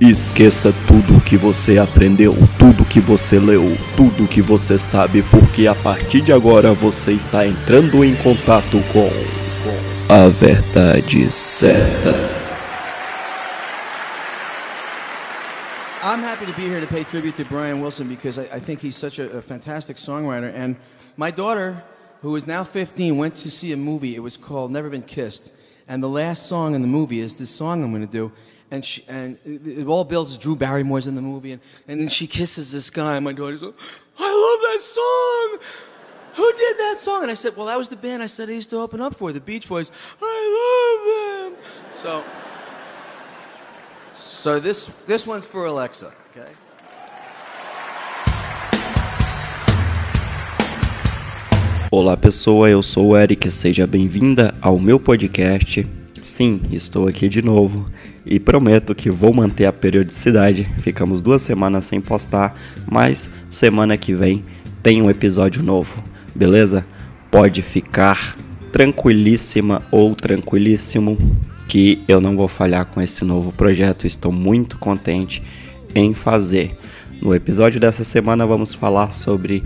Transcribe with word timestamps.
Esqueça 0.00 0.74
tudo 0.86 1.22
que 1.22 1.38
você 1.38 1.78
aprendeu, 1.78 2.34
tudo 2.58 2.84
que 2.84 3.00
você 3.00 3.38
leu, 3.38 3.62
tudo 3.96 4.28
que 4.28 4.42
você 4.42 4.78
sabe, 4.78 5.22
porque 5.22 5.66
a 5.66 5.74
partir 5.74 6.20
de 6.20 6.34
agora 6.34 6.74
você 6.74 7.12
está 7.12 7.46
entrando 7.46 8.04
em 8.04 8.14
contato 8.16 8.78
com 8.92 9.10
a 10.12 10.28
verdade 10.28 11.30
certa. 11.30 12.10
I'm 16.04 16.22
happy 16.22 16.44
to 16.44 16.52
be 16.52 16.68
here 16.68 16.80
to 16.80 16.86
pay 16.86 17.02
tribute 17.02 17.36
to 17.38 17.44
Brian 17.46 17.80
Wilson 17.80 18.06
because 18.06 18.38
I, 18.38 18.56
I 18.56 18.60
think 18.60 18.82
he's 18.82 18.96
such 18.96 19.18
a, 19.18 19.38
a 19.38 19.40
fantastic 19.40 19.96
songwriter. 19.96 20.52
And 20.54 20.76
my 21.16 21.30
daughter, 21.30 21.82
who 22.20 22.36
is 22.36 22.46
now 22.46 22.64
15, 22.64 23.16
went 23.16 23.34
to 23.36 23.50
see 23.50 23.72
a 23.72 23.78
movie. 23.78 24.14
It 24.14 24.20
was 24.20 24.36
called 24.36 24.70
Never 24.70 24.90
Been 24.90 25.02
Kissed. 25.02 25.50
And 25.88 26.02
the 26.02 26.08
last 26.08 26.46
song 26.46 26.74
in 26.74 26.82
the 26.82 26.88
movie 26.88 27.20
is 27.20 27.34
this 27.36 27.48
song 27.48 27.82
I'm 27.82 27.90
going 27.90 28.06
to 28.06 28.12
do. 28.12 28.30
And, 28.70 28.84
she, 28.84 29.04
and 29.06 29.38
it, 29.44 29.86
all 29.86 30.04
builds 30.04 30.36
Drew 30.38 30.56
Barrymore's 30.56 31.06
in 31.06 31.14
the 31.14 31.22
movie. 31.22 31.52
And, 31.52 31.60
and 31.86 32.12
she 32.12 32.26
kisses 32.26 32.72
this 32.72 32.90
guy. 32.90 33.16
And 33.16 33.24
my 33.24 33.32
daughter's 33.32 33.62
like, 33.62 33.74
I 34.18 34.30
love 34.44 34.60
that 34.72 34.80
song. 34.80 35.58
Who 36.34 36.52
did 36.52 36.76
that 36.78 37.00
song? 37.00 37.22
And 37.22 37.30
I 37.30 37.34
said, 37.34 37.56
Well, 37.56 37.66
that 37.66 37.78
was 37.78 37.88
the 37.88 37.96
band 37.96 38.22
I 38.22 38.26
said 38.26 38.48
I 38.50 38.52
used 38.52 38.70
to 38.70 38.78
open 38.78 39.00
up 39.00 39.14
for, 39.14 39.32
the 39.32 39.40
Beach 39.40 39.68
Boys. 39.68 39.90
I 40.20 40.36
love 40.60 41.54
them. 41.54 41.62
So, 41.94 42.24
so 44.14 44.60
this, 44.60 44.86
this 45.06 45.26
one's 45.26 45.46
for 45.46 45.66
Alexa, 45.66 46.12
okay? 46.30 46.52
Olá 51.90 52.16
pessoa, 52.16 52.68
eu 52.68 52.82
sou 52.82 53.10
o 53.10 53.16
Eric, 53.16 53.50
seja 53.50 53.86
bem-vinda 53.86 54.54
ao 54.60 54.78
meu 54.78 55.00
podcast. 55.00 55.86
Sim, 56.22 56.60
estou 56.70 57.06
aqui 57.08 57.28
de 57.28 57.40
novo 57.40 57.86
e 58.26 58.40
prometo 58.40 58.94
que 58.94 59.08
vou 59.08 59.32
manter 59.32 59.66
a 59.66 59.72
periodicidade. 59.72 60.68
Ficamos 60.78 61.22
duas 61.22 61.42
semanas 61.42 61.84
sem 61.84 62.00
postar, 62.00 62.58
mas 62.90 63.30
semana 63.48 63.96
que 63.96 64.12
vem 64.12 64.44
tem 64.82 65.00
um 65.00 65.08
episódio 65.08 65.62
novo, 65.62 66.02
beleza? 66.34 66.84
Pode 67.30 67.62
ficar 67.62 68.36
tranquilíssima 68.72 69.82
ou 69.90 70.14
tranquilíssimo 70.14 71.16
que 71.68 72.02
eu 72.08 72.20
não 72.20 72.36
vou 72.36 72.48
falhar 72.48 72.86
com 72.86 73.00
esse 73.00 73.24
novo 73.24 73.52
projeto. 73.52 74.06
Estou 74.06 74.32
muito 74.32 74.76
contente 74.78 75.42
em 75.94 76.12
fazer. 76.12 76.76
No 77.22 77.34
episódio 77.34 77.80
dessa 77.80 78.04
semana 78.04 78.44
vamos 78.44 78.74
falar 78.74 79.12
sobre 79.12 79.62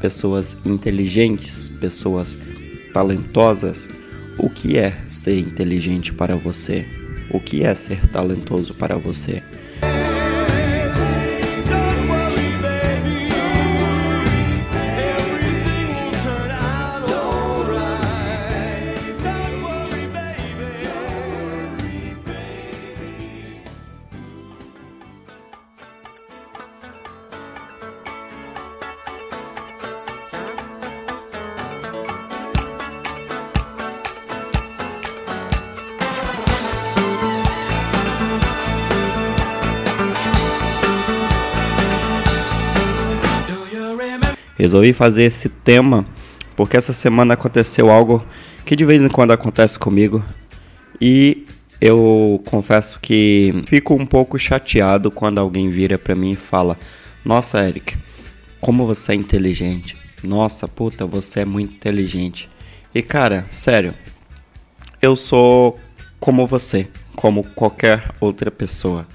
pessoas 0.00 0.56
inteligentes, 0.64 1.68
pessoas 1.80 2.38
talentosas. 2.92 3.90
O 4.38 4.48
que 4.48 4.78
é 4.78 4.96
ser 5.08 5.38
inteligente 5.38 6.12
para 6.12 6.36
você? 6.36 6.86
O 7.30 7.38
que 7.38 7.62
é 7.62 7.74
ser 7.74 8.06
talentoso 8.06 8.74
para 8.74 8.96
você? 8.96 9.42
Resolvi 44.68 44.92
fazer 44.92 45.22
esse 45.22 45.48
tema 45.48 46.04
porque 46.54 46.76
essa 46.76 46.92
semana 46.92 47.32
aconteceu 47.32 47.90
algo 47.90 48.22
que 48.66 48.76
de 48.76 48.84
vez 48.84 49.02
em 49.02 49.08
quando 49.08 49.30
acontece 49.30 49.78
comigo 49.78 50.22
e 51.00 51.46
eu 51.80 52.42
confesso 52.44 53.00
que 53.00 53.62
fico 53.66 53.94
um 53.94 54.04
pouco 54.04 54.38
chateado 54.38 55.10
quando 55.10 55.38
alguém 55.38 55.70
vira 55.70 55.98
para 55.98 56.14
mim 56.14 56.32
e 56.32 56.36
fala: 56.36 56.78
"Nossa, 57.24 57.66
Eric, 57.66 57.96
como 58.60 58.84
você 58.84 59.12
é 59.12 59.14
inteligente. 59.14 59.96
Nossa, 60.22 60.68
puta, 60.68 61.06
você 61.06 61.40
é 61.40 61.44
muito 61.46 61.72
inteligente". 61.72 62.50
E 62.94 63.00
cara, 63.00 63.46
sério, 63.50 63.94
eu 65.00 65.16
sou 65.16 65.80
como 66.20 66.46
você, 66.46 66.88
como 67.16 67.42
qualquer 67.42 68.10
outra 68.20 68.50
pessoa. 68.50 69.08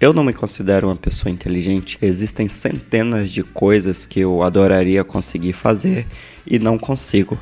Eu 0.00 0.12
não 0.12 0.22
me 0.22 0.32
considero 0.32 0.86
uma 0.86 0.94
pessoa 0.94 1.32
inteligente. 1.32 1.98
Existem 2.00 2.48
centenas 2.48 3.32
de 3.32 3.42
coisas 3.42 4.06
que 4.06 4.20
eu 4.20 4.44
adoraria 4.44 5.02
conseguir 5.02 5.52
fazer 5.52 6.06
e 6.46 6.56
não 6.56 6.78
consigo. 6.78 7.36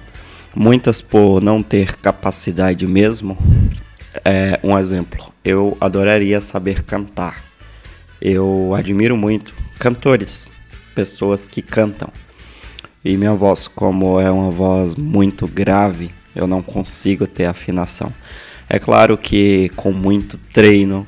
Muitas 0.55 1.03
por 1.03 1.43
não 1.43 1.62
ter 1.62 1.97
capacidade 1.97 2.87
mesmo. 2.87 3.37
É, 4.25 4.59
um 4.65 4.78
exemplo, 4.78 5.31
eu 5.44 5.77
adoraria 5.78 6.41
saber 6.41 6.83
cantar. 6.83 7.44
Eu 8.22 8.73
admiro 8.75 9.19
muito 9.19 9.53
cantores, 9.78 10.50
pessoas 10.94 11.47
que 11.47 11.61
cantam. 11.61 12.09
E 13.05 13.19
minha 13.19 13.34
voz, 13.34 13.69
como 13.69 14.19
é 14.19 14.31
uma 14.31 14.50
voz 14.50 14.94
muito 14.94 15.47
grave, 15.47 16.11
eu 16.34 16.47
não 16.47 16.62
consigo 16.62 17.27
ter 17.27 17.44
afinação. 17.44 18.11
É 18.67 18.78
claro 18.78 19.19
que 19.19 19.71
com 19.77 19.93
muito 19.93 20.38
treino, 20.55 21.06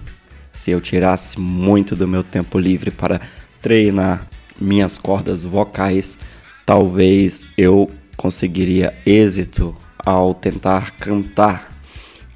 se 0.58 0.72
eu 0.72 0.80
tirasse 0.80 1.38
muito 1.38 1.94
do 1.94 2.08
meu 2.08 2.24
tempo 2.24 2.58
livre 2.58 2.90
para 2.90 3.20
treinar 3.62 4.26
minhas 4.60 4.98
cordas 4.98 5.44
vocais, 5.44 6.18
talvez 6.66 7.44
eu 7.56 7.88
conseguiria 8.16 8.92
êxito 9.06 9.74
ao 9.96 10.34
tentar 10.34 10.90
cantar. 10.98 11.78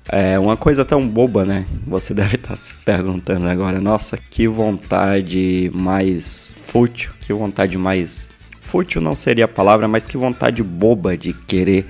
É 0.09 0.39
uma 0.39 0.57
coisa 0.57 0.85
tão 0.85 1.07
boba, 1.07 1.45
né? 1.45 1.67
Você 1.85 2.15
deve 2.15 2.37
estar 2.37 2.55
se 2.55 2.73
perguntando 2.85 3.49
agora, 3.49 3.81
nossa, 3.81 4.17
que 4.17 4.47
vontade 4.47 5.69
mais 5.75 6.55
fútil, 6.65 7.11
que 7.23 7.33
vontade 7.33 7.77
mais 7.77 8.29
fútil 8.61 9.01
não 9.01 9.17
seria 9.17 9.47
a 9.47 9.49
palavra, 9.49 9.89
mas 9.89 10.07
que 10.07 10.17
vontade 10.17 10.63
boba 10.63 11.17
de 11.17 11.33
querer 11.33 11.87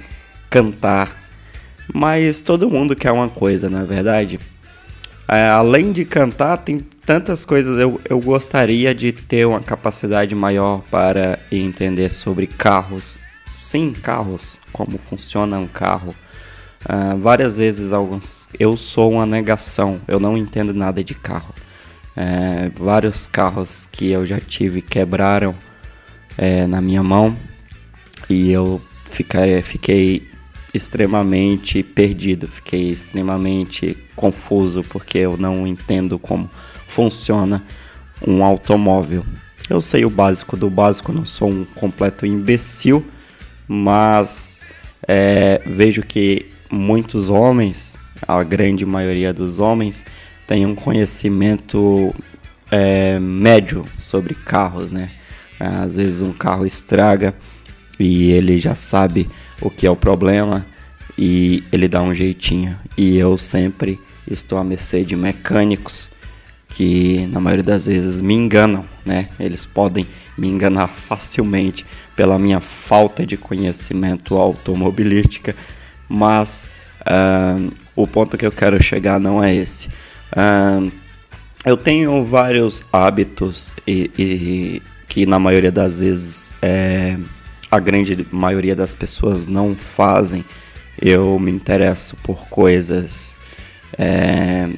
cantar. 0.49 1.15
Mas 1.93 2.41
todo 2.41 2.71
mundo 2.71 2.97
quer 2.97 3.13
uma 3.13 3.29
coisa, 3.29 3.69
na 3.69 3.83
é 3.83 3.85
verdade. 3.85 4.41
É, 5.29 5.49
além 5.49 5.93
de 5.93 6.05
cantar, 6.05 6.59
tem 6.59 6.79
tantas 7.07 7.45
coisas. 7.45 7.79
Eu, 7.79 8.01
eu 8.09 8.21
gostaria 8.21 8.95
de 8.95 9.13
ter 9.13 9.47
uma 9.47 9.61
capacidade 9.61 10.35
maior 10.35 10.83
para 10.91 11.39
entender 11.51 12.13
sobre 12.13 12.47
carros. 12.47 13.19
Sim, 13.57 13.93
carros. 13.93 14.59
Como 14.73 14.99
funciona 14.99 15.59
um 15.59 15.67
carro. 15.67 16.15
Uh, 16.85 17.17
várias 17.19 17.57
vezes 17.57 17.93
alguns, 17.93 18.49
eu 18.59 18.77
sou 18.77 19.13
uma 19.13 19.27
negação. 19.27 20.01
Eu 20.09 20.19
não 20.19 20.37
entendo 20.37 20.75
nada 20.75 21.03
de 21.03 21.15
carro. 21.15 21.55
É, 22.15 22.71
vários 22.75 23.27
carros 23.27 23.87
que 23.91 24.11
eu 24.11 24.27
já 24.27 24.39
tive 24.39 24.83
quebraram 24.83 25.55
é, 26.37 26.67
na 26.67 26.79
minha 26.81 27.03
mão 27.03 27.35
e 28.29 28.53
eu 28.53 28.81
ficaria, 29.07 29.63
fiquei 29.63 30.29
extremamente 30.75 31.83
perdido, 31.83 32.49
fiquei 32.49 32.91
extremamente 32.91 33.97
confuso 34.17 34.83
porque 34.85 35.19
eu 35.19 35.37
não 35.37 35.67
entendo 35.67 36.19
como 36.19 36.51
funciona 36.87 37.63
um 38.27 38.43
automóvel. 38.43 39.25
Eu 39.69 39.81
sei 39.81 40.05
o 40.05 40.11
básico 40.11 40.57
do 40.57 40.69
básico, 40.71 41.13
não 41.13 41.25
sou 41.25 41.51
um 41.51 41.65
completo 41.65 42.27
imbecil, 42.27 43.05
mas 43.69 44.61
é, 45.07 45.63
vejo 45.67 46.03
que 46.03 46.47
muitos 46.71 47.29
homens, 47.29 47.97
a 48.27 48.43
grande 48.43 48.85
maioria 48.85 49.33
dos 49.33 49.59
homens, 49.59 50.05
tem 50.47 50.67
um 50.67 50.75
conhecimento 50.75 52.15
é, 52.71 53.19
médio 53.21 53.85
sobre 53.99 54.35
carros, 54.35 54.91
né? 54.91 55.11
Às 55.59 55.97
vezes 55.97 56.23
um 56.23 56.33
carro 56.33 56.67
estraga 56.67 57.35
e 57.99 58.33
ele 58.33 58.59
já 58.59 58.75
sabe 58.75 59.29
o 59.63 59.71
que 59.71 59.87
é 59.87 59.91
o 59.91 59.97
problema 59.97 60.67
e 61.17 61.63
ele 61.73 61.89
dá 61.89 62.03
um 62.03 62.15
jeitinho. 62.15 62.79
E 62.97 63.17
eu 63.17 63.39
sempre 63.39 63.99
estou 64.31 64.59
à 64.59 64.65
mercê 64.65 65.05
de 65.05 65.17
mecânicos 65.17 66.11
que 66.69 67.27
na 67.27 67.39
maioria 67.41 67.65
das 67.65 67.87
vezes 67.87 68.21
me 68.23 68.35
enganam, 68.35 68.85
né? 69.05 69.29
Eles 69.39 69.67
podem 69.67 70.07
me 70.37 70.49
enganar 70.49 70.89
facilmente 70.93 71.85
pela 72.17 72.39
minha 72.39 72.61
falta 72.61 73.27
de 73.27 73.37
conhecimento 73.37 74.37
automobilística, 74.37 75.55
mas 76.09 76.67
uh, 77.03 77.73
o 77.95 78.07
ponto 78.07 78.39
que 78.39 78.47
eu 78.47 78.53
quero 78.53 78.83
chegar 78.83 79.21
não 79.21 79.43
é 79.43 79.55
esse. 79.55 79.89
Uh, 80.33 80.91
eu 81.65 81.77
tenho 81.77 82.25
vários 82.25 82.83
hábitos 82.93 83.75
e, 83.87 84.11
e, 84.19 84.83
que 85.07 85.27
na 85.27 85.39
maioria 85.39 85.71
das 85.71 85.99
vezes 85.99 86.51
é, 86.61 87.17
a 87.73 87.81
grande 87.81 88.27
maioria 88.31 88.77
das 88.77 88.93
pessoas 88.93 89.47
não 89.47 89.75
fazem. 89.75 90.45
Eu 91.01 91.39
me 91.39 91.51
interesso 91.51 92.15
por 92.23 92.47
coisas 92.49 93.39
é, 93.99 94.69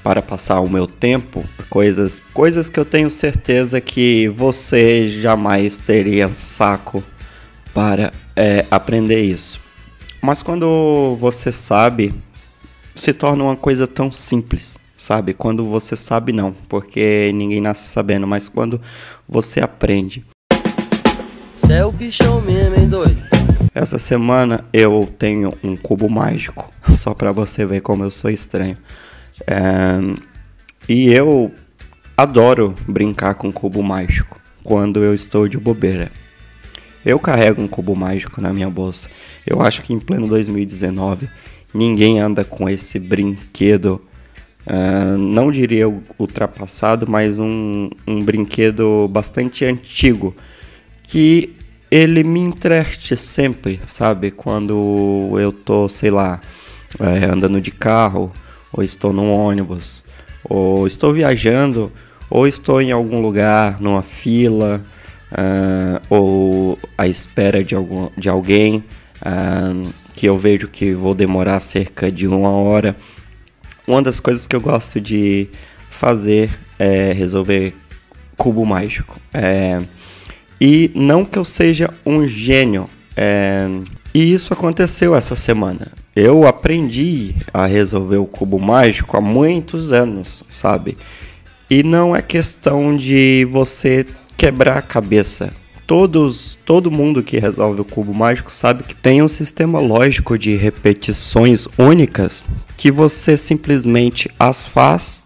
para 0.00 0.22
passar 0.22 0.60
o 0.60 0.68
meu 0.68 0.86
tempo, 0.86 1.44
coisas, 1.68 2.22
coisas 2.32 2.70
que 2.70 2.78
eu 2.78 2.84
tenho 2.84 3.10
certeza 3.10 3.80
que 3.80 4.28
você 4.28 5.08
jamais 5.08 5.80
teria 5.80 6.28
saco 6.28 7.02
para 7.74 8.12
é, 8.36 8.64
aprender 8.70 9.20
isso. 9.20 9.60
Mas 10.22 10.40
quando 10.40 11.16
você 11.20 11.50
sabe, 11.50 12.14
se 12.94 13.12
torna 13.12 13.42
uma 13.42 13.56
coisa 13.56 13.88
tão 13.88 14.12
simples, 14.12 14.78
sabe? 14.96 15.34
Quando 15.34 15.64
você 15.64 15.96
sabe, 15.96 16.32
não, 16.32 16.52
porque 16.68 17.32
ninguém 17.34 17.60
nasce 17.60 17.88
sabendo, 17.88 18.24
mas 18.24 18.48
quando 18.48 18.80
você 19.28 19.60
aprende. 19.60 20.24
Cê 21.58 21.72
é 21.72 21.84
o 21.84 21.90
bichão 21.90 22.40
mesmo, 22.40 22.76
hein, 22.76 22.88
doido? 22.88 23.20
Essa 23.74 23.98
semana 23.98 24.64
eu 24.72 25.12
tenho 25.18 25.52
um 25.60 25.76
cubo 25.76 26.08
mágico, 26.08 26.72
só 26.88 27.12
para 27.12 27.32
você 27.32 27.66
ver 27.66 27.80
como 27.80 28.04
eu 28.04 28.12
sou 28.12 28.30
estranho. 28.30 28.78
É, 29.44 29.98
e 30.88 31.12
eu 31.12 31.52
adoro 32.16 32.76
brincar 32.86 33.34
com 33.34 33.52
cubo 33.52 33.82
mágico 33.82 34.40
quando 34.62 35.02
eu 35.02 35.12
estou 35.12 35.48
de 35.48 35.58
bobeira. 35.58 36.12
Eu 37.04 37.18
carrego 37.18 37.60
um 37.60 37.66
cubo 37.66 37.96
mágico 37.96 38.40
na 38.40 38.52
minha 38.52 38.70
bolsa. 38.70 39.08
Eu 39.44 39.60
acho 39.60 39.82
que 39.82 39.92
em 39.92 39.98
pleno 39.98 40.28
2019 40.28 41.28
ninguém 41.74 42.20
anda 42.20 42.44
com 42.44 42.68
esse 42.68 43.00
brinquedo. 43.00 44.00
Uh, 44.64 45.18
não 45.18 45.50
diria 45.50 45.88
ultrapassado, 46.18 47.10
mas 47.10 47.36
um, 47.40 47.90
um 48.06 48.22
brinquedo 48.22 49.08
bastante 49.08 49.64
antigo 49.64 50.36
que 51.08 51.56
ele 51.90 52.22
me 52.22 52.38
entrete 52.38 53.16
sempre, 53.16 53.80
sabe? 53.86 54.30
Quando 54.30 55.34
eu 55.40 55.50
tô, 55.50 55.88
sei 55.88 56.10
lá, 56.10 56.38
é, 57.00 57.24
andando 57.24 57.60
de 57.60 57.70
carro, 57.70 58.30
ou 58.70 58.84
estou 58.84 59.12
num 59.12 59.32
ônibus, 59.32 60.04
ou 60.44 60.86
estou 60.86 61.12
viajando, 61.14 61.90
ou 62.28 62.46
estou 62.46 62.82
em 62.82 62.92
algum 62.92 63.22
lugar, 63.22 63.80
numa 63.80 64.02
fila, 64.02 64.84
uh, 65.32 66.00
ou 66.10 66.78
à 66.96 67.08
espera 67.08 67.64
de, 67.64 67.74
algum, 67.74 68.10
de 68.16 68.28
alguém, 68.28 68.84
uh, 69.22 69.90
que 70.14 70.26
eu 70.26 70.36
vejo 70.36 70.68
que 70.68 70.92
vou 70.92 71.14
demorar 71.14 71.58
cerca 71.60 72.12
de 72.12 72.26
uma 72.26 72.50
hora. 72.50 72.94
Uma 73.86 74.02
das 74.02 74.20
coisas 74.20 74.46
que 74.46 74.54
eu 74.54 74.60
gosto 74.60 75.00
de 75.00 75.48
fazer 75.88 76.50
é 76.78 77.12
resolver 77.12 77.74
cubo 78.36 78.66
mágico. 78.66 79.18
É, 79.32 79.80
e 80.60 80.90
não 80.94 81.24
que 81.24 81.38
eu 81.38 81.44
seja 81.44 81.90
um 82.04 82.26
gênio. 82.26 82.88
É, 83.16 83.68
e 84.14 84.32
isso 84.32 84.52
aconteceu 84.52 85.14
essa 85.14 85.36
semana. 85.36 85.92
Eu 86.14 86.46
aprendi 86.46 87.34
a 87.52 87.66
resolver 87.66 88.16
o 88.16 88.26
cubo 88.26 88.58
mágico 88.58 89.16
há 89.16 89.20
muitos 89.20 89.92
anos, 89.92 90.42
sabe? 90.48 90.96
E 91.70 91.82
não 91.82 92.16
é 92.16 92.22
questão 92.22 92.96
de 92.96 93.46
você 93.50 94.06
quebrar 94.36 94.78
a 94.78 94.82
cabeça. 94.82 95.52
Todos, 95.86 96.58
todo 96.66 96.90
mundo 96.90 97.22
que 97.22 97.38
resolve 97.38 97.80
o 97.80 97.84
cubo 97.84 98.12
mágico 98.12 98.50
sabe 98.50 98.82
que 98.82 98.94
tem 98.94 99.22
um 99.22 99.28
sistema 99.28 99.80
lógico 99.80 100.38
de 100.38 100.54
repetições 100.56 101.66
únicas 101.78 102.42
que 102.76 102.90
você 102.90 103.36
simplesmente 103.36 104.30
as 104.38 104.64
faz 104.64 105.22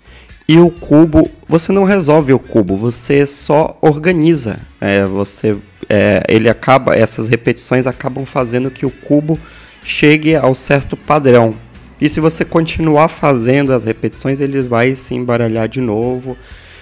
e 0.48 0.58
o 0.58 0.70
cubo, 0.70 1.30
você 1.48 1.72
não 1.72 1.84
resolve 1.84 2.32
o 2.32 2.38
cubo, 2.38 2.76
você 2.76 3.26
só 3.26 3.78
organiza. 3.80 4.58
É, 4.80 5.06
você, 5.06 5.56
é, 5.88 6.22
ele 6.28 6.48
acaba, 6.48 6.96
essas 6.96 7.28
repetições 7.28 7.86
acabam 7.86 8.24
fazendo 8.24 8.70
que 8.70 8.84
o 8.84 8.90
cubo 8.90 9.38
chegue 9.84 10.34
ao 10.34 10.54
certo 10.54 10.96
padrão. 10.96 11.54
E 12.00 12.08
se 12.08 12.20
você 12.20 12.44
continuar 12.44 13.08
fazendo 13.08 13.72
as 13.72 13.84
repetições, 13.84 14.40
ele 14.40 14.60
vai 14.62 14.96
se 14.96 15.14
embaralhar 15.14 15.68
de 15.68 15.80
novo 15.80 16.36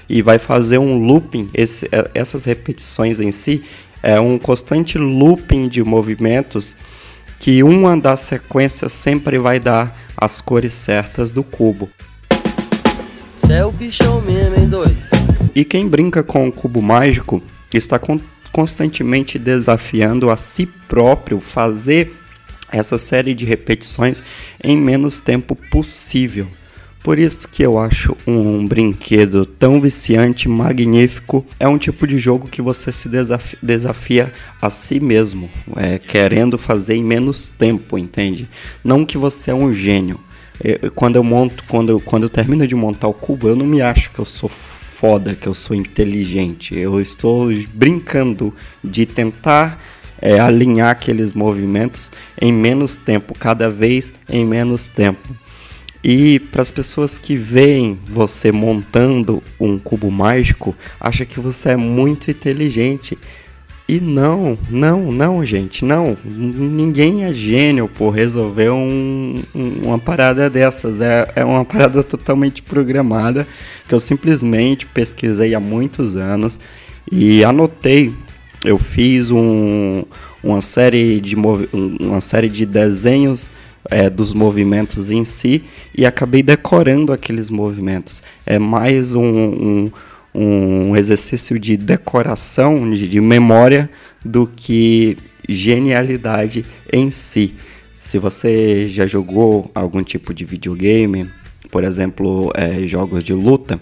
e 0.08 0.22
vai 0.22 0.38
fazer 0.38 0.78
um 0.78 0.98
looping. 0.98 1.50
Esse, 1.52 1.86
é, 1.92 2.10
essas 2.14 2.46
repetições 2.46 3.20
em 3.20 3.30
si 3.30 3.62
é 4.02 4.18
um 4.18 4.38
constante 4.38 4.96
looping 4.96 5.68
de 5.68 5.84
movimentos 5.84 6.76
que 7.38 7.62
uma 7.62 7.96
das 7.96 8.20
sequências 8.20 8.92
sempre 8.92 9.38
vai 9.38 9.60
dar 9.60 9.96
as 10.16 10.40
cores 10.40 10.74
certas 10.74 11.32
do 11.32 11.42
cubo. 11.42 11.90
Cê 13.40 13.54
é 13.54 13.64
o 13.64 13.72
bichão 13.72 14.20
mesmo, 14.20 14.54
hein, 14.56 14.68
doido? 14.68 14.96
E 15.54 15.64
quem 15.64 15.88
brinca 15.88 16.22
com 16.22 16.46
o 16.46 16.52
cubo 16.52 16.82
mágico 16.82 17.42
está 17.72 17.98
con 17.98 18.20
constantemente 18.52 19.38
desafiando 19.38 20.28
a 20.28 20.36
si 20.36 20.66
próprio 20.66 21.40
fazer 21.40 22.12
essa 22.70 22.98
série 22.98 23.32
de 23.32 23.44
repetições 23.46 24.22
em 24.62 24.76
menos 24.76 25.20
tempo 25.20 25.56
possível. 25.70 26.48
Por 27.02 27.18
isso 27.18 27.48
que 27.48 27.62
eu 27.62 27.78
acho 27.78 28.14
um 28.26 28.66
brinquedo 28.66 29.46
tão 29.46 29.80
viciante, 29.80 30.46
magnífico. 30.46 31.46
É 31.58 31.66
um 31.66 31.78
tipo 31.78 32.06
de 32.06 32.18
jogo 32.18 32.46
que 32.46 32.60
você 32.60 32.92
se 32.92 33.08
desafia, 33.08 33.58
desafia 33.62 34.32
a 34.60 34.68
si 34.68 35.00
mesmo, 35.00 35.48
é, 35.76 35.98
querendo 35.98 36.58
fazer 36.58 36.96
em 36.96 37.04
menos 37.04 37.48
tempo, 37.48 37.96
entende? 37.96 38.50
Não 38.84 39.06
que 39.06 39.16
você 39.16 39.50
é 39.50 39.54
um 39.54 39.72
gênio, 39.72 40.20
quando 40.94 41.16
eu 41.16 41.24
monto, 41.24 41.64
quando 41.68 41.90
eu, 41.90 42.00
quando 42.00 42.24
eu 42.24 42.28
termino 42.28 42.66
de 42.66 42.74
montar 42.74 43.08
o 43.08 43.14
cubo, 43.14 43.48
eu 43.48 43.56
não 43.56 43.66
me 43.66 43.80
acho 43.80 44.10
que 44.10 44.18
eu 44.18 44.24
sou 44.24 44.48
foda, 44.48 45.34
que 45.34 45.46
eu 45.46 45.54
sou 45.54 45.74
inteligente. 45.74 46.74
Eu 46.74 47.00
estou 47.00 47.48
brincando 47.72 48.54
de 48.84 49.06
tentar 49.06 49.82
é, 50.20 50.38
alinhar 50.38 50.90
aqueles 50.90 51.32
movimentos 51.32 52.12
em 52.40 52.52
menos 52.52 52.96
tempo, 52.96 53.32
cada 53.32 53.70
vez 53.70 54.12
em 54.28 54.44
menos 54.44 54.88
tempo. 54.88 55.34
E 56.02 56.38
para 56.38 56.62
as 56.62 56.70
pessoas 56.70 57.18
que 57.18 57.36
veem 57.36 57.98
você 58.06 58.50
montando 58.50 59.42
um 59.58 59.78
cubo 59.78 60.10
mágico, 60.10 60.74
acha 60.98 61.26
que 61.26 61.40
você 61.40 61.70
é 61.70 61.76
muito 61.76 62.30
inteligente. 62.30 63.18
E 63.90 63.98
não, 64.00 64.56
não, 64.70 65.10
não, 65.10 65.44
gente, 65.44 65.84
não. 65.84 66.16
Ninguém 66.24 67.24
é 67.24 67.32
gênio 67.32 67.88
por 67.88 68.10
resolver 68.10 68.70
um, 68.70 69.42
um, 69.52 69.68
uma 69.82 69.98
parada 69.98 70.48
dessas. 70.48 71.00
É, 71.00 71.28
é 71.34 71.44
uma 71.44 71.64
parada 71.64 72.00
totalmente 72.04 72.62
programada 72.62 73.44
que 73.88 73.92
eu 73.92 73.98
simplesmente 73.98 74.86
pesquisei 74.86 75.56
há 75.56 75.58
muitos 75.58 76.14
anos 76.14 76.60
e 77.10 77.42
anotei. 77.42 78.14
Eu 78.64 78.78
fiz 78.78 79.32
um, 79.32 80.04
uma, 80.40 80.62
série 80.62 81.20
de 81.20 81.34
uma 81.34 82.20
série 82.20 82.48
de 82.48 82.64
desenhos 82.64 83.50
é, 83.90 84.08
dos 84.08 84.32
movimentos 84.32 85.10
em 85.10 85.24
si 85.24 85.64
e 85.98 86.06
acabei 86.06 86.44
decorando 86.44 87.12
aqueles 87.12 87.50
movimentos. 87.50 88.22
É 88.46 88.56
mais 88.56 89.14
um, 89.14 89.24
um 89.24 89.92
um 90.34 90.96
exercício 90.96 91.58
de 91.58 91.76
decoração, 91.76 92.90
de, 92.90 93.08
de 93.08 93.20
memória, 93.20 93.90
do 94.24 94.46
que 94.46 95.16
genialidade 95.48 96.64
em 96.92 97.10
si. 97.10 97.54
Se 97.98 98.18
você 98.18 98.88
já 98.88 99.06
jogou 99.06 99.70
algum 99.74 100.02
tipo 100.02 100.32
de 100.32 100.44
videogame, 100.44 101.28
por 101.70 101.84
exemplo, 101.84 102.50
é, 102.54 102.86
jogos 102.86 103.22
de 103.22 103.32
luta, 103.32 103.80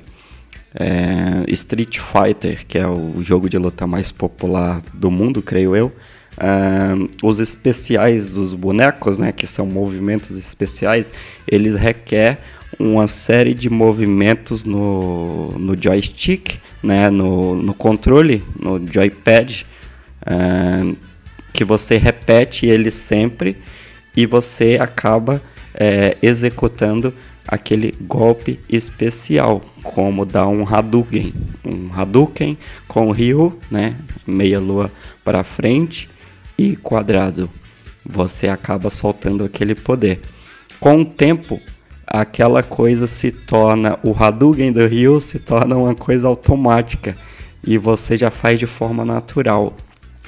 é, 0.74 1.50
Street 1.52 1.98
Fighter, 1.98 2.66
que 2.66 2.78
é 2.78 2.86
o 2.86 3.22
jogo 3.22 3.48
de 3.48 3.58
luta 3.58 3.86
mais 3.86 4.10
popular 4.10 4.82
do 4.94 5.10
mundo, 5.10 5.42
creio 5.42 5.74
eu, 5.74 5.92
é, 6.38 6.94
os 7.22 7.38
especiais 7.38 8.32
dos 8.32 8.54
bonecos, 8.54 9.18
né, 9.18 9.32
que 9.32 9.46
são 9.46 9.66
movimentos 9.66 10.36
especiais, 10.36 11.12
eles 11.46 11.74
requerem 11.74 12.38
uma 12.78 13.08
série 13.08 13.54
de 13.54 13.68
movimentos 13.68 14.64
no, 14.64 15.52
no 15.58 15.80
joystick, 15.80 16.60
né, 16.82 17.10
no, 17.10 17.56
no 17.56 17.74
controle, 17.74 18.44
no 18.58 18.80
joypad, 18.86 19.66
uh, 20.22 20.96
que 21.52 21.64
você 21.64 21.96
repete 21.96 22.66
ele 22.66 22.90
sempre 22.90 23.56
e 24.16 24.26
você 24.26 24.78
acaba 24.80 25.42
é, 25.74 26.16
executando 26.22 27.12
aquele 27.46 27.94
golpe 28.00 28.60
especial, 28.68 29.62
como 29.82 30.26
dar 30.26 30.46
um 30.48 30.66
Hadouken, 30.68 31.32
um 31.64 31.88
Hadouken 31.92 32.58
com 32.86 33.10
Ryu, 33.10 33.58
né, 33.70 33.96
meia 34.26 34.60
lua 34.60 34.92
para 35.24 35.42
frente 35.42 36.10
e 36.58 36.76
quadrado. 36.76 37.50
Você 38.04 38.48
acaba 38.48 38.90
soltando 38.90 39.44
aquele 39.44 39.74
poder. 39.74 40.20
Com 40.78 41.00
o 41.00 41.04
tempo, 41.04 41.60
aquela 42.10 42.62
coisa 42.62 43.06
se 43.06 43.30
torna, 43.30 43.98
o 44.02 44.12
Hadouken 44.12 44.72
do 44.72 44.86
Ryu 44.86 45.20
se 45.20 45.38
torna 45.38 45.76
uma 45.76 45.94
coisa 45.94 46.26
automática 46.26 47.16
e 47.64 47.76
você 47.76 48.16
já 48.16 48.30
faz 48.30 48.58
de 48.58 48.66
forma 48.66 49.04
natural. 49.04 49.76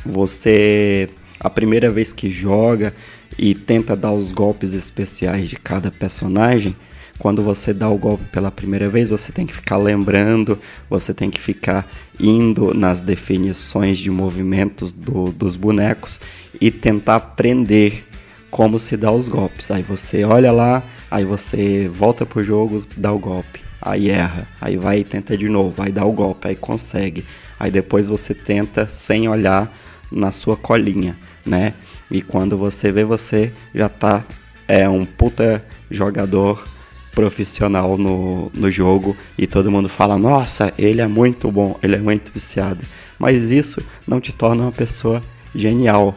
Você, 0.04 1.08
a 1.38 1.49
primeira 1.49 1.90
vez 1.90 2.12
que 2.12 2.30
joga 2.30 2.94
e 3.38 3.54
tenta 3.54 3.96
dar 3.96 4.12
os 4.12 4.30
golpes 4.30 4.75
especiais 4.75 5.49
de 5.49 5.56
cada 5.56 5.90
personagem, 5.90 6.76
quando 7.18 7.42
você 7.42 7.75
dá 7.75 7.88
o 7.88 7.99
golpe 7.99 8.25
pela 8.32 8.50
primeira 8.50 8.88
vez, 8.88 9.10
você 9.10 9.30
tem 9.30 9.46
que 9.46 9.54
ficar 9.54 9.76
lembrando, 9.76 10.58
você 10.88 11.12
tem 11.12 11.30
que 11.30 11.40
ficar 11.40 11.87
indo 12.18 12.72
nas 12.72 13.02
definições 13.02 13.99
de 13.99 14.10
movimentos 14.10 14.92
do, 14.92 15.30
dos 15.30 15.54
bonecos 15.54 16.18
e 16.58 16.70
tentar 16.70 17.16
aprender 17.16 18.06
como 18.50 18.78
se 18.78 18.97
dá 18.97 19.11
os 19.11 19.28
golpes. 19.28 19.71
Aí 19.71 19.83
você 19.83 20.25
olha 20.25 20.52
lá, 20.52 20.83
aí 21.11 21.25
você 21.25 21.88
volta 21.88 22.26
pro 22.26 22.45
jogo, 22.45 22.85
dá 22.97 23.12
o 23.12 23.19
golpe. 23.19 23.61
aí 23.80 24.11
erra, 24.11 24.47
aí 24.61 24.76
vai 24.76 24.99
e 24.99 25.04
tenta 25.04 25.37
de 25.37 25.49
novo, 25.49 25.71
vai 25.71 25.90
dar 25.90 26.04
o 26.04 26.12
golpe, 26.12 26.49
aí 26.49 26.57
consegue. 26.57 27.25
Aí 27.59 27.71
depois 27.71 28.09
você 28.09 28.35
tenta 28.35 28.87
sem 28.87 29.28
olhar 29.28 29.73
na 30.11 30.33
sua 30.33 30.57
colinha, 30.57 31.16
né? 31.47 31.75
E 32.11 32.21
quando 32.21 32.59
você 32.59 32.92
vê, 32.92 33.04
você 33.04 33.52
já 33.75 33.88
tá 33.88 34.25
é 34.69 34.88
um 34.88 35.04
puta 35.04 35.64
jogador 35.90 36.64
profissional 37.12 37.99
no, 37.99 38.50
no 38.54 38.71
jogo 38.71 39.16
e 39.37 39.47
todo 39.47 39.71
mundo 39.71 39.88
fala: 39.88 40.16
Nossa, 40.16 40.73
ele 40.78 41.00
é 41.00 41.09
muito 41.09 41.50
bom, 41.50 41.78
ele 41.83 41.97
é 41.97 41.99
muito 41.99 42.33
viciado. 42.33 42.85
Mas 43.19 43.50
isso 43.50 43.83
não 44.07 44.21
te 44.21 44.33
torna 44.33 44.62
uma 44.62 44.73
pessoa 44.73 45.23
genial. 45.54 46.14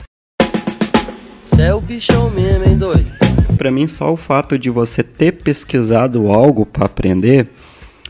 Cê 1.45 1.63
é 1.63 1.73
o 1.73 1.81
bichão 1.81 2.29
mesmo, 2.29 2.65
hein, 2.65 2.77
doido? 2.77 3.11
Para 3.57 3.69
mim, 3.69 3.87
só 3.87 4.11
o 4.13 4.17
fato 4.17 4.57
de 4.57 4.69
você 4.69 5.03
ter 5.03 5.33
pesquisado 5.33 6.31
algo 6.31 6.65
para 6.65 6.85
aprender, 6.85 7.47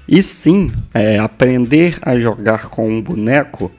e 0.08 0.22
sim, 0.22 0.72
é, 0.94 1.18
aprender 1.18 1.98
a 2.02 2.20
jogar 2.20 2.70
com 2.70 2.88
um 2.88 3.02
boneco, 3.02 3.72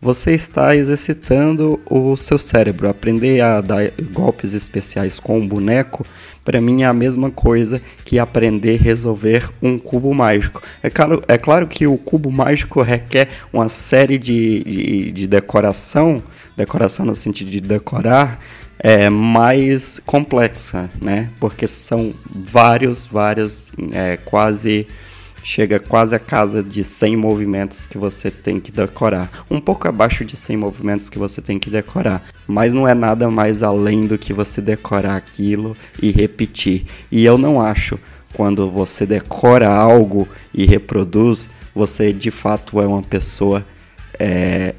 você 0.00 0.32
está 0.32 0.74
exercitando 0.76 1.80
o 1.88 2.16
seu 2.16 2.38
cérebro. 2.38 2.88
Aprender 2.88 3.40
a 3.40 3.60
dar 3.60 3.90
golpes 4.12 4.52
especiais 4.52 5.18
com 5.18 5.38
um 5.38 5.48
boneco 5.48 6.04
para 6.44 6.60
mim 6.60 6.82
é 6.82 6.84
a 6.84 6.92
mesma 6.92 7.30
coisa 7.30 7.80
que 8.04 8.18
aprender 8.18 8.78
a 8.78 8.82
resolver 8.82 9.50
um 9.62 9.78
cubo 9.78 10.12
mágico. 10.12 10.60
É 10.82 10.90
claro, 10.90 11.22
é 11.26 11.38
claro 11.38 11.66
que 11.66 11.86
o 11.86 11.96
cubo 11.96 12.30
mágico 12.30 12.82
requer 12.82 13.28
uma 13.50 13.68
série 13.68 14.18
de, 14.18 14.62
de, 14.62 15.12
de 15.12 15.26
decoração, 15.26 16.22
decoração 16.54 17.06
no 17.06 17.14
sentido 17.14 17.50
de 17.50 17.62
decorar, 17.62 18.38
é 18.86 19.08
mais 19.08 19.98
complexa, 20.04 20.90
né? 21.00 21.30
Porque 21.40 21.66
são 21.66 22.12
vários, 22.30 23.06
vários, 23.06 23.64
é, 23.90 24.18
quase 24.18 24.86
chega 25.42 25.78
quase 25.80 26.14
a 26.14 26.18
casa 26.18 26.62
de 26.62 26.84
100 26.84 27.16
movimentos 27.16 27.86
que 27.86 27.96
você 27.96 28.30
tem 28.30 28.60
que 28.60 28.70
decorar. 28.70 29.30
Um 29.50 29.58
pouco 29.58 29.88
abaixo 29.88 30.22
de 30.22 30.36
100 30.36 30.58
movimentos 30.58 31.08
que 31.08 31.18
você 31.18 31.40
tem 31.40 31.58
que 31.58 31.70
decorar. 31.70 32.22
Mas 32.46 32.74
não 32.74 32.86
é 32.86 32.94
nada 32.94 33.30
mais 33.30 33.62
além 33.62 34.06
do 34.06 34.18
que 34.18 34.34
você 34.34 34.60
decorar 34.60 35.16
aquilo 35.16 35.74
e 36.02 36.10
repetir. 36.10 36.84
E 37.10 37.24
eu 37.24 37.38
não 37.38 37.60
acho 37.60 37.98
quando 38.34 38.70
você 38.70 39.06
decora 39.06 39.68
algo 39.68 40.28
e 40.52 40.66
reproduz, 40.66 41.48
você 41.74 42.12
de 42.12 42.30
fato 42.30 42.80
é 42.80 42.86
uma 42.86 43.02
pessoa 43.02 43.64
é, 44.18 44.74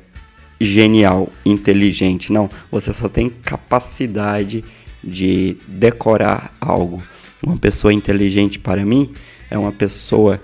genial, 0.60 1.30
inteligente. 1.46 2.32
Não, 2.32 2.50
você 2.72 2.94
só 2.94 3.10
tem 3.10 3.30
capacidade 3.30 4.64
de 5.04 5.58
decorar 5.68 6.54
algo. 6.60 7.04
Uma 7.46 7.58
pessoa 7.58 7.94
inteligente 7.94 8.58
para 8.58 8.86
mim 8.86 9.12
é 9.50 9.58
uma 9.58 9.72
pessoa 9.72 10.42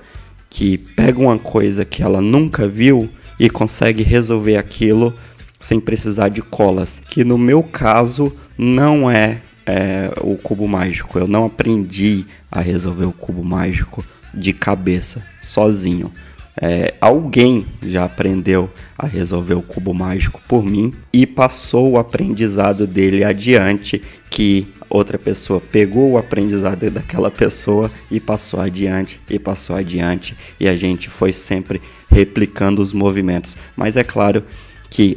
que 0.49 0.77
pega 0.77 1.19
uma 1.19 1.39
coisa 1.39 1.85
que 1.85 2.03
ela 2.03 2.21
nunca 2.21 2.67
viu 2.67 3.09
e 3.39 3.49
consegue 3.49 4.03
resolver 4.03 4.57
aquilo 4.57 5.13
sem 5.59 5.79
precisar 5.79 6.29
de 6.29 6.41
colas. 6.41 7.01
Que 7.09 7.23
no 7.23 7.37
meu 7.37 7.63
caso 7.63 8.31
não 8.57 9.09
é, 9.09 9.41
é 9.65 10.11
o 10.21 10.35
cubo 10.35 10.67
mágico. 10.67 11.17
Eu 11.17 11.27
não 11.27 11.45
aprendi 11.45 12.25
a 12.51 12.59
resolver 12.59 13.05
o 13.05 13.11
cubo 13.11 13.43
mágico 13.43 14.03
de 14.33 14.53
cabeça, 14.53 15.25
sozinho. 15.41 16.11
É, 16.59 16.93
alguém 16.99 17.65
já 17.81 18.03
aprendeu 18.03 18.69
a 18.97 19.05
resolver 19.05 19.53
o 19.53 19.61
cubo 19.61 19.93
mágico 19.93 20.41
por 20.47 20.63
mim 20.63 20.93
e 21.13 21.25
passou 21.25 21.91
o 21.91 21.97
aprendizado 21.97 22.85
dele 22.85 23.23
adiante, 23.23 24.01
que 24.29 24.67
outra 24.89 25.17
pessoa 25.17 25.61
pegou 25.61 26.11
o 26.11 26.17
aprendizado 26.17 26.89
daquela 26.91 27.31
pessoa 27.31 27.89
e 28.09 28.19
passou 28.19 28.59
adiante 28.59 29.19
e 29.29 29.39
passou 29.39 29.75
adiante 29.75 30.35
e 30.59 30.67
a 30.67 30.75
gente 30.75 31.09
foi 31.09 31.31
sempre 31.31 31.81
replicando 32.09 32.81
os 32.81 32.91
movimentos. 32.91 33.57
Mas 33.75 33.95
é 33.95 34.03
claro 34.03 34.43
que 34.89 35.15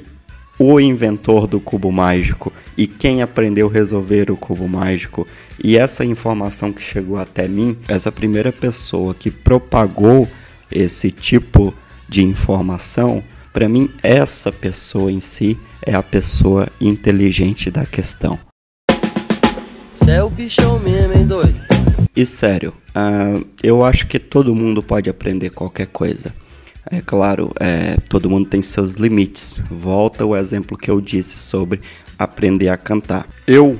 o 0.56 0.78
inventor 0.78 1.48
do 1.48 1.58
cubo 1.58 1.90
mágico 1.90 2.52
e 2.76 2.86
quem 2.86 3.22
aprendeu 3.22 3.68
a 3.68 3.72
resolver 3.72 4.30
o 4.30 4.36
cubo 4.36 4.68
mágico 4.68 5.26
e 5.62 5.76
essa 5.76 6.04
informação 6.04 6.72
que 6.72 6.80
chegou 6.80 7.18
até 7.18 7.48
mim, 7.48 7.76
essa 7.88 8.12
primeira 8.12 8.52
pessoa 8.52 9.14
que 9.14 9.32
propagou 9.32 10.28
esse 10.70 11.10
tipo 11.10 11.74
de 12.08 12.24
informação, 12.24 13.22
para 13.52 13.68
mim 13.68 13.90
essa 14.02 14.50
pessoa 14.52 15.10
em 15.10 15.20
si 15.20 15.58
é 15.82 15.94
a 15.94 16.02
pessoa 16.02 16.68
inteligente 16.80 17.70
da 17.70 17.86
questão. 17.86 18.38
Cê 19.92 20.12
é 20.12 20.22
o 20.22 20.28
bichão 20.28 20.78
mesmo, 20.80 21.14
hein, 21.14 21.26
doido? 21.26 21.60
E 22.16 22.24
sério, 22.26 22.72
uh, 22.90 23.44
eu 23.62 23.84
acho 23.84 24.06
que 24.06 24.18
todo 24.18 24.54
mundo 24.54 24.82
pode 24.82 25.08
aprender 25.08 25.50
qualquer 25.50 25.86
coisa. 25.86 26.34
É 26.90 27.00
claro, 27.00 27.50
é, 27.58 27.96
todo 28.08 28.28
mundo 28.28 28.48
tem 28.48 28.60
seus 28.60 28.94
limites. 28.94 29.56
Volta 29.70 30.26
o 30.26 30.36
exemplo 30.36 30.76
que 30.76 30.90
eu 30.90 31.00
disse 31.00 31.38
sobre 31.38 31.80
aprender 32.18 32.68
a 32.68 32.76
cantar. 32.76 33.26
Eu 33.46 33.78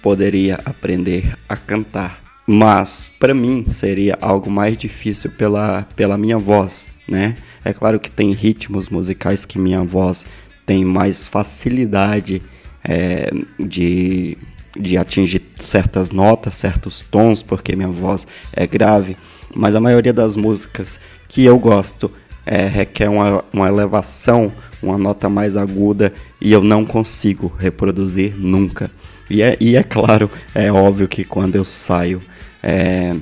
poderia 0.00 0.60
aprender 0.64 1.36
a 1.48 1.56
cantar, 1.56 2.22
mas 2.46 3.12
para 3.18 3.34
mim 3.34 3.64
seria 3.68 4.16
algo 4.20 4.50
mais 4.50 4.76
difícil 4.76 5.30
pela, 5.30 5.86
pela 5.96 6.16
minha 6.16 6.38
voz, 6.38 6.88
né? 7.08 7.36
É 7.64 7.72
claro 7.72 7.98
que 7.98 8.10
tem 8.10 8.32
ritmos 8.32 8.88
musicais 8.88 9.44
que 9.44 9.58
minha 9.58 9.82
voz 9.82 10.24
tem 10.64 10.84
mais 10.84 11.26
facilidade 11.26 12.42
é, 12.84 13.30
de 13.58 14.38
de 14.78 14.96
atingir 14.96 15.42
certas 15.56 16.10
notas, 16.10 16.54
certos 16.54 17.02
tons, 17.02 17.42
porque 17.42 17.74
minha 17.74 17.88
voz 17.88 18.26
é 18.52 18.66
grave, 18.66 19.16
mas 19.54 19.74
a 19.74 19.80
maioria 19.80 20.12
das 20.12 20.36
músicas 20.36 21.00
que 21.28 21.44
eu 21.44 21.58
gosto 21.58 22.10
é, 22.44 22.66
requer 22.66 23.08
uma, 23.08 23.44
uma 23.52 23.68
elevação, 23.68 24.52
uma 24.82 24.98
nota 24.98 25.28
mais 25.28 25.56
aguda 25.56 26.12
e 26.40 26.52
eu 26.52 26.62
não 26.62 26.84
consigo 26.84 27.52
reproduzir 27.58 28.34
nunca. 28.36 28.90
E 29.28 29.42
é, 29.42 29.56
e 29.60 29.76
é 29.76 29.82
claro, 29.82 30.30
é 30.54 30.70
óbvio 30.70 31.08
que 31.08 31.24
quando 31.24 31.56
eu 31.56 31.64
saio, 31.64 32.22
é, 32.68 33.14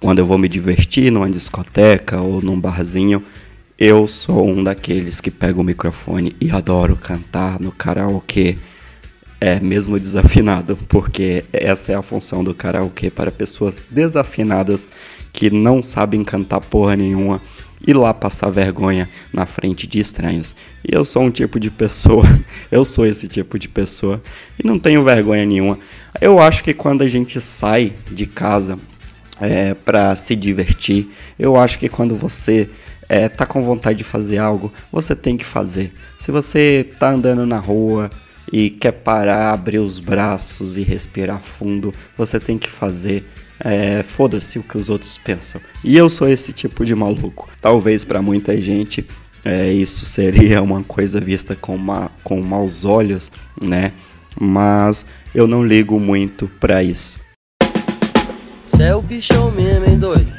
quando 0.00 0.20
eu 0.20 0.24
vou 0.24 0.38
me 0.38 0.48
divertir 0.48 1.12
numa 1.12 1.28
discoteca 1.28 2.22
ou 2.22 2.40
num 2.40 2.58
barzinho, 2.58 3.22
eu 3.78 4.08
sou 4.08 4.48
um 4.48 4.64
daqueles 4.64 5.20
que 5.20 5.30
pega 5.30 5.60
o 5.60 5.64
microfone 5.64 6.34
e 6.40 6.50
adoro 6.50 6.96
cantar 6.96 7.60
no 7.60 7.70
karaokê. 7.70 8.56
É, 9.40 9.60
mesmo 9.60 10.00
desafinado, 10.00 10.76
porque 10.88 11.44
essa 11.52 11.92
é 11.92 11.94
a 11.94 12.02
função 12.02 12.42
do 12.42 12.52
karaokê 12.52 13.08
para 13.08 13.30
pessoas 13.30 13.80
desafinadas 13.88 14.88
que 15.32 15.48
não 15.48 15.80
sabem 15.80 16.24
cantar 16.24 16.60
porra 16.60 16.96
nenhuma 16.96 17.40
e 17.86 17.92
lá 17.92 18.12
passar 18.12 18.50
vergonha 18.50 19.08
na 19.32 19.46
frente 19.46 19.86
de 19.86 19.98
estranhos. 19.98 20.54
E 20.84 20.94
eu 20.94 21.04
sou 21.04 21.22
um 21.22 21.30
tipo 21.30 21.58
de 21.58 21.70
pessoa, 21.70 22.24
eu 22.70 22.84
sou 22.84 23.06
esse 23.06 23.28
tipo 23.28 23.58
de 23.58 23.68
pessoa 23.68 24.22
e 24.62 24.66
não 24.66 24.78
tenho 24.78 25.04
vergonha 25.04 25.44
nenhuma. 25.44 25.78
Eu 26.20 26.38
acho 26.38 26.64
que 26.64 26.74
quando 26.74 27.02
a 27.02 27.08
gente 27.08 27.40
sai 27.40 27.94
de 28.10 28.26
casa 28.26 28.78
é, 29.40 29.74
para 29.74 30.14
se 30.16 30.34
divertir, 30.34 31.08
eu 31.38 31.56
acho 31.56 31.78
que 31.78 31.88
quando 31.88 32.16
você 32.16 32.68
é, 33.08 33.28
tá 33.28 33.46
com 33.46 33.62
vontade 33.62 33.98
de 33.98 34.04
fazer 34.04 34.38
algo, 34.38 34.72
você 34.92 35.14
tem 35.14 35.36
que 35.36 35.44
fazer. 35.44 35.92
Se 36.18 36.30
você 36.30 36.86
tá 36.98 37.10
andando 37.10 37.46
na 37.46 37.58
rua, 37.58 38.10
e 38.52 38.70
quer 38.70 38.92
parar, 38.92 39.52
abrir 39.52 39.78
os 39.78 39.98
braços 39.98 40.76
e 40.76 40.82
respirar 40.82 41.40
fundo, 41.40 41.94
você 42.16 42.40
tem 42.40 42.56
que 42.56 42.68
fazer. 42.68 43.24
É, 43.60 44.02
Foda-se 44.02 44.58
o 44.58 44.62
que 44.62 44.76
os 44.78 44.88
outros 44.88 45.18
pensam. 45.18 45.60
E 45.82 45.96
eu 45.96 46.08
sou 46.08 46.28
esse 46.28 46.52
tipo 46.52 46.84
de 46.84 46.94
maluco. 46.94 47.48
Talvez 47.60 48.04
para 48.04 48.22
muita 48.22 48.60
gente 48.60 49.06
é, 49.44 49.70
isso 49.72 50.04
seria 50.04 50.62
uma 50.62 50.82
coisa 50.82 51.20
vista 51.20 51.54
com, 51.54 51.76
ma 51.76 52.10
com 52.22 52.40
maus 52.40 52.84
olhos, 52.84 53.30
né? 53.64 53.92
Mas 54.38 55.06
eu 55.34 55.46
não 55.46 55.64
ligo 55.64 55.98
muito 55.98 56.48
para 56.60 56.82
isso. 56.82 57.18
Cê 58.66 58.84
é 58.84 58.94
o 58.94 59.02
bichão 59.02 59.50
mesmo, 59.50 59.86
hein, 59.86 59.98
doido? 59.98 60.32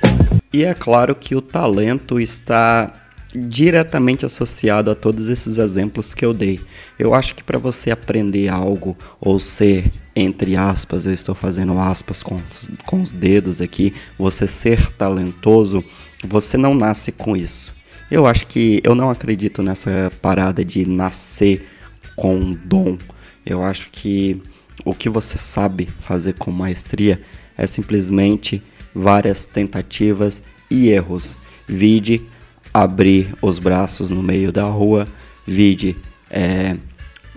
E 0.54 0.64
é 0.64 0.74
claro 0.74 1.16
que 1.16 1.36
o 1.36 1.42
talento 1.42 2.20
está 2.20 2.99
diretamente 3.34 4.26
associado 4.26 4.90
a 4.90 4.96
todos 4.96 5.30
esses 5.30 5.58
exemplos 5.58 6.14
que 6.14 6.26
eu 6.26 6.34
dei. 6.34 6.60
Eu 6.98 7.14
acho 7.14 7.36
que 7.36 7.44
para 7.44 7.60
você 7.60 7.92
aprender 7.92 8.48
algo 8.48 8.98
ou 9.20 9.40
ser, 9.40 9.92
entre 10.16 10.56
aspas, 10.56 11.06
eu 11.06 11.14
estou 11.14 11.36
fazendo 11.36 11.78
aspas 11.78 12.24
com, 12.24 12.40
com 12.86 13.02
os 13.02 13.12
dedos 13.12 13.62
aqui, 13.62 13.94
você 14.18 14.48
ser 14.48 14.92
talentoso, 14.94 15.84
você 16.28 16.58
não 16.58 16.74
nasce 16.74 17.12
com 17.12 17.38
isso. 17.38 17.72
Eu 18.10 18.26
acho 18.26 18.48
que 18.48 18.82
eu 18.84 18.96
não 18.96 19.12
acredito 19.12 19.62
nessa 19.62 20.12
parada 20.22 20.66
de 20.66 20.86
nascer 20.86 21.68
com 22.16 22.52
dom. 22.66 22.98
Eu 23.46 23.64
acho 23.64 23.90
que 23.92 24.42
o 24.84 24.96
que 24.96 25.08
você 25.08 25.38
sabe 25.38 25.88
fazer 26.00 26.34
com 26.34 26.52
maestria 26.52 27.22
é 27.56 27.68
simplesmente 27.68 28.64
várias 28.96 29.46
tentativas 29.46 30.42
e 30.72 30.90
erros. 30.90 31.38
Vide 31.68 32.22
abrir 32.74 33.34
os 33.42 33.60
braços 33.60 34.12
no 34.12 34.22
meio 34.22 34.52
da 34.52 34.64
rua, 34.64 35.08
vide 35.46 35.98
é, 36.30 36.76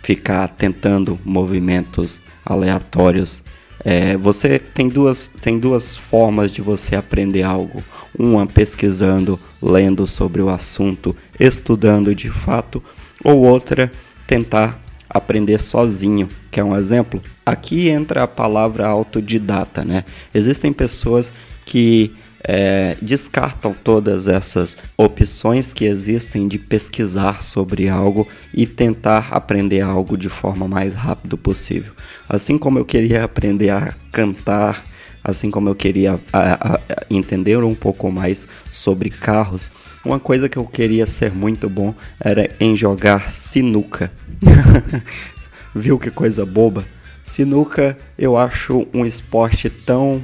ficar 0.03 0.49
tentando 0.49 1.19
movimentos 1.25 2.21
aleatórios 2.45 3.43
É, 3.85 4.17
você 4.17 4.61
tem 4.61 4.89
duas, 4.89 5.27
tem 5.27 5.59
duas 5.59 5.97
formas 5.97 6.53
de 6.53 6.63
você 6.63 6.95
aprender 6.95 7.43
algo. 7.43 7.83
Uma 8.17 8.47
pesquisando, 8.47 9.41
lendo 9.61 10.07
sobre 10.07 10.41
o 10.41 10.49
assunto, 10.49 11.17
estudando 11.41 12.15
de 12.15 12.31
fato, 12.31 12.81
ou 13.25 13.43
outra 13.45 13.91
tentar 14.25 14.81
aprender 15.11 15.59
sozinho. 15.59 16.29
Quer 16.51 16.63
um 16.63 16.77
exemplo? 16.77 17.21
Aqui 17.45 17.89
entra 17.89 18.23
a 18.23 18.29
palavra 18.29 18.87
autodidata, 18.87 19.85
né? 19.85 20.05
Existem 20.33 20.73
pessoas 20.73 21.33
que 21.65 22.13
é, 22.45 22.97
descartam 23.01 23.75
todas 23.75 24.27
essas 24.27 24.77
opções 24.97 25.73
que 25.73 25.85
existem 25.85 26.49
de 26.49 26.59
pesquisar 26.59 27.43
sobre 27.43 27.89
algo 27.89 28.27
e 28.53 28.67
tentar 28.67 29.29
aprender 29.31 29.81
algo 29.81 30.17
de 30.17 30.29
forma 30.29 30.67
mais 30.67 30.95
rápido 30.95 31.39
possível. 31.39 31.93
Assim 32.29 32.59
como 32.59 32.79
eu 32.79 32.85
queria 32.85 33.25
aprender 33.25 33.71
a 33.71 33.95
cantar, 34.11 34.85
assim 35.23 35.51
como 35.51 35.69
eu 35.69 35.75
queria 35.75 36.21
a, 36.33 36.75
a, 36.75 36.75
a 36.75 36.81
entender 37.09 37.63
um 37.63 37.75
pouco 37.75 38.11
mais 38.11 38.49
sobre 38.73 39.09
carros, 39.09 39.71
uma 40.05 40.19
coisa 40.19 40.49
que 40.49 40.57
eu 40.57 40.65
queria 40.65 41.07
ser 41.07 41.33
muito 41.33 41.69
bom 41.69 41.95
era 42.19 42.51
em 42.59 42.77
jogar 42.77 43.31
sinuca. 43.31 44.11
Viu 45.75 45.99
que 45.99 46.11
coisa 46.11 46.45
boba? 46.45 46.85
Sinuca 47.23 47.97
eu 48.19 48.37
acho 48.37 48.87
um 48.93 49.07
esporte 49.07 49.71
tão 49.71 50.23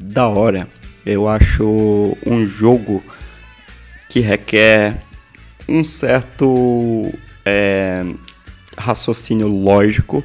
da 0.00 0.26
hora 0.28 0.66
eu 1.08 1.26
acho 1.26 2.14
um 2.26 2.44
jogo 2.44 3.02
que 4.10 4.20
requer 4.20 5.02
um 5.66 5.82
certo 5.82 7.10
é, 7.46 8.04
raciocínio 8.76 9.48
lógico 9.48 10.22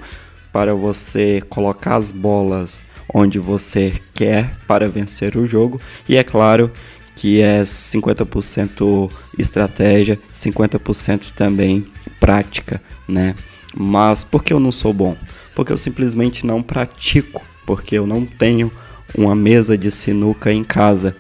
para 0.51 0.75
você 0.75 1.41
colocar 1.49 1.95
as 1.95 2.11
bolas 2.11 2.83
onde 3.13 3.39
você 3.39 3.93
quer 4.13 4.57
para 4.67 4.89
vencer 4.89 5.37
o 5.37 5.45
jogo. 5.45 5.79
E 6.07 6.17
é 6.17 6.23
claro 6.23 6.69
que 7.15 7.41
é 7.41 7.63
50% 7.63 9.09
estratégia, 9.39 10.19
50% 10.35 11.31
também 11.31 11.87
prática, 12.19 12.81
né? 13.07 13.35
Mas 13.73 14.25
por 14.25 14.43
que 14.43 14.51
eu 14.51 14.59
não 14.59 14.71
sou 14.71 14.91
bom? 14.91 15.15
Porque 15.55 15.71
eu 15.71 15.77
simplesmente 15.77 16.45
não 16.45 16.61
pratico, 16.61 17.41
porque 17.65 17.97
eu 17.97 18.05
não 18.05 18.25
tenho 18.25 18.69
uma 19.15 19.36
mesa 19.36 19.77
de 19.77 19.91
sinuca 19.91 20.51
em 20.51 20.63
casa. 20.63 21.15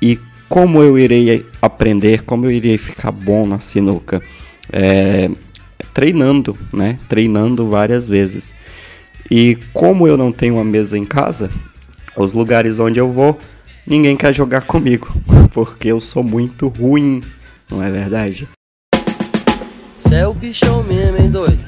E 0.00 0.18
como 0.48 0.82
eu 0.82 0.98
irei 0.98 1.46
aprender, 1.60 2.22
como 2.22 2.46
eu 2.46 2.50
irei 2.50 2.78
ficar 2.78 3.10
bom 3.10 3.46
na 3.46 3.60
sinuca? 3.60 4.22
É, 4.72 5.30
treinando, 5.92 6.56
né? 6.72 6.98
Treinando 7.08 7.68
várias 7.68 8.08
vezes. 8.08 8.54
E 9.30 9.58
como 9.72 10.06
eu 10.06 10.16
não 10.16 10.32
tenho 10.32 10.54
uma 10.54 10.64
mesa 10.64 10.96
em 10.96 11.04
casa, 11.04 11.50
os 12.16 12.32
lugares 12.32 12.80
onde 12.80 12.98
eu 12.98 13.12
vou, 13.12 13.38
ninguém 13.86 14.16
quer 14.16 14.34
jogar 14.34 14.62
comigo, 14.62 15.12
porque 15.52 15.88
eu 15.88 16.00
sou 16.00 16.22
muito 16.22 16.68
ruim, 16.68 17.22
não 17.70 17.82
é 17.82 17.90
verdade? 17.90 18.48
É 20.10 20.26
o 20.26 20.32
bichão 20.32 20.82
mesmo, 20.82 21.18
hein, 21.18 21.30
doido? 21.30 21.58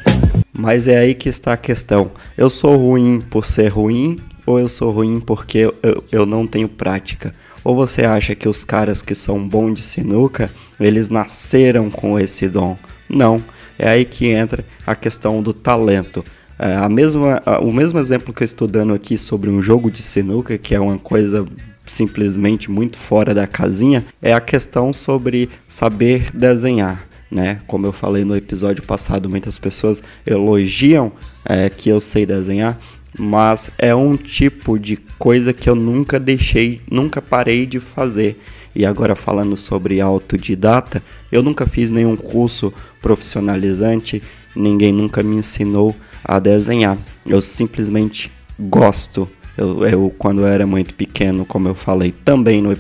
Mas 0.53 0.89
é 0.89 0.99
aí 0.99 1.15
que 1.15 1.29
está 1.29 1.53
a 1.53 1.57
questão. 1.57 2.11
Eu 2.37 2.49
sou 2.49 2.77
ruim 2.77 3.21
por 3.21 3.45
ser 3.45 3.69
ruim 3.69 4.19
ou 4.51 4.61
eu 4.61 4.69
sou 4.69 4.91
ruim 4.91 5.21
porque 5.21 5.59
eu, 5.59 6.05
eu, 6.11 6.27
não 6.27 6.47
tenho 6.47 6.69
prática? 6.69 7.35
Ou 7.63 7.75
você 7.75 8.03
acha 8.03 8.35
que 8.35 8.49
os 8.49 8.65
caras 8.65 9.03
que 9.03 9.15
são 9.15 9.47
bons 9.47 9.75
de 9.75 9.83
sinuca, 9.83 10.51
eles 10.79 11.09
nasceram 11.09 11.91
com 11.91 12.19
esse 12.19 12.49
dom? 12.49 12.77
Não. 13.09 13.43
É 13.79 13.89
aí 13.89 14.05
que 14.05 14.29
entra 14.29 14.65
a 14.87 14.95
questão 14.95 15.43
do 15.43 15.55
talento. 15.55 16.25
É, 16.59 16.77
a 16.77 16.89
mesma, 16.89 17.43
o 17.63 17.73
mesmo 17.73 17.99
exemplo 17.99 18.35
que 18.35 18.43
eu 18.43 18.47
estou 18.47 18.69
dando 18.69 18.93
aqui 18.93 19.17
sobre 19.17 19.49
um 19.49 19.63
jogo 19.63 19.91
de 19.91 20.03
sinuca, 20.03 20.59
que 20.59 20.75
é 20.75 20.81
uma 20.81 20.99
coisa 20.99 21.47
simplesmente 21.87 22.71
muito 22.71 22.97
fora 22.99 23.35
da 23.35 23.47
casinha, 23.47 24.05
é 24.21 24.33
a 24.33 24.41
questão 24.41 24.93
sobre 24.93 25.49
saber 25.67 26.31
desenhar. 26.35 27.09
Né? 27.31 27.61
Como 27.67 27.87
eu 27.87 27.93
falei 27.93 28.25
no 28.25 28.37
episódio 28.37 28.83
passado, 28.83 29.31
muitas 29.31 29.57
pessoas 29.57 30.03
elogiam 30.27 31.13
é, 31.45 31.71
que 31.71 31.89
eu 31.89 32.01
sei 32.01 32.27
desenhar, 32.27 32.79
mas 33.21 33.71
é 33.79 33.95
um 33.95 34.17
tipo 34.17 34.79
de 34.79 34.97
coisa 35.19 35.53
que 35.53 35.69
eu 35.69 35.75
nunca 35.75 36.19
deixei, 36.19 36.81
nunca 36.91 37.21
parei 37.21 37.67
de 37.67 37.79
fazer. 37.79 38.41
E 38.75 38.87
agora 38.87 39.15
falando 39.15 39.57
sobre 39.59 40.01
autodidata, 40.01 41.03
eu 41.31 41.43
nunca 41.43 41.67
fiz 41.67 41.91
nenhum 41.91 42.17
curso 42.17 42.73
profissionalizante, 43.03 44.23
ninguém 44.57 44.91
nunca 44.91 45.23
me 45.23 45.37
ensinou 45.37 45.95
a 46.25 46.39
desenhar. 46.39 46.97
Eu 47.27 47.43
simplesmente 47.43 48.33
gosto. 48.59 49.29
Eu, 49.59 49.87
eu 49.87 50.15
quando 50.17 50.41
eu 50.41 50.47
era 50.47 50.67
muito 50.67 50.95
pequeno, 50.95 51.45
como 51.45 51.69
eu 51.69 51.75
falei 51.75 52.13
também 52.25 52.63
no, 52.63 52.71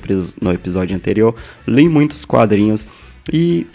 no 0.40 0.52
episódio 0.52 0.96
anterior, 0.96 1.34
li 1.66 1.86
muitos 1.86 2.24
quadrinhos 2.24 2.86
e 3.30 3.66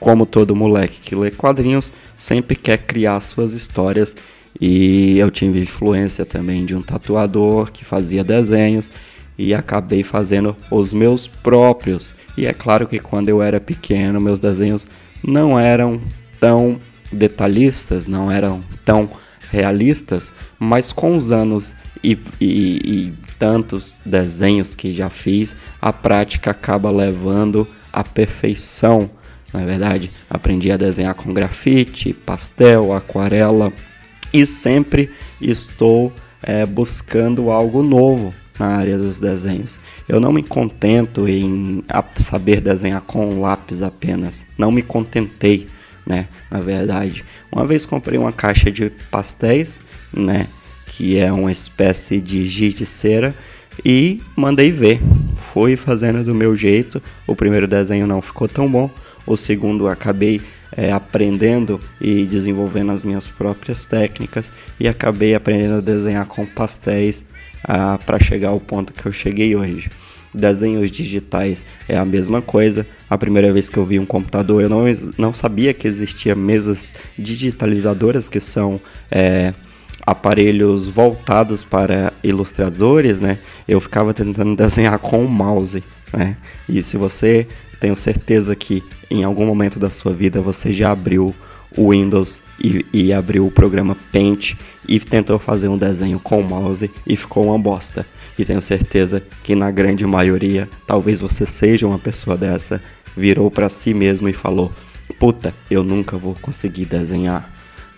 como 0.00 0.26
todo 0.26 0.56
moleque 0.56 0.98
que 1.00 1.14
lê 1.14 1.30
quadrinhos, 1.30 1.92
sempre 2.16 2.56
quer 2.56 2.78
criar 2.78 3.20
suas 3.20 3.52
histórias 3.52 4.16
e 4.60 5.18
eu 5.18 5.30
tive 5.30 5.60
influência 5.60 6.26
também 6.26 6.66
de 6.66 6.74
um 6.74 6.82
tatuador 6.82 7.72
que 7.72 7.84
fazia 7.84 8.22
desenhos 8.22 8.92
e 9.38 9.54
acabei 9.54 10.02
fazendo 10.02 10.54
os 10.70 10.92
meus 10.92 11.26
próprios. 11.26 12.14
E 12.36 12.44
é 12.44 12.52
claro 12.52 12.86
que 12.86 12.98
quando 12.98 13.30
eu 13.30 13.40
era 13.40 13.58
pequeno, 13.58 14.20
meus 14.20 14.38
desenhos 14.38 14.86
não 15.26 15.58
eram 15.58 15.98
tão 16.38 16.78
detalhistas, 17.10 18.06
não 18.06 18.30
eram 18.30 18.62
tão 18.84 19.08
realistas, 19.50 20.30
mas 20.58 20.92
com 20.92 21.16
os 21.16 21.30
anos 21.30 21.74
e, 22.04 22.18
e, 22.38 22.80
e 22.84 23.14
tantos 23.38 24.02
desenhos 24.04 24.74
que 24.74 24.92
já 24.92 25.08
fiz, 25.08 25.56
a 25.80 25.90
prática 25.92 26.50
acaba 26.50 26.90
levando 26.90 27.66
à 27.90 28.04
perfeição. 28.04 29.10
Na 29.54 29.62
é 29.62 29.64
verdade, 29.64 30.10
aprendi 30.28 30.70
a 30.70 30.76
desenhar 30.76 31.14
com 31.14 31.32
grafite, 31.32 32.12
pastel, 32.12 32.92
aquarela 32.92 33.72
e 34.32 34.46
sempre 34.46 35.10
estou 35.40 36.12
é, 36.42 36.64
buscando 36.64 37.50
algo 37.50 37.82
novo 37.82 38.34
na 38.58 38.66
área 38.66 38.98
dos 38.98 39.18
desenhos. 39.18 39.80
Eu 40.08 40.20
não 40.20 40.32
me 40.32 40.42
contento 40.42 41.26
em 41.26 41.82
saber 42.18 42.60
desenhar 42.60 43.00
com 43.00 43.40
lápis 43.40 43.82
apenas. 43.82 44.44
Não 44.58 44.70
me 44.70 44.82
contentei, 44.82 45.66
né? 46.06 46.28
Na 46.50 46.60
verdade, 46.60 47.24
uma 47.50 47.66
vez 47.66 47.86
comprei 47.86 48.18
uma 48.18 48.32
caixa 48.32 48.70
de 48.70 48.90
pastéis, 49.10 49.80
né? 50.12 50.46
Que 50.86 51.18
é 51.18 51.32
uma 51.32 51.50
espécie 51.50 52.20
de 52.20 52.46
giz 52.46 52.74
de 52.74 52.84
cera 52.84 53.34
e 53.84 54.20
mandei 54.36 54.70
ver. 54.70 55.00
Fui 55.36 55.74
fazendo 55.74 56.22
do 56.22 56.34
meu 56.34 56.54
jeito. 56.54 57.02
O 57.26 57.34
primeiro 57.34 57.66
desenho 57.66 58.06
não 58.06 58.20
ficou 58.20 58.46
tão 58.46 58.70
bom. 58.70 58.90
O 59.26 59.36
segundo 59.36 59.88
acabei 59.88 60.40
é, 60.76 60.92
aprendendo 60.92 61.80
e 62.00 62.24
desenvolvendo 62.24 62.92
as 62.92 63.04
minhas 63.04 63.26
próprias 63.26 63.84
técnicas 63.84 64.52
e 64.78 64.86
acabei 64.88 65.34
aprendendo 65.34 65.76
a 65.76 65.80
desenhar 65.80 66.26
com 66.26 66.46
pastéis 66.46 67.24
ah, 67.64 67.98
para 68.04 68.18
chegar 68.18 68.50
ao 68.50 68.60
ponto 68.60 68.92
que 68.92 69.06
eu 69.06 69.12
cheguei 69.12 69.54
hoje. 69.56 69.90
Desenhos 70.32 70.90
digitais 70.90 71.64
é 71.88 71.96
a 71.96 72.04
mesma 72.04 72.40
coisa. 72.40 72.86
A 73.08 73.18
primeira 73.18 73.52
vez 73.52 73.68
que 73.68 73.76
eu 73.76 73.84
vi 73.84 73.98
um 73.98 74.06
computador, 74.06 74.62
eu 74.62 74.68
não, 74.68 74.84
não 75.18 75.34
sabia 75.34 75.74
que 75.74 75.88
existia 75.88 76.36
mesas 76.36 76.94
digitalizadoras 77.18 78.28
que 78.28 78.38
são 78.38 78.80
é, 79.10 79.52
aparelhos 80.06 80.86
voltados 80.86 81.64
para 81.64 82.12
ilustradores, 82.22 83.20
né? 83.20 83.38
Eu 83.66 83.80
ficava 83.80 84.14
tentando 84.14 84.54
desenhar 84.56 84.98
com 84.98 85.24
o 85.24 85.28
mouse, 85.28 85.82
né? 86.12 86.36
E 86.68 86.80
se 86.80 86.96
você 86.96 87.48
tenho 87.80 87.96
certeza 87.96 88.54
que 88.54 88.84
em 89.10 89.24
algum 89.24 89.46
momento 89.46 89.78
da 89.78 89.88
sua 89.88 90.12
vida 90.12 90.40
você 90.40 90.72
já 90.72 90.92
abriu 90.92 91.34
o 91.76 91.90
Windows 91.90 92.42
e, 92.62 92.84
e, 92.92 93.12
abriu 93.12 93.46
o 93.46 93.50
programa 93.50 93.96
Paint 94.12 94.54
e 94.88 94.98
tentou 94.98 95.38
fazer 95.38 95.68
um 95.68 95.78
desenho 95.78 96.18
com 96.18 96.40
o 96.40 96.44
mouse 96.44 96.90
e 97.06 97.16
ficou 97.16 97.46
uma 97.46 97.58
bosta. 97.58 98.04
E 98.38 98.44
tenho 98.44 98.60
certeza 98.60 99.22
que 99.42 99.54
na 99.54 99.70
grande 99.70 100.04
maioria, 100.04 100.68
talvez 100.86 101.18
você 101.18 101.46
seja 101.46 101.86
uma 101.86 101.98
pessoa 101.98 102.36
dessa, 102.36 102.82
virou 103.16 103.50
para 103.50 103.68
si 103.68 103.94
mesmo 103.94 104.28
e 104.28 104.32
falou: 104.32 104.72
Puta, 105.18 105.54
eu 105.70 105.84
nunca 105.84 106.18
vou 106.18 106.34
conseguir 106.40 106.86
desenhar 106.86 107.50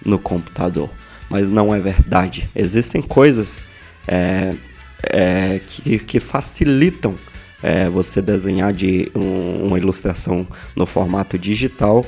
no 0.05 0.19
computador. 0.19 0.91
Mas 1.31 1.49
não 1.49 1.75
é 1.75 1.81
verdade. 1.81 2.51
Existem 2.55 3.01
coisas 3.01 3.63
é, 4.07 4.55
é, 5.03 5.61
que, 5.67 5.99
que 5.99 6.21
facilitam 6.21 7.15
é, 7.63 7.89
você 7.89 8.21
desenhar 8.21 8.73
de 8.73 9.11
um, 9.15 9.67
uma 9.67 9.79
ilustração 9.79 10.47
no 10.75 10.87
formato 10.87 11.39
digital. 11.39 12.05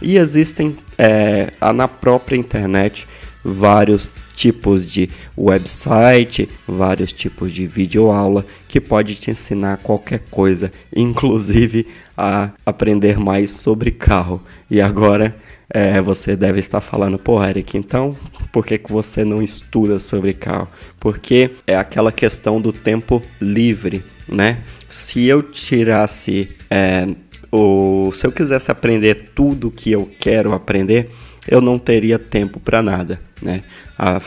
E 0.00 0.16
existem 0.16 0.76
é, 0.96 1.52
na 1.74 1.88
própria 1.88 2.36
internet 2.36 3.06
vários 3.44 4.16
tipos 4.34 4.86
de 4.86 5.10
website, 5.36 6.48
vários 6.66 7.12
tipos 7.12 7.52
de 7.52 7.66
videoaula 7.66 8.44
que 8.68 8.80
pode 8.80 9.16
te 9.16 9.30
ensinar 9.30 9.78
qualquer 9.78 10.20
coisa, 10.30 10.70
inclusive 10.94 11.86
a 12.16 12.50
aprender 12.64 13.18
mais 13.18 13.50
sobre 13.50 13.90
carro. 13.90 14.42
E 14.70 14.80
agora 14.80 15.34
é, 15.70 16.00
você 16.00 16.36
deve 16.36 16.60
estar 16.60 16.80
falando, 16.80 17.18
pô, 17.18 17.42
Eric, 17.44 17.76
então 17.76 18.16
por 18.52 18.64
que, 18.64 18.78
que 18.78 18.92
você 18.92 19.24
não 19.24 19.42
estuda 19.42 19.98
sobre 19.98 20.32
carro? 20.32 20.68
Porque 21.00 21.50
é 21.66 21.76
aquela 21.76 22.12
questão 22.12 22.60
do 22.60 22.72
tempo 22.72 23.22
livre, 23.40 24.04
né? 24.28 24.58
Se 24.88 25.26
eu 25.26 25.42
tirasse, 25.42 26.50
é, 26.70 27.06
o, 27.50 28.10
se 28.12 28.26
eu 28.26 28.32
quisesse 28.32 28.70
aprender 28.70 29.30
tudo 29.34 29.70
que 29.70 29.90
eu 29.90 30.08
quero 30.18 30.52
aprender, 30.52 31.10
eu 31.46 31.60
não 31.60 31.78
teria 31.78 32.18
tempo 32.18 32.60
para 32.60 32.82
nada, 32.82 33.18
né? 33.40 33.62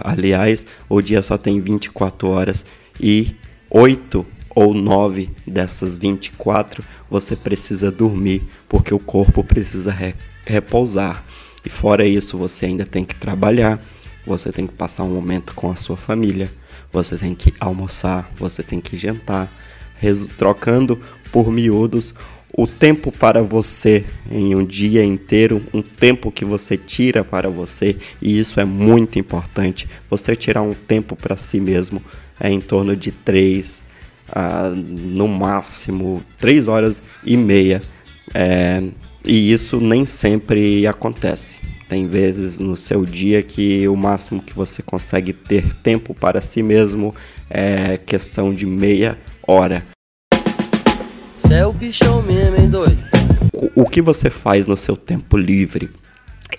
Aliás, 0.04 0.66
o 0.90 1.02
dia 1.02 1.22
só 1.22 1.38
tem 1.38 1.62
24 1.62 2.28
horas 2.28 2.66
e 3.00 3.36
8 3.70 4.26
ou 4.56 4.74
9 4.74 5.30
dessas 5.46 5.98
24 5.98 6.84
você 7.10 7.36
precisa 7.36 7.92
dormir, 7.92 8.48
porque 8.68 8.94
o 8.94 9.00
corpo 9.00 9.44
precisa 9.44 9.92
re 9.92 10.14
repousar. 10.46 11.24
E 11.64 11.70
fora 11.70 12.06
isso, 12.06 12.38
você 12.38 12.66
ainda 12.66 12.86
tem 12.86 13.06
que 13.06 13.16
trabalhar, 13.16 13.80
você 14.26 14.52
tem 14.52 14.66
que 14.66 14.74
passar 14.74 15.04
um 15.04 15.14
momento 15.14 15.54
com 15.54 15.70
a 15.70 15.76
sua 15.76 15.96
família, 15.96 16.52
você 16.92 17.16
tem 17.16 17.36
que 17.36 17.54
almoçar, 17.60 18.32
você 18.36 18.64
tem 18.64 18.82
que 18.82 18.98
jantar, 18.98 19.52
trocando 20.38 21.00
por 21.32 21.52
miúdos 21.52 22.14
o 22.54 22.68
tempo 22.68 23.12
para 23.12 23.42
você 23.42 24.04
em 24.30 24.56
um 24.56 24.66
dia 24.66 25.04
inteiro, 25.04 25.64
um 25.74 25.82
tempo 25.82 26.32
que 26.32 26.44
você 26.44 26.76
tira 26.78 27.24
para 27.24 27.50
você, 27.50 27.96
e 28.22 28.38
isso 28.38 28.60
é 28.60 28.66
muito 28.66 29.18
importante. 29.18 29.88
Você 30.10 30.36
tirar 30.36 30.62
um 30.62 30.74
tempo 30.74 31.16
para 31.16 31.38
si 31.38 31.60
mesmo 31.60 32.02
é 32.40 32.52
em 32.52 32.60
torno 32.60 32.96
de 32.96 33.12
três, 33.12 33.84
ah, 34.30 34.70
no 34.76 35.28
máximo 35.28 36.22
três 36.40 36.68
horas 36.68 37.02
e 37.24 37.38
meia, 37.38 37.82
é, 38.34 38.84
e 39.24 39.54
isso 39.54 39.80
nem 39.80 40.06
sempre 40.06 40.86
acontece. 40.86 41.60
Tem 41.88 42.08
vezes 42.08 42.60
no 42.60 42.76
seu 42.76 43.06
dia 43.06 43.44
que 43.44 43.88
o 43.88 43.96
máximo 43.96 44.42
que 44.42 44.54
você 44.54 44.82
consegue 44.82 45.34
ter 45.34 45.74
tempo 45.76 46.14
para 46.14 46.42
si 46.42 46.64
mesmo 46.64 47.14
é 47.50 47.98
questão 47.98 48.54
de 48.54 48.66
meia 48.66 49.10
hora. 49.10 49.31
Cê 51.36 51.56
é 51.56 51.68
o 51.68 51.74
bichão 51.74 52.22
mesmo, 52.22 52.56
hein, 52.56 52.70
doido? 52.70 52.98
O 53.76 53.86
que 53.86 54.02
você 54.02 54.30
faz 54.30 54.66
no 54.66 54.78
seu 54.78 54.96
tempo 54.96 55.36
livre? 55.36 55.90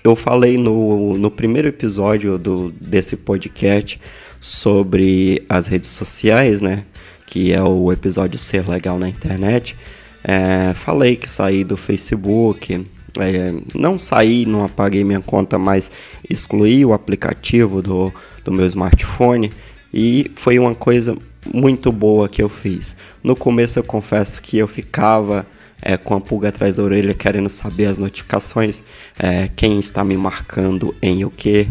Eu 0.05 0.15
falei 0.15 0.59
no, 0.59 1.17
no 1.17 1.31
primeiro 1.31 1.69
episódio 1.69 2.37
do, 2.37 2.71
desse 2.71 3.17
podcast 3.17 3.99
sobre 4.39 5.43
as 5.49 5.69
redes 5.69 5.89
sociais, 5.89 6.61
né? 6.61 6.85
Que 7.27 7.51
é 7.51 7.63
o 7.63 7.91
episódio 7.91 8.39
Ser 8.39 8.69
Legal 8.69 8.99
na 8.99 9.09
Internet. 9.09 9.75
É, 10.23 10.75
falei 10.75 11.17
que 11.17 11.27
saí 11.27 11.65
do 11.65 11.79
Facebook. 11.79 12.85
É, 13.19 13.55
não 13.75 13.97
saí, 13.97 14.45
não 14.45 14.65
apaguei 14.65 15.03
minha 15.03 15.21
conta, 15.21 15.59
mas 15.59 15.91
excluí 16.29 16.85
o 16.85 16.93
aplicativo 16.93 17.81
do, 17.81 18.13
do 18.45 18.53
meu 18.53 18.67
smartphone. 18.67 19.51
E 19.95 20.31
foi 20.35 20.59
uma 20.59 20.75
coisa 20.75 21.17
muito 21.53 21.91
boa 21.91 22.29
que 22.29 22.43
eu 22.43 22.49
fiz. 22.49 22.95
No 23.23 23.35
começo 23.35 23.79
eu 23.79 23.85
confesso 23.85 24.41
que 24.43 24.59
eu 24.59 24.69
ficava 24.69 25.47
é, 25.81 25.97
com 25.97 26.15
a 26.15 26.21
pulga 26.21 26.49
atrás 26.49 26.77
da 26.77 26.83
orelha 26.83 27.13
querendo 27.13 27.49
saber 27.49 27.87
as 27.87 27.99
notificações, 27.99 28.85
é, 29.19 29.51
quem 29.55 29.81
está 29.81 30.05
me 30.05 30.17
marcando 30.17 30.95
em 31.03 31.25
o 31.25 31.31
que, 31.31 31.69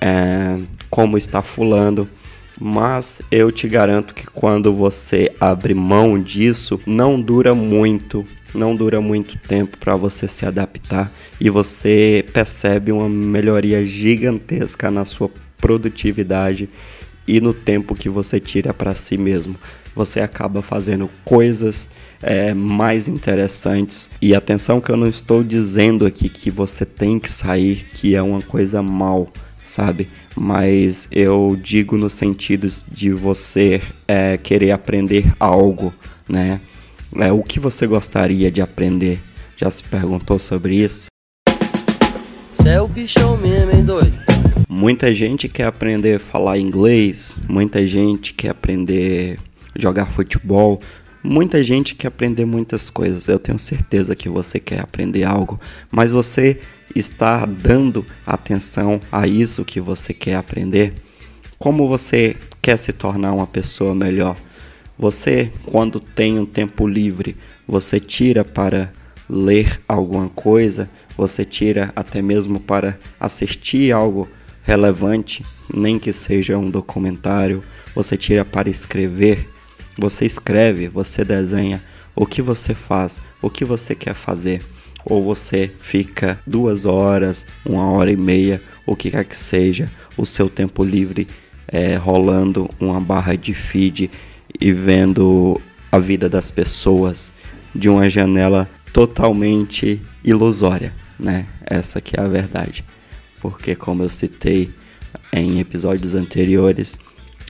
é, 0.00 0.58
como 0.88 1.18
está 1.18 1.42
fulando. 1.42 2.08
Mas 2.58 3.22
eu 3.30 3.50
te 3.50 3.68
garanto 3.68 4.14
que 4.14 4.26
quando 4.26 4.74
você 4.74 5.30
abre 5.40 5.72
mão 5.72 6.20
disso, 6.20 6.80
não 6.86 7.20
dura 7.20 7.54
muito, 7.54 8.26
não 8.54 8.74
dura 8.74 9.00
muito 9.00 9.38
tempo 9.38 9.78
para 9.78 9.96
você 9.96 10.28
se 10.28 10.44
adaptar 10.44 11.10
e 11.40 11.48
você 11.48 12.24
percebe 12.32 12.92
uma 12.92 13.08
melhoria 13.08 13.84
gigantesca 13.86 14.90
na 14.90 15.04
sua 15.04 15.30
produtividade 15.58 16.68
e 17.30 17.40
no 17.40 17.54
tempo 17.54 17.94
que 17.94 18.08
você 18.08 18.40
tira 18.40 18.74
para 18.74 18.92
si 18.92 19.16
mesmo. 19.16 19.54
Você 19.94 20.18
acaba 20.18 20.62
fazendo 20.62 21.08
coisas 21.24 21.88
é, 22.20 22.52
mais 22.52 23.06
interessantes. 23.06 24.10
E 24.20 24.34
atenção 24.34 24.80
que 24.80 24.90
eu 24.90 24.96
não 24.96 25.06
estou 25.06 25.44
dizendo 25.44 26.04
aqui 26.04 26.28
que 26.28 26.50
você 26.50 26.84
tem 26.84 27.20
que 27.20 27.30
sair, 27.30 27.84
que 27.94 28.16
é 28.16 28.22
uma 28.22 28.42
coisa 28.42 28.82
mal, 28.82 29.28
sabe? 29.64 30.08
Mas 30.34 31.06
eu 31.12 31.56
digo 31.62 31.96
no 31.96 32.10
sentido 32.10 32.68
de 32.90 33.12
você 33.12 33.80
é, 34.08 34.36
querer 34.36 34.72
aprender 34.72 35.32
algo, 35.38 35.94
né? 36.28 36.60
É, 37.16 37.32
o 37.32 37.44
que 37.44 37.60
você 37.60 37.86
gostaria 37.86 38.50
de 38.50 38.60
aprender? 38.60 39.22
Já 39.56 39.70
se 39.70 39.84
perguntou 39.84 40.38
sobre 40.38 40.76
isso? 40.76 41.06
Cê 42.50 42.70
é 42.70 42.80
o 42.80 42.88
bichão 42.88 43.36
mesmo, 43.36 43.70
hein, 43.70 43.84
doido? 43.84 44.39
Muita 44.72 45.12
gente 45.12 45.48
quer 45.48 45.64
aprender 45.64 46.14
a 46.14 46.20
falar 46.20 46.56
inglês, 46.56 47.36
muita 47.48 47.84
gente 47.84 48.32
quer 48.32 48.50
aprender 48.50 49.36
a 49.74 49.78
jogar 49.80 50.06
futebol, 50.06 50.80
muita 51.24 51.64
gente 51.64 51.96
quer 51.96 52.06
aprender 52.06 52.44
muitas 52.44 52.88
coisas. 52.88 53.26
Eu 53.26 53.40
tenho 53.40 53.58
certeza 53.58 54.14
que 54.14 54.28
você 54.28 54.60
quer 54.60 54.80
aprender 54.80 55.24
algo, 55.24 55.58
mas 55.90 56.12
você 56.12 56.60
está 56.94 57.44
dando 57.46 58.06
atenção 58.24 59.00
a 59.10 59.26
isso 59.26 59.64
que 59.64 59.80
você 59.80 60.14
quer 60.14 60.36
aprender? 60.36 60.94
Como 61.58 61.88
você 61.88 62.36
quer 62.62 62.76
se 62.76 62.92
tornar 62.92 63.32
uma 63.32 63.48
pessoa 63.48 63.92
melhor? 63.92 64.36
Você, 64.96 65.52
quando 65.66 65.98
tem 65.98 66.38
um 66.38 66.46
tempo 66.46 66.86
livre, 66.86 67.36
você 67.66 67.98
tira 67.98 68.44
para 68.44 68.92
ler 69.28 69.80
alguma 69.88 70.28
coisa, 70.28 70.88
você 71.16 71.44
tira 71.44 71.92
até 71.96 72.22
mesmo 72.22 72.60
para 72.60 72.96
assistir 73.18 73.90
algo 73.90 74.28
relevante, 74.62 75.44
nem 75.72 75.98
que 75.98 76.12
seja 76.12 76.58
um 76.58 76.70
documentário, 76.70 77.62
você 77.94 78.16
tira 78.16 78.44
para 78.44 78.68
escrever, 78.68 79.48
você 79.98 80.24
escreve, 80.24 80.88
você 80.88 81.24
desenha, 81.24 81.82
o 82.14 82.26
que 82.26 82.42
você 82.42 82.74
faz, 82.74 83.20
o 83.40 83.48
que 83.48 83.64
você 83.64 83.94
quer 83.94 84.14
fazer, 84.14 84.62
ou 85.04 85.22
você 85.22 85.70
fica 85.78 86.38
duas 86.46 86.84
horas, 86.84 87.46
uma 87.64 87.90
hora 87.90 88.12
e 88.12 88.16
meia, 88.16 88.60
o 88.86 88.94
que 88.94 89.10
quer 89.10 89.24
que 89.24 89.36
seja, 89.36 89.90
o 90.16 90.26
seu 90.26 90.48
tempo 90.48 90.84
livre 90.84 91.26
é, 91.66 91.96
rolando 91.96 92.68
uma 92.78 93.00
barra 93.00 93.36
de 93.36 93.54
feed 93.54 94.10
e 94.60 94.72
vendo 94.72 95.60
a 95.90 95.98
vida 95.98 96.28
das 96.28 96.50
pessoas 96.50 97.32
de 97.74 97.88
uma 97.88 98.08
janela 98.08 98.68
totalmente 98.92 100.02
ilusória, 100.24 100.92
né? 101.18 101.46
Essa 101.64 102.00
que 102.00 102.18
é 102.18 102.22
a 102.22 102.28
verdade 102.28 102.84
porque 103.40 103.74
como 103.74 104.02
eu 104.02 104.08
citei 104.08 104.70
em 105.32 105.60
episódios 105.60 106.14
anteriores, 106.14 106.98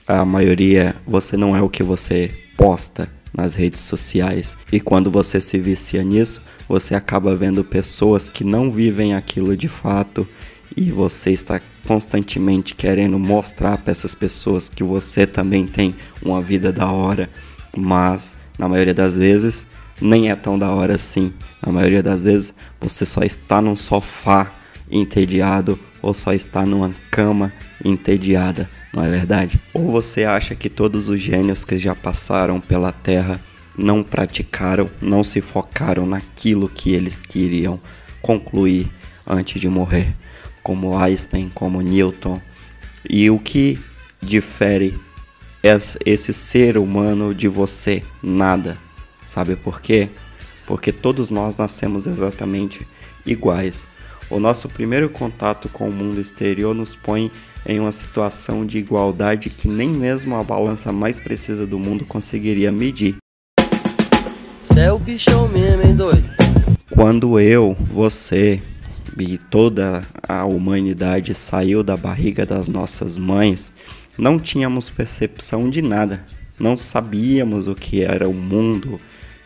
a 0.07 0.25
maioria 0.25 0.95
você 1.05 1.37
não 1.37 1.55
é 1.55 1.61
o 1.61 1.69
que 1.69 1.83
você 1.83 2.31
posta 2.57 3.09
nas 3.33 3.55
redes 3.55 3.81
sociais. 3.81 4.57
E 4.71 4.79
quando 4.79 5.09
você 5.09 5.39
se 5.39 5.57
vicia 5.57 6.03
nisso, 6.03 6.41
você 6.67 6.95
acaba 6.95 7.35
vendo 7.35 7.63
pessoas 7.63 8.29
que 8.29 8.43
não 8.43 8.69
vivem 8.69 9.13
aquilo 9.13 9.55
de 9.55 9.67
fato 9.67 10.27
e 10.75 10.91
você 10.91 11.31
está 11.31 11.61
constantemente 11.85 12.75
querendo 12.75 13.17
mostrar 13.17 13.77
para 13.77 13.91
essas 13.91 14.15
pessoas 14.15 14.69
que 14.69 14.83
você 14.83 15.25
também 15.25 15.65
tem 15.65 15.95
uma 16.21 16.41
vida 16.41 16.71
da 16.71 16.91
hora, 16.91 17.29
mas 17.75 18.35
na 18.57 18.69
maioria 18.69 18.93
das 18.93 19.17
vezes 19.17 19.67
nem 19.99 20.29
é 20.29 20.35
tão 20.35 20.57
da 20.57 20.71
hora 20.71 20.95
assim. 20.95 21.33
Na 21.65 21.71
maioria 21.71 22.01
das 22.03 22.23
vezes 22.23 22.53
você 22.79 23.05
só 23.05 23.21
está 23.21 23.61
num 23.61 23.75
sofá 23.75 24.51
entediado 24.91 25.79
ou 26.01 26.13
só 26.13 26.33
está 26.33 26.65
numa 26.65 26.93
cama 27.09 27.53
entediada, 27.83 28.69
não 28.93 29.03
é 29.03 29.09
verdade? 29.09 29.59
Ou 29.73 29.89
você 29.89 30.23
acha 30.23 30.55
que 30.55 30.69
todos 30.69 31.07
os 31.07 31.19
gênios 31.19 31.63
que 31.63 31.77
já 31.77 31.95
passaram 31.95 32.59
pela 32.59 32.91
Terra 32.91 33.39
não 33.77 34.03
praticaram, 34.03 34.89
não 35.01 35.23
se 35.23 35.41
focaram 35.41 36.05
naquilo 36.05 36.67
que 36.67 36.93
eles 36.93 37.23
queriam 37.23 37.79
concluir 38.21 38.89
antes 39.25 39.59
de 39.61 39.69
morrer, 39.69 40.15
como 40.61 40.97
Einstein, 40.97 41.49
como 41.53 41.81
Newton? 41.81 42.41
E 43.09 43.29
o 43.29 43.39
que 43.39 43.79
difere 44.21 44.97
esse 46.05 46.33
ser 46.33 46.77
humano 46.77 47.33
de 47.33 47.47
você? 47.47 48.03
Nada. 48.21 48.77
Sabe 49.27 49.55
por 49.55 49.81
quê? 49.81 50.09
Porque 50.67 50.91
todos 50.91 51.31
nós 51.31 51.57
nascemos 51.57 52.05
exatamente 52.05 52.85
iguais. 53.25 53.87
O 54.31 54.39
nosso 54.39 54.69
primeiro 54.69 55.09
contato 55.09 55.67
com 55.67 55.89
o 55.89 55.91
mundo 55.91 56.21
exterior 56.21 56.73
nos 56.73 56.95
põe 56.95 57.29
em 57.67 57.81
uma 57.81 57.91
situação 57.91 58.65
de 58.65 58.77
igualdade 58.77 59.49
que 59.49 59.67
nem 59.67 59.89
mesmo 59.89 60.37
a 60.37 60.43
balança 60.43 60.89
mais 60.89 61.19
precisa 61.19 61.67
do 61.67 61.77
mundo 61.77 62.05
conseguiria 62.05 62.71
medir. 62.71 63.17
Cê 64.63 64.79
é 64.79 64.91
o 64.93 64.97
bichão 64.97 65.49
mesmo, 65.49 65.83
hein, 65.83 65.93
doido? 65.93 66.23
Quando 66.89 67.41
eu, 67.41 67.75
você 67.91 68.63
e 69.19 69.37
toda 69.37 70.07
a 70.25 70.45
humanidade 70.45 71.35
saiu 71.35 71.83
da 71.83 71.97
barriga 71.97 72.45
das 72.45 72.69
nossas 72.69 73.17
mães, 73.17 73.73
não 74.17 74.39
tínhamos 74.39 74.89
percepção 74.89 75.69
de 75.69 75.81
nada. 75.81 76.25
Não 76.57 76.77
sabíamos 76.77 77.67
o 77.67 77.75
que 77.75 78.01
era 78.01 78.29
o 78.29 78.33
mundo, 78.33 79.01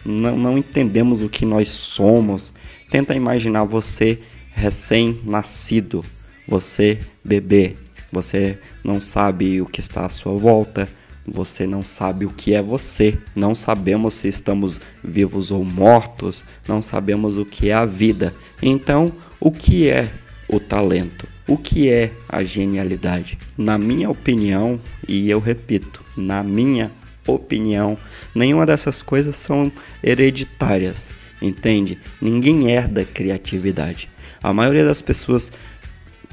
não, 0.06 0.38
não 0.38 0.58
entendemos 0.60 1.24
o 1.24 1.30
que 1.30 1.44
nós 1.44 1.70
somos. 1.70 2.54
Tenta 2.92 3.16
imaginar 3.16 3.64
você 3.64 4.20
recém-nascido, 4.56 6.04
você 6.48 7.00
bebê, 7.24 7.76
você 8.12 8.58
não 8.84 9.02
sabe 9.02 9.62
o 9.62 9.66
que 9.66 9.82
está 9.82 10.06
à 10.06 10.10
sua 10.10 10.38
volta, 10.38 10.88
você 11.28 11.68
não 11.68 11.84
sabe 11.84 12.26
o 12.26 12.30
que 12.30 12.54
é 12.54 12.62
você, 12.62 13.18
não 13.36 13.54
sabemos 13.54 14.14
se 14.14 14.28
estamos 14.28 14.80
vivos 15.04 15.52
ou 15.52 15.64
mortos, 15.66 16.46
não 16.68 16.82
sabemos 16.82 17.38
o 17.38 17.46
que 17.46 17.70
é 17.70 17.74
a 17.74 17.86
vida. 17.86 18.34
Então, 18.62 19.12
o 19.40 19.52
que 19.52 19.90
é 19.90 20.10
o 20.48 20.60
talento? 20.60 21.28
O 21.48 21.58
que 21.58 21.90
é 21.90 22.12
a 22.30 22.44
genialidade? 22.44 23.38
Na 23.58 23.78
minha 23.78 24.10
opinião, 24.10 24.80
e 25.08 25.30
eu 25.30 25.40
repito, 25.40 26.04
na 26.16 26.44
minha 26.44 26.92
opinião, 27.28 27.98
nenhuma 28.34 28.66
dessas 28.66 29.02
coisas 29.02 29.36
são 29.36 29.72
hereditárias, 30.04 31.10
entende? 31.42 32.00
Ninguém 32.22 32.72
herda 32.72 33.04
criatividade. 33.04 34.10
A 34.46 34.54
maioria 34.54 34.86
das 34.86 35.02
pessoas 35.02 35.52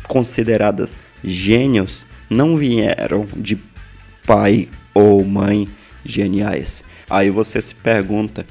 consideradas 0.07 0.98
gênios 1.25 2.07
não 2.29 2.59
vieram 2.59 3.27
de 3.35 3.59
pai 4.27 4.68
ou 4.92 5.25
mãe 5.25 5.66
geniais. 6.05 6.85
Aí 7.09 7.31
você 7.31 7.59
se 7.59 7.75
pergunta, 7.75 8.44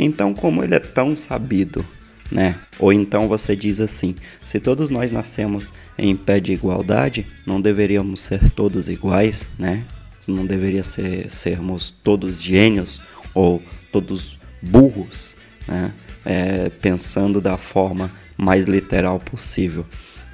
então 0.00 0.32
como 0.32 0.64
ele 0.64 0.74
é 0.74 0.78
tão 0.78 1.14
sabido, 1.14 1.86
né? 2.32 2.58
Ou 2.78 2.94
então 2.94 3.28
você 3.28 3.54
diz 3.54 3.78
assim: 3.78 4.16
se 4.42 4.58
todos 4.58 4.88
nós 4.88 5.12
nascemos 5.12 5.74
em 5.98 6.16
pé 6.16 6.40
de 6.40 6.52
igualdade, 6.52 7.26
não 7.46 7.60
deveríamos 7.60 8.22
ser 8.22 8.48
todos 8.52 8.88
iguais, 8.88 9.46
né? 9.58 9.84
Não 10.26 10.46
deveria 10.46 10.82
ser 10.82 11.30
sermos 11.30 11.90
todos 11.90 12.40
gênios 12.40 13.02
ou 13.34 13.62
todos 13.92 14.38
burros, 14.62 15.36
né? 15.68 15.92
É, 16.24 16.70
pensando 16.80 17.40
da 17.40 17.56
forma 17.56 18.10
mais 18.36 18.66
literal 18.66 19.20
possível. 19.20 19.84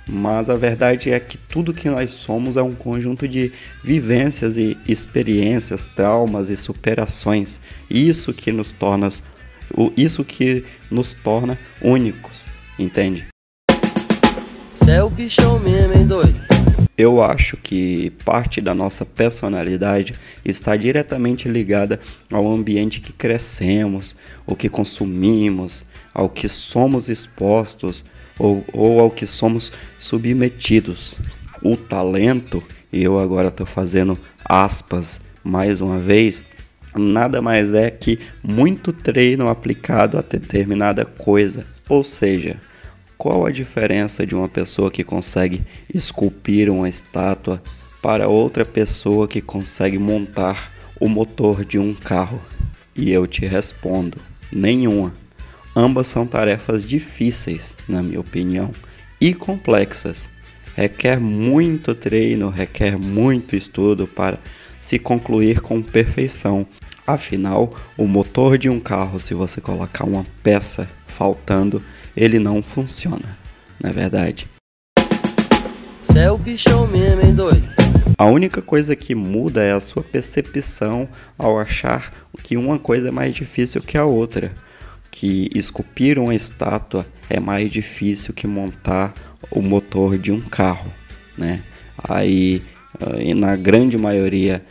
Mas 0.07 0.50
a 0.50 0.57
verdade 0.57 1.11
é 1.11 1.20
que 1.20 1.37
tudo 1.37 1.74
que 1.74 1.88
nós 1.88 2.11
somos 2.11 2.57
é 2.57 2.62
um 2.62 2.74
conjunto 2.74 3.29
de 3.29 3.53
vivências 3.83 4.57
e 4.57 4.76
experiências, 4.88 5.85
traumas 5.85 6.48
e 6.48 6.57
superações. 6.57 7.61
Isso 7.88 8.33
que 8.33 8.50
nos 8.50 8.72
torna 8.72 9.09
isso 9.96 10.24
que 10.24 10.64
nos 10.90 11.14
torna 11.14 11.57
únicos, 11.81 12.46
entende? 12.76 13.26
É 14.88 15.05
o 15.05 15.09
bichão 15.09 15.61
mesmo, 15.61 15.94
hein, 15.94 16.05
doido? 16.05 16.35
Eu 17.00 17.22
acho 17.22 17.56
que 17.56 18.10
parte 18.26 18.60
da 18.60 18.74
nossa 18.74 19.06
personalidade 19.06 20.14
está 20.44 20.76
diretamente 20.76 21.48
ligada 21.48 21.98
ao 22.30 22.46
ambiente 22.46 23.00
que 23.00 23.10
crescemos, 23.10 24.14
o 24.46 24.54
que 24.54 24.68
consumimos, 24.68 25.82
ao 26.12 26.28
que 26.28 26.46
somos 26.46 27.08
expostos 27.08 28.04
ou, 28.38 28.62
ou 28.70 29.00
ao 29.00 29.10
que 29.10 29.26
somos 29.26 29.72
submetidos. 29.98 31.16
O 31.62 31.74
talento, 31.74 32.62
e 32.92 33.02
eu 33.02 33.18
agora 33.18 33.48
estou 33.48 33.66
fazendo 33.66 34.18
aspas 34.44 35.22
mais 35.42 35.80
uma 35.80 35.98
vez, 35.98 36.44
nada 36.94 37.40
mais 37.40 37.72
é 37.72 37.90
que 37.90 38.18
muito 38.42 38.92
treino 38.92 39.48
aplicado 39.48 40.18
a 40.18 40.20
determinada 40.20 41.06
coisa. 41.06 41.64
Ou 41.88 42.04
seja, 42.04 42.58
qual 43.20 43.44
a 43.44 43.50
diferença 43.50 44.24
de 44.24 44.35
uma 44.35 44.48
pessoa 44.48 44.90
que 44.90 45.04
consegue 45.04 45.62
esculpir 45.92 46.70
uma 46.70 46.88
estátua 46.88 47.62
para 48.00 48.28
outra 48.28 48.64
pessoa 48.64 49.28
que 49.28 49.42
consegue 49.42 49.98
montar 49.98 50.72
o 50.98 51.06
motor 51.06 51.62
de 51.62 51.78
um 51.78 51.92
carro? 51.92 52.40
E 52.96 53.11
eu 53.11 53.26
te 53.26 53.44
respondo: 53.44 54.16
nenhuma. 54.50 55.14
Ambas 55.76 56.06
são 56.06 56.26
tarefas 56.26 56.83
difíceis, 56.83 57.76
na 57.87 58.02
minha 58.02 58.18
opinião, 58.18 58.70
e 59.20 59.35
complexas. 59.35 60.30
Requer 60.74 61.20
muito 61.20 61.94
treino, 61.94 62.48
requer 62.48 62.96
muito 62.96 63.54
estudo 63.54 64.06
para 64.06 64.38
se 64.80 64.98
concluir 64.98 65.61
com 65.61 65.83
perfeição. 65.83 66.66
Afinal, 67.06 67.74
o 67.98 68.06
motor 68.06 68.56
de 68.56 68.70
um 68.70 68.80
carro, 68.80 69.20
se 69.20 69.35
você 69.35 69.61
colocar 69.61 70.04
uma 70.04 70.26
peça 70.42 70.88
faltando, 71.06 71.83
ele 72.20 72.38
não 72.38 72.62
funciona, 72.62 73.38
não 73.83 73.88
é 73.88 73.92
verdade? 73.94 74.46
Cê 76.02 76.18
é 76.18 76.30
o 76.30 76.37
bichão 76.37 76.87
mesmo, 76.87 77.22
hein, 77.22 77.35
doido? 77.35 77.66
A 78.18 78.26
única 78.26 78.61
coisa 78.61 78.94
que 78.94 79.14
muda 79.14 79.62
é 79.62 79.72
a 79.72 79.80
sua 79.80 80.02
percepção 80.02 81.09
ao 81.38 81.59
achar 81.59 82.12
que 82.42 82.59
uma 82.59 82.78
coisa 82.78 83.09
é 83.09 83.11
mais 83.11 83.33
difícil 83.33 83.80
que 83.80 83.96
a 83.96 84.04
outra 84.04 84.54
que 85.11 85.48
esculpir 85.54 86.18
uma 86.18 86.35
estátua 86.35 87.06
é 87.30 87.40
mais 87.40 87.70
difícil 87.70 88.35
que 88.35 88.46
montar 88.46 89.14
o 89.50 89.62
motor 89.62 90.18
de 90.18 90.30
um 90.30 90.42
carro, 90.42 90.92
né? 91.38 91.62
Aí, 92.06 92.62
eh, 93.00 93.35
na 93.35 93.56
grande 93.56 93.96
maioria 93.96 94.62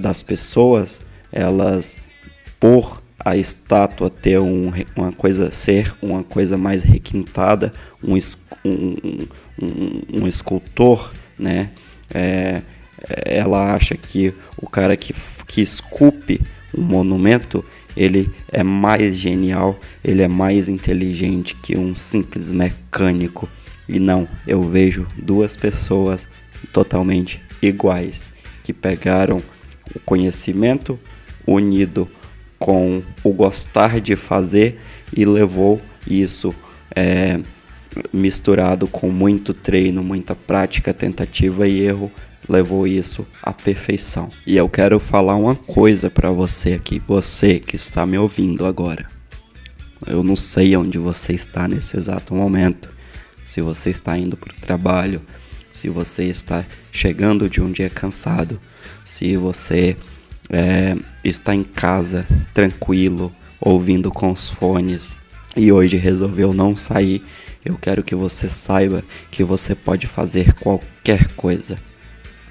das 0.00 0.22
pessoas, 0.22 1.02
elas, 1.30 1.98
por 2.58 3.02
a 3.24 3.36
estátua 3.36 4.10
ter 4.10 4.38
um, 4.38 4.72
uma 4.96 5.12
coisa, 5.12 5.52
ser 5.52 5.94
uma 6.00 6.22
coisa 6.22 6.56
mais 6.56 6.82
requintada, 6.82 7.72
um, 8.02 8.14
um, 8.64 9.26
um, 9.60 10.02
um 10.20 10.26
escultor, 10.26 11.12
né? 11.38 11.70
É, 12.12 12.62
ela 13.24 13.74
acha 13.74 13.96
que 13.96 14.34
o 14.56 14.68
cara 14.68 14.96
que, 14.96 15.14
que 15.46 15.62
esculpe 15.62 16.40
um 16.76 16.82
monumento 16.82 17.64
ele 17.96 18.30
é 18.52 18.62
mais 18.62 19.16
genial, 19.16 19.78
ele 20.04 20.22
é 20.22 20.28
mais 20.28 20.68
inteligente 20.68 21.56
que 21.56 21.76
um 21.76 21.94
simples 21.94 22.52
mecânico. 22.52 23.48
E 23.88 23.98
não, 23.98 24.28
eu 24.46 24.62
vejo 24.62 25.06
duas 25.16 25.56
pessoas 25.56 26.28
totalmente 26.72 27.42
iguais 27.60 28.32
que 28.62 28.72
pegaram 28.72 29.42
o 29.94 29.98
conhecimento 30.00 30.98
unido 31.46 32.08
com 32.60 33.02
o 33.24 33.32
gostar 33.32 34.00
de 34.00 34.14
fazer 34.14 34.78
e 35.16 35.24
levou 35.24 35.80
isso 36.06 36.54
é, 36.94 37.40
misturado 38.12 38.86
com 38.86 39.08
muito 39.08 39.54
treino, 39.54 40.04
muita 40.04 40.36
prática, 40.36 40.92
tentativa 40.92 41.66
e 41.66 41.80
erro 41.80 42.12
levou 42.48 42.86
isso 42.86 43.26
à 43.42 43.52
perfeição. 43.52 44.30
E 44.46 44.56
eu 44.56 44.68
quero 44.68 45.00
falar 45.00 45.36
uma 45.36 45.54
coisa 45.54 46.10
para 46.10 46.30
você 46.30 46.74
aqui, 46.74 46.98
você 46.98 47.58
que 47.58 47.76
está 47.76 48.04
me 48.04 48.18
ouvindo 48.18 48.66
agora. 48.66 49.08
Eu 50.06 50.22
não 50.22 50.36
sei 50.36 50.76
onde 50.76 50.98
você 50.98 51.32
está 51.32 51.66
nesse 51.66 51.96
exato 51.96 52.34
momento. 52.34 52.90
Se 53.44 53.60
você 53.60 53.90
está 53.90 54.18
indo 54.18 54.36
para 54.36 54.52
o 54.52 54.60
trabalho, 54.60 55.20
se 55.72 55.88
você 55.88 56.24
está 56.24 56.64
chegando 56.90 57.48
de 57.48 57.60
um 57.60 57.70
dia 57.70 57.88
cansado, 57.88 58.60
se 59.04 59.36
você 59.36 59.96
é, 60.50 60.96
está 61.22 61.54
em 61.54 61.62
casa 61.62 62.26
tranquilo, 62.52 63.32
ouvindo 63.60 64.10
com 64.10 64.32
os 64.32 64.50
fones. 64.50 65.14
E 65.56 65.70
hoje 65.72 65.96
resolveu 65.96 66.52
não 66.52 66.74
sair, 66.76 67.22
eu 67.64 67.76
quero 67.76 68.02
que 68.02 68.14
você 68.14 68.48
saiba 68.48 69.04
que 69.30 69.44
você 69.44 69.74
pode 69.74 70.06
fazer 70.06 70.54
qualquer 70.54 71.28
coisa. 71.34 71.78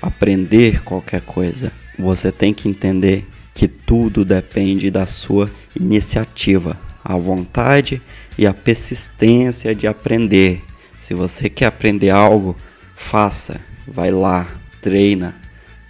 Aprender 0.02 0.82
qualquer 0.84 1.22
coisa, 1.22 1.72
você 1.98 2.32
tem 2.32 2.54
que 2.54 2.70
entender 2.70 3.26
que 3.54 3.68
tudo 3.68 4.24
depende 4.24 4.90
da 4.90 5.06
sua 5.06 5.52
iniciativa, 5.78 6.80
a 7.04 7.18
vontade 7.18 8.02
e 8.38 8.48
a 8.48 8.54
persistência 8.54 9.76
de 9.76 9.88
aprender. 9.88 10.64
Se 11.02 11.14
você 11.14 11.50
quer 11.50 11.66
aprender 11.66 12.10
algo, 12.10 12.56
faça, 12.96 13.60
vai 13.86 14.12
lá, 14.12 14.48
treina. 14.82 15.36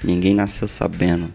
Ninguém 0.04 0.34
nasceu 0.34 0.68
sabendo, 0.68 1.32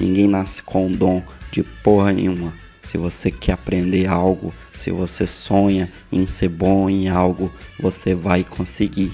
ninguém 0.00 0.28
nasce 0.28 0.62
com 0.62 0.90
dom 0.90 1.22
de 1.50 1.62
porra 1.62 2.12
nenhuma. 2.12 2.52
Se 2.82 2.96
você 2.96 3.30
quer 3.30 3.52
aprender 3.52 4.06
algo, 4.06 4.52
se 4.76 4.90
você 4.90 5.26
sonha 5.26 5.90
em 6.10 6.26
ser 6.26 6.48
bom 6.48 6.88
em 6.88 7.08
algo, 7.08 7.52
você 7.78 8.14
vai 8.14 8.42
conseguir. 8.42 9.12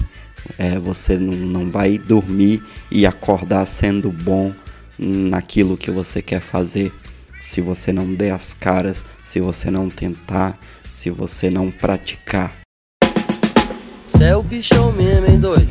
É, 0.57 0.79
você 0.79 1.17
não, 1.17 1.35
não 1.35 1.69
vai 1.69 1.97
dormir 1.97 2.63
e 2.89 3.05
acordar 3.05 3.65
sendo 3.65 4.11
bom 4.11 4.53
naquilo 4.97 5.77
que 5.77 5.91
você 5.91 6.21
quer 6.21 6.39
fazer 6.39 6.91
se 7.39 7.61
você 7.61 7.93
não 7.93 8.13
der 8.13 8.31
as 8.31 8.53
caras, 8.53 9.05
se 9.23 9.39
você 9.39 9.69
não 9.69 9.89
tentar, 9.89 10.59
se 10.93 11.09
você 11.09 11.49
não 11.49 11.69
praticar. 11.69 12.55
Cê 14.05 14.25
é 14.25 14.35
o 14.35 14.41
bichão 14.41 14.91
mesmo, 14.91 15.27
hein, 15.27 15.39
doido? 15.39 15.67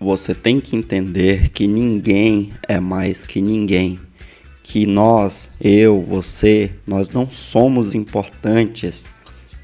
Você 0.00 0.34
tem 0.34 0.60
que 0.60 0.76
entender 0.76 1.50
que 1.50 1.66
ninguém 1.66 2.52
é 2.68 2.80
mais 2.80 3.24
que 3.24 3.40
ninguém. 3.40 4.00
Que 4.64 4.84
nós, 4.86 5.48
eu, 5.60 6.02
você, 6.02 6.72
nós 6.86 7.08
não 7.10 7.30
somos 7.30 7.94
importantes. 7.94 9.06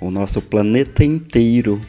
O 0.01 0.13
nosso 0.13 0.41
planeta 0.41 1.05
inteiro 1.05 1.81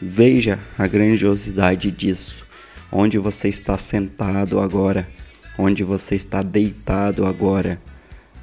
Veja 0.00 0.60
a 0.78 0.86
grandiosidade 0.86 1.90
disso. 1.90 2.46
Onde 2.90 3.18
você 3.18 3.48
está 3.48 3.76
sentado 3.76 4.60
agora, 4.60 5.08
onde 5.58 5.82
você 5.82 6.14
está 6.14 6.40
deitado 6.40 7.26
agora. 7.26 7.82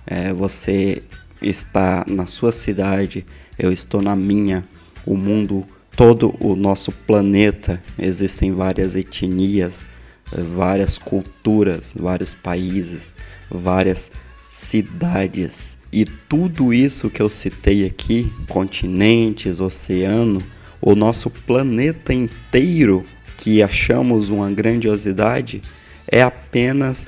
É, 0.05 0.33
você 0.33 1.01
está 1.41 2.05
na 2.07 2.25
sua 2.25 2.51
cidade, 2.51 3.25
eu 3.57 3.71
estou 3.71 4.01
na 4.01 4.15
minha. 4.17 4.65
O 5.05 5.15
mundo, 5.15 5.65
todo 5.95 6.35
o 6.41 6.57
nosso 6.57 6.91
planeta, 6.91 7.81
existem 7.97 8.51
várias 8.51 8.95
etnias, 8.95 9.81
várias 10.31 10.97
culturas, 10.97 11.93
vários 11.97 12.33
países, 12.33 13.15
várias 13.49 14.11
cidades. 14.49 15.77
E 15.91 16.05
tudo 16.05 16.73
isso 16.73 17.09
que 17.09 17.21
eu 17.21 17.29
citei 17.29 17.85
aqui, 17.85 18.31
continentes, 18.47 19.59
oceano, 19.59 20.43
o 20.81 20.95
nosso 20.95 21.29
planeta 21.29 22.13
inteiro 22.13 23.05
que 23.37 23.61
achamos 23.61 24.29
uma 24.29 24.51
grandiosidade 24.51 25.61
é 26.07 26.21
apenas 26.21 27.07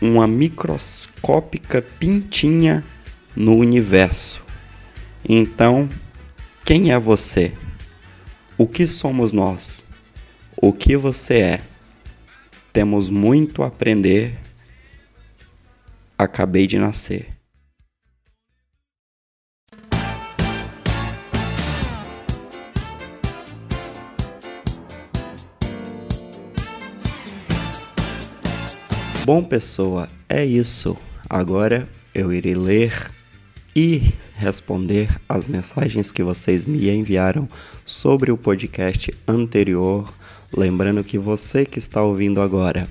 uma 0.00 0.26
microscópica 0.26 1.82
pintinha 1.98 2.84
no 3.34 3.56
universo. 3.56 4.42
Então, 5.28 5.88
quem 6.64 6.92
é 6.92 6.98
você? 6.98 7.52
O 8.58 8.66
que 8.66 8.86
somos 8.86 9.32
nós? 9.32 9.86
O 10.56 10.72
que 10.72 10.96
você 10.96 11.34
é? 11.34 11.60
Temos 12.76 13.08
muito 13.08 13.62
a 13.62 13.68
aprender. 13.68 14.38
Acabei 16.18 16.66
de 16.66 16.78
nascer. 16.78 17.26
Bom, 29.24 29.42
pessoa, 29.42 30.10
é 30.28 30.44
isso. 30.44 30.94
Agora 31.30 31.88
eu 32.14 32.30
irei 32.30 32.54
ler 32.54 33.10
e 33.74 34.12
responder 34.34 35.08
as 35.26 35.48
mensagens 35.48 36.12
que 36.12 36.22
vocês 36.22 36.66
me 36.66 36.90
enviaram 36.90 37.48
sobre 37.86 38.30
o 38.30 38.36
podcast 38.36 39.14
anterior. 39.26 40.12
Lembrando 40.54 41.04
que 41.04 41.18
você 41.18 41.64
que 41.64 41.78
está 41.78 42.02
ouvindo 42.02 42.40
agora 42.40 42.88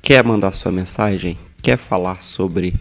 quer 0.00 0.22
mandar 0.24 0.52
sua 0.52 0.72
mensagem, 0.72 1.38
quer 1.62 1.76
falar 1.76 2.22
sobre 2.22 2.74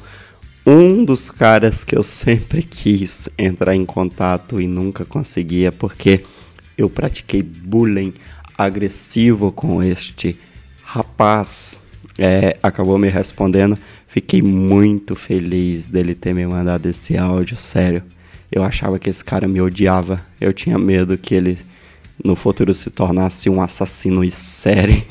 um 0.65 1.03
dos 1.05 1.29
caras 1.29 1.83
que 1.83 1.95
eu 1.95 2.03
sempre 2.03 2.63
quis 2.63 3.29
entrar 3.37 3.75
em 3.75 3.85
contato 3.85 4.59
e 4.59 4.67
nunca 4.67 5.05
conseguia 5.05 5.71
porque 5.71 6.23
eu 6.77 6.89
pratiquei 6.89 7.43
bullying 7.43 8.13
agressivo 8.57 9.51
com 9.51 9.81
este 9.83 10.37
rapaz. 10.93 11.79
É, 12.19 12.55
acabou 12.61 12.99
me 12.99 13.09
respondendo. 13.09 13.77
Fiquei 14.07 14.43
muito 14.43 15.15
feliz 15.15 15.89
dele 15.89 16.13
ter 16.13 16.35
me 16.35 16.45
mandado 16.45 16.85
esse 16.85 17.17
áudio, 17.17 17.57
sério. 17.57 18.03
Eu 18.51 18.63
achava 18.63 18.99
que 18.99 19.09
esse 19.09 19.25
cara 19.25 19.47
me 19.47 19.59
odiava. 19.59 20.21
Eu 20.39 20.53
tinha 20.53 20.77
medo 20.77 21.17
que 21.17 21.33
ele 21.33 21.57
no 22.23 22.35
futuro 22.35 22.75
se 22.75 22.91
tornasse 22.91 23.49
um 23.49 23.59
assassino 23.59 24.23
em 24.23 24.29
série. 24.29 25.03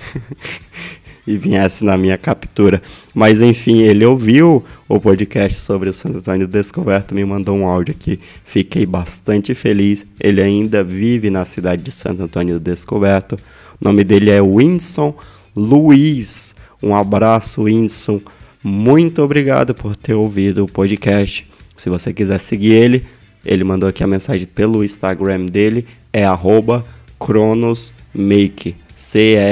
e 1.26 1.36
viesse 1.36 1.84
na 1.84 1.96
minha 1.96 2.16
captura. 2.16 2.80
Mas 3.12 3.40
enfim, 3.40 3.82
ele 3.82 4.04
ouviu 4.04 4.64
o 4.88 5.00
podcast 5.00 5.58
sobre 5.58 5.88
o 5.88 5.94
Santo 5.94 6.18
Antônio 6.18 6.46
Descoberto, 6.46 7.14
me 7.14 7.24
mandou 7.24 7.56
um 7.56 7.66
áudio 7.66 7.94
aqui. 7.98 8.20
Fiquei 8.44 8.86
bastante 8.86 9.54
feliz. 9.54 10.06
Ele 10.20 10.40
ainda 10.40 10.84
vive 10.84 11.30
na 11.30 11.44
cidade 11.44 11.82
de 11.82 11.90
Santo 11.90 12.22
Antônio 12.22 12.60
Descoberto. 12.60 13.36
O 13.80 13.84
nome 13.84 14.04
dele 14.04 14.30
é 14.30 14.40
Winson 14.40 15.14
Luiz. 15.54 16.54
Um 16.82 16.94
abraço, 16.94 17.64
Winson. 17.64 18.20
Muito 18.62 19.22
obrigado 19.22 19.74
por 19.74 19.96
ter 19.96 20.14
ouvido 20.14 20.64
o 20.64 20.68
podcast. 20.68 21.48
Se 21.76 21.90
você 21.90 22.12
quiser 22.12 22.38
seguir 22.38 22.72
ele, 22.72 23.06
ele 23.44 23.64
mandou 23.64 23.88
aqui 23.88 24.04
a 24.04 24.06
mensagem 24.06 24.46
pelo 24.46 24.84
Instagram 24.84 25.46
dele, 25.46 25.86
é 26.12 26.24
arroba 26.24 26.84
cronosmake. 27.18 28.76
C-R-O-N-U-S 28.94 29.46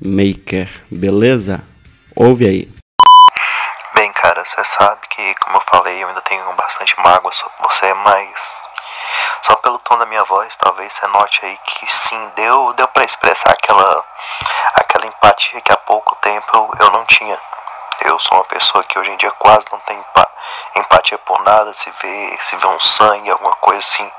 Maker, 0.00 0.68
beleza? 0.90 1.62
Ouve 2.16 2.46
aí. 2.46 2.68
Bem, 3.94 4.12
cara, 4.12 4.44
você 4.44 4.64
sabe 4.64 5.00
que, 5.08 5.34
como 5.42 5.56
eu 5.56 5.62
falei, 5.62 6.02
eu 6.02 6.08
ainda 6.08 6.20
tenho 6.22 6.44
bastante 6.56 6.94
mágoa 7.02 7.32
sobre 7.32 7.56
você, 7.62 7.92
mas 7.94 8.68
só 9.44 9.54
pelo 9.56 9.78
tom 9.78 9.98
da 9.98 10.06
minha 10.06 10.24
voz, 10.24 10.56
talvez 10.56 10.94
você 10.94 11.06
note 11.08 11.44
aí 11.44 11.58
que 11.58 11.86
sim, 11.86 12.32
deu, 12.34 12.72
deu 12.72 12.88
para 12.88 13.04
expressar 13.04 13.50
aquela, 13.50 14.02
aquela 14.76 15.06
empatia 15.06 15.60
que 15.60 15.70
há 15.70 15.76
pouco 15.76 16.16
tempo 16.16 16.46
eu, 16.56 16.70
eu 16.80 16.90
não 16.92 17.04
tinha. 17.04 17.38
Eu 18.00 18.18
sou 18.18 18.38
uma 18.38 18.44
pessoa 18.44 18.82
que 18.84 18.98
hoje 18.98 19.10
em 19.10 19.16
dia 19.18 19.30
quase 19.32 19.66
não 19.70 19.78
tem 19.80 20.02
empatia 20.76 21.18
por 21.18 21.42
nada, 21.42 21.74
se 21.74 21.90
vê, 21.90 22.38
se 22.40 22.56
vê 22.56 22.66
um 22.66 22.80
sangue, 22.80 23.30
alguma 23.30 23.52
coisa 23.56 23.80
assim. 23.80 24.10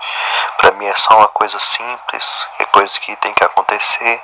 Para 0.57 0.71
mim 0.73 0.85
é 0.85 0.95
só 0.95 1.17
uma 1.17 1.27
coisa 1.29 1.59
simples, 1.59 2.47
é 2.59 2.65
coisa 2.65 2.99
que 2.99 3.15
tem 3.15 3.33
que 3.33 3.43
acontecer. 3.43 4.23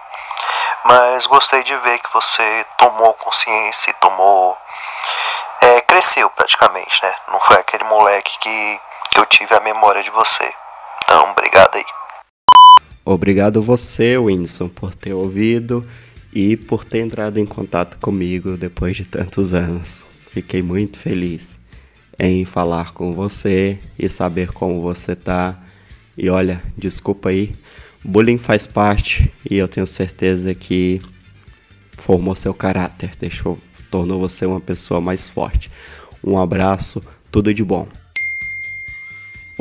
Mas 0.84 1.26
gostei 1.26 1.64
de 1.64 1.76
ver 1.78 1.98
que 1.98 2.14
você 2.14 2.64
tomou 2.78 3.16
consciência 3.16 3.90
e 3.90 3.94
tomou. 3.96 4.56
É, 5.62 5.82
cresceu 5.82 6.30
praticamente, 6.30 7.04
né? 7.04 7.16
Não 7.28 7.40
foi 7.40 7.58
aquele 7.58 7.86
moleque 7.86 8.38
que, 8.38 8.82
que 9.10 9.20
eu 9.20 9.26
tive 9.26 9.56
a 9.56 9.60
memória 9.62 10.04
de 10.04 10.12
você. 10.12 10.56
Então, 11.04 11.32
obrigado 11.32 11.76
aí. 11.76 11.84
Obrigado 13.04 13.62
você, 13.62 14.18
Winson, 14.18 14.68
por 14.70 14.94
ter 14.96 15.14
ouvido 15.14 15.86
e 16.34 16.56
por 16.56 16.86
ter 16.86 17.00
entrado 17.00 17.40
em 17.40 17.46
contato 17.46 17.98
comigo 18.00 18.58
depois 18.58 18.96
de 18.96 19.06
tantos 19.06 19.54
anos. 19.54 20.06
Fiquei 20.32 20.62
muito 20.62 20.98
feliz 20.98 21.60
em 22.18 22.46
falar 22.46 22.94
com 22.94 23.14
você 23.14 23.80
e 23.98 24.08
saber 24.08 24.52
como 24.52 24.82
você 24.82 25.16
tá. 25.16 25.60
E 26.18 26.30
olha, 26.30 26.62
desculpa 26.78 27.30
aí, 27.30 27.52
bullying 28.04 28.38
faz 28.38 28.68
parte 28.68 29.32
e 29.50 29.58
eu 29.58 29.68
tenho 29.68 29.88
certeza 29.88 30.54
que 30.54 31.02
formou 31.98 32.36
seu 32.36 32.54
caráter, 32.54 33.12
deixou 33.20 33.60
tornou 33.92 34.20
você 34.20 34.46
uma 34.46 34.62
pessoa 34.62 35.02
mais 35.02 35.30
forte. 35.30 35.70
Um 36.24 36.40
abraço, 36.40 37.04
tudo 37.30 37.54
de 37.54 37.64
bom. 37.64 37.88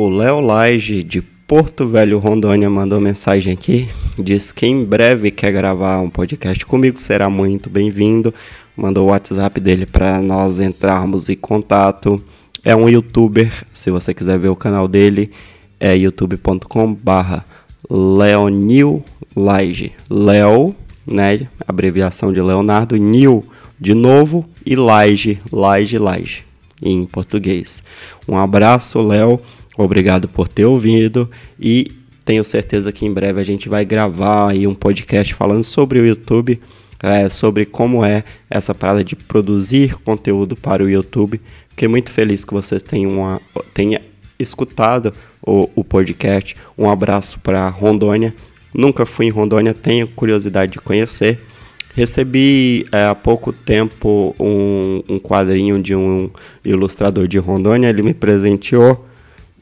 O 0.02 0.08
Léo 0.08 0.40
Laje 0.40 1.02
de 1.02 1.20
Porto 1.20 1.86
Velho, 1.86 2.18
Rondônia, 2.18 2.70
mandou 2.70 2.98
mensagem 2.98 3.52
aqui. 3.52 3.86
Diz 4.18 4.50
que 4.50 4.66
em 4.66 4.82
breve 4.82 5.30
quer 5.30 5.52
gravar 5.52 6.00
um 6.00 6.08
podcast 6.08 6.64
comigo, 6.64 6.98
será 6.98 7.28
muito 7.28 7.68
bem-vindo. 7.68 8.32
Mandou 8.74 9.04
o 9.04 9.10
WhatsApp 9.10 9.60
dele 9.60 9.84
para 9.84 10.18
nós 10.22 10.58
entrarmos 10.58 11.28
em 11.28 11.36
contato. 11.36 12.18
É 12.64 12.74
um 12.74 12.88
youtuber, 12.88 13.52
se 13.74 13.90
você 13.90 14.14
quiser 14.14 14.38
ver 14.38 14.48
o 14.48 14.56
canal 14.56 14.88
dele, 14.88 15.32
é 15.78 15.94
youtube.com/barra 15.94 17.44
Leonil 17.90 19.04
Laige. 19.36 19.92
Leo, 20.08 20.74
né? 21.06 21.46
Abreviação 21.68 22.32
de 22.32 22.40
Leonardo, 22.40 22.96
Nil 22.96 23.44
de 23.78 23.92
novo 23.92 24.48
e 24.64 24.74
Laige, 24.74 25.38
Laige, 25.52 25.98
Laige 25.98 26.44
em 26.82 27.04
português. 27.04 27.82
Um 28.26 28.36
abraço, 28.36 29.00
Léo. 29.02 29.40
Obrigado 29.82 30.28
por 30.28 30.46
ter 30.46 30.66
ouvido 30.66 31.30
e 31.58 31.86
tenho 32.22 32.44
certeza 32.44 32.92
que 32.92 33.06
em 33.06 33.12
breve 33.12 33.40
a 33.40 33.44
gente 33.44 33.66
vai 33.66 33.82
gravar 33.82 34.50
aí 34.50 34.66
um 34.66 34.74
podcast 34.74 35.32
falando 35.32 35.64
sobre 35.64 35.98
o 35.98 36.04
YouTube, 36.04 36.60
é, 37.02 37.30
sobre 37.30 37.64
como 37.64 38.04
é 38.04 38.22
essa 38.50 38.74
parada 38.74 39.02
de 39.02 39.16
produzir 39.16 39.94
conteúdo 40.04 40.54
para 40.54 40.84
o 40.84 40.90
YouTube. 40.90 41.40
Fiquei 41.70 41.88
muito 41.88 42.10
feliz 42.10 42.44
que 42.44 42.52
você 42.52 42.78
tenha, 42.78 43.08
uma, 43.08 43.40
tenha 43.72 44.02
escutado 44.38 45.14
o, 45.42 45.70
o 45.74 45.82
podcast. 45.82 46.54
Um 46.76 46.90
abraço 46.90 47.40
para 47.40 47.66
Rondônia. 47.70 48.34
Nunca 48.74 49.06
fui 49.06 49.26
em 49.26 49.30
Rondônia, 49.30 49.72
tenho 49.72 50.06
curiosidade 50.08 50.72
de 50.72 50.78
conhecer. 50.78 51.40
Recebi 51.94 52.84
é, 52.92 53.06
há 53.06 53.14
pouco 53.14 53.50
tempo 53.50 54.36
um, 54.38 55.02
um 55.08 55.18
quadrinho 55.18 55.82
de 55.82 55.96
um 55.96 56.28
ilustrador 56.62 57.26
de 57.26 57.38
Rondônia, 57.38 57.88
ele 57.88 58.02
me 58.02 58.12
presenteou 58.12 59.08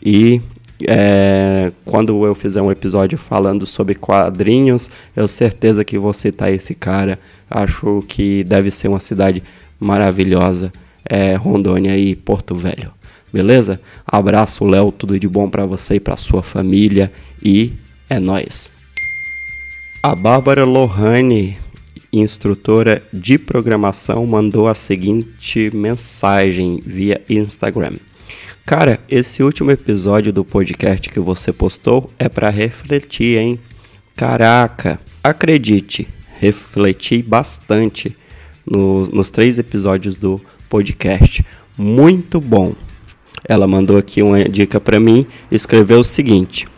e 0.02 0.40
é, 0.86 1.72
quando 1.84 2.24
eu 2.24 2.34
fizer 2.34 2.62
um 2.62 2.70
episódio 2.70 3.18
falando 3.18 3.66
sobre 3.66 3.94
quadrinhos, 3.94 4.90
eu 5.16 5.26
certeza 5.26 5.84
que 5.84 5.98
vou 5.98 6.12
citar 6.12 6.52
esse 6.52 6.74
cara. 6.74 7.18
Acho 7.50 8.02
que 8.06 8.44
deve 8.44 8.70
ser 8.70 8.88
uma 8.88 9.00
cidade 9.00 9.42
maravilhosa, 9.80 10.72
é, 11.04 11.34
Rondônia 11.34 11.96
e 11.96 12.14
Porto 12.14 12.54
Velho. 12.54 12.92
Beleza? 13.32 13.80
Abraço, 14.06 14.64
Léo, 14.64 14.92
tudo 14.92 15.18
de 15.18 15.28
bom 15.28 15.50
para 15.50 15.66
você 15.66 15.96
e 15.96 16.00
para 16.00 16.16
sua 16.16 16.42
família 16.42 17.12
e 17.42 17.72
é 18.08 18.18
nós. 18.18 18.70
A 20.02 20.14
Bárbara 20.14 20.64
Lohane, 20.64 21.58
instrutora 22.12 23.02
de 23.12 23.38
programação, 23.38 24.24
mandou 24.26 24.68
a 24.68 24.74
seguinte 24.74 25.70
mensagem 25.74 26.80
via 26.86 27.20
Instagram. 27.28 27.96
Cara, 28.68 29.00
esse 29.08 29.42
último 29.42 29.70
episódio 29.70 30.30
do 30.30 30.44
podcast 30.44 31.08
que 31.08 31.18
você 31.18 31.54
postou 31.54 32.12
é 32.18 32.28
para 32.28 32.50
refletir, 32.50 33.38
hein? 33.38 33.58
Caraca, 34.14 35.00
acredite, 35.24 36.06
refleti 36.38 37.22
bastante 37.22 38.14
no, 38.70 39.06
nos 39.06 39.30
três 39.30 39.58
episódios 39.58 40.16
do 40.16 40.38
podcast. 40.68 41.42
Muito 41.78 42.42
bom. 42.42 42.74
Ela 43.48 43.66
mandou 43.66 43.96
aqui 43.96 44.20
uma 44.22 44.44
dica 44.44 44.78
para 44.78 45.00
mim, 45.00 45.26
escreveu 45.50 46.00
o 46.00 46.04
seguinte: 46.04 46.68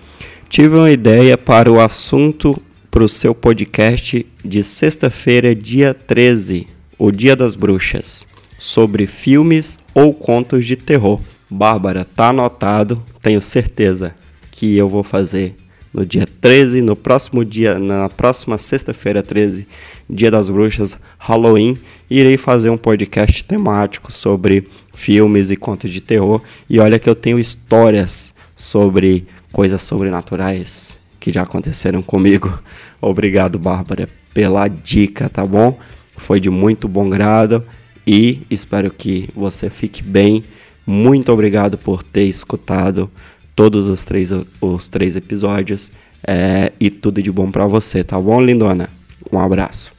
Tive 0.49 0.76
uma 0.76 0.93
ideia 0.93 1.36
para 1.36 1.72
o 1.72 1.80
assunto 1.80 2.57
para 2.88 3.03
o 3.03 3.09
seu 3.09 3.34
podcast 3.34 4.24
de 4.45 4.62
sexta-feira, 4.62 5.57
dia 5.57 5.93
13, 5.93 6.68
o 6.97 7.11
Dia 7.11 7.34
das 7.34 7.57
Bruxas, 7.57 8.28
sobre 8.57 9.09
filmes 9.09 9.76
ou 9.93 10.14
contos 10.14 10.64
de 10.64 10.76
terror. 10.76 11.20
Bárbara, 11.51 12.05
tá 12.05 12.29
anotado, 12.29 13.03
tenho 13.21 13.41
certeza 13.41 14.15
que 14.53 14.77
eu 14.77 14.89
vou 14.89 15.03
fazer 15.03 15.57
no 15.93 16.07
dia 16.07 16.27
13, 16.41 16.81
no 16.81 16.95
próximo 16.95 17.45
dia, 17.45 17.79
na 17.79 18.09
próxima 18.09 18.57
sexta-feira 18.57 19.23
13, 19.23 19.67
Dia 20.09 20.31
das 20.31 20.49
Bruxas, 20.49 20.99
Halloween, 21.19 21.77
irei 22.09 22.37
fazer 22.37 22.71
um 22.71 22.77
podcast 22.77 23.45
temático 23.45 24.13
sobre 24.13 24.67
filmes 24.95 25.51
e 25.51 25.57
contos 25.57 25.91
de 25.91 26.01
terror. 26.01 26.41
E 26.69 26.79
olha 26.79 26.99
que 26.99 27.09
eu 27.09 27.15
tenho 27.15 27.39
histórias 27.39 28.35
sobre 28.57 29.27
coisas 29.53 29.83
sobrenaturais 29.83 30.99
que 31.19 31.33
já 31.33 31.43
aconteceram 31.43 32.03
comigo. 32.03 32.61
Obrigado, 33.01 33.59
Bárbara, 33.59 34.09
pela 34.33 34.69
dica, 34.69 35.29
tá 35.29 35.45
bom? 35.45 35.79
Foi 36.17 36.39
de 36.39 36.51
muito 36.51 36.87
bom 36.87 37.09
grado 37.09 37.65
e 38.07 38.43
espero 38.51 38.91
que 38.91 39.29
você 39.35 39.71
fique 39.71 40.03
bem 40.03 40.45
muito 40.91 41.32
obrigado 41.32 41.78
por 41.78 42.03
ter 42.03 42.24
escutado 42.24 43.09
todos 43.55 43.86
os 43.86 44.05
três, 44.05 44.32
os 44.61 44.88
três 44.88 45.14
episódios 45.16 45.93
é, 46.26 46.72
e 46.80 46.91
tudo 46.91 47.22
de 47.22 47.30
bom 47.30 47.51
para 47.51 47.66
você, 47.66 48.03
tá 48.03 48.18
bom, 48.18 48.41
lindona? 48.41 48.91
Um 49.32 49.38
abraço. 49.38 49.93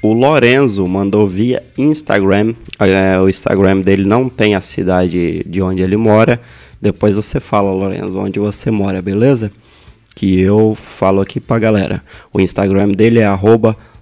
O 0.00 0.12
Lorenzo 0.12 0.86
mandou 0.86 1.28
via 1.28 1.62
Instagram. 1.78 2.54
É, 2.78 3.18
o 3.18 3.28
Instagram 3.28 3.80
dele 3.80 4.04
não 4.04 4.28
tem 4.28 4.54
a 4.54 4.60
cidade 4.60 5.44
de 5.46 5.62
onde 5.62 5.82
ele 5.82 5.96
mora. 5.96 6.40
Depois 6.80 7.14
você 7.14 7.40
fala, 7.40 7.72
Lorenzo, 7.72 8.18
onde 8.18 8.38
você 8.38 8.70
mora, 8.70 9.00
beleza? 9.02 9.50
Que 10.14 10.40
eu 10.40 10.74
falo 10.74 11.20
aqui 11.20 11.40
pra 11.40 11.58
galera. 11.58 12.02
O 12.32 12.40
Instagram 12.40 12.88
dele 12.88 13.20
é 13.20 13.28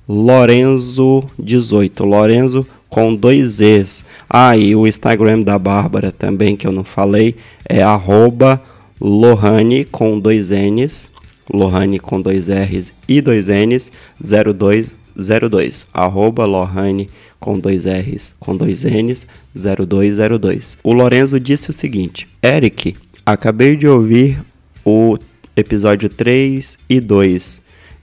Lorenzo18. 0.09 2.05
Lorenzo 2.05 2.67
com 2.93 3.15
dois 3.15 3.59
Es. 3.59 4.05
Ah, 4.29 4.55
e 4.55 4.77
o 4.77 4.87
Instagram 4.87 5.41
da 5.41 5.59
Bárbara 5.59 6.13
também, 6.13 6.55
que 6.55 6.67
eu 6.67 6.73
não 6.73 6.85
falei, 6.85 7.37
é 7.67 7.83
arroba 7.83 8.63
Lohane 9.01 9.87
com 9.87 10.21
dois 10.21 10.51
N's, 10.51 11.11
Lohane 11.51 11.99
com 11.99 12.21
dois 12.21 12.51
R's 12.51 12.93
e 13.09 13.23
dois 13.23 13.49
N's, 13.49 13.91
0202, 14.21 15.87
arroba 15.91 16.45
Lohane 16.45 17.09
com 17.41 17.59
dois 17.59 17.87
R's, 17.87 18.35
com 18.39 18.55
dois 18.55 18.85
N's, 18.85 19.27
0202. 19.55 20.77
O 20.85 20.93
Lorenzo 20.93 21.41
disse 21.41 21.71
o 21.71 21.73
seguinte, 21.73 22.29
Eric, 22.43 22.95
acabei 23.25 23.75
de 23.75 23.89
ouvir 23.89 24.39
o 24.85 25.17
episódio 25.57 26.11
3 26.11 26.77
e 26.91 27.01
2, 27.01 27.63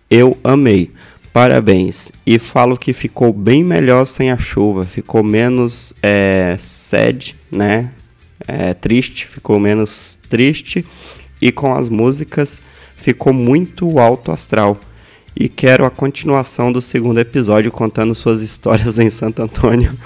eu 0.09 0.35
amei. 0.43 0.91
Parabéns. 1.39 2.11
E 2.27 2.37
falo 2.37 2.75
que 2.75 2.91
ficou 2.91 3.31
bem 3.31 3.63
melhor 3.63 4.03
sem 4.03 4.29
a 4.29 4.37
chuva. 4.37 4.83
Ficou 4.83 5.23
menos 5.23 5.93
é, 6.03 6.57
sad, 6.59 7.33
né? 7.49 7.93
É, 8.45 8.73
triste, 8.73 9.25
ficou 9.25 9.57
menos 9.57 10.19
triste. 10.29 10.85
E 11.41 11.49
com 11.49 11.73
as 11.73 11.87
músicas 11.87 12.61
ficou 12.97 13.31
muito 13.31 13.99
alto 13.99 14.33
astral. 14.33 14.77
E 15.33 15.47
quero 15.47 15.85
a 15.85 15.89
continuação 15.89 16.73
do 16.73 16.81
segundo 16.81 17.21
episódio 17.21 17.71
contando 17.71 18.13
suas 18.13 18.41
histórias 18.41 18.99
em 18.99 19.09
Santo 19.09 19.41
Antônio 19.41 19.97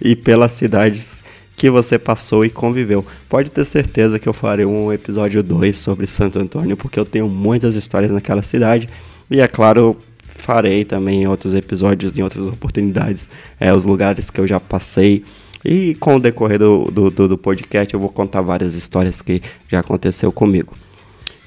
e 0.00 0.14
pelas 0.14 0.52
cidades 0.52 1.24
que 1.56 1.68
você 1.68 1.98
passou 1.98 2.44
e 2.44 2.48
conviveu. 2.48 3.04
Pode 3.28 3.50
ter 3.50 3.64
certeza 3.64 4.20
que 4.20 4.28
eu 4.28 4.32
farei 4.32 4.64
um 4.64 4.92
episódio 4.92 5.42
2 5.42 5.76
sobre 5.76 6.06
Santo 6.06 6.38
Antônio, 6.38 6.76
porque 6.76 7.00
eu 7.00 7.04
tenho 7.04 7.28
muitas 7.28 7.74
histórias 7.74 8.12
naquela 8.12 8.44
cidade. 8.44 8.88
E 9.28 9.40
é 9.40 9.48
claro, 9.48 9.96
farei 10.36 10.84
também 10.84 11.22
em 11.22 11.26
outros 11.26 11.54
episódios, 11.54 12.16
em 12.16 12.22
outras 12.22 12.44
oportunidades, 12.44 13.28
é, 13.58 13.72
os 13.72 13.84
lugares 13.84 14.30
que 14.30 14.40
eu 14.40 14.46
já 14.46 14.60
passei. 14.60 15.24
E 15.64 15.94
com 15.96 16.16
o 16.16 16.20
decorrer 16.20 16.58
do, 16.58 16.84
do, 16.90 17.10
do, 17.10 17.36
podcast 17.38 17.92
eu 17.92 17.98
vou 17.98 18.08
contar 18.08 18.40
várias 18.40 18.74
histórias 18.74 19.20
que 19.20 19.42
já 19.68 19.80
aconteceu 19.80 20.30
comigo. 20.30 20.72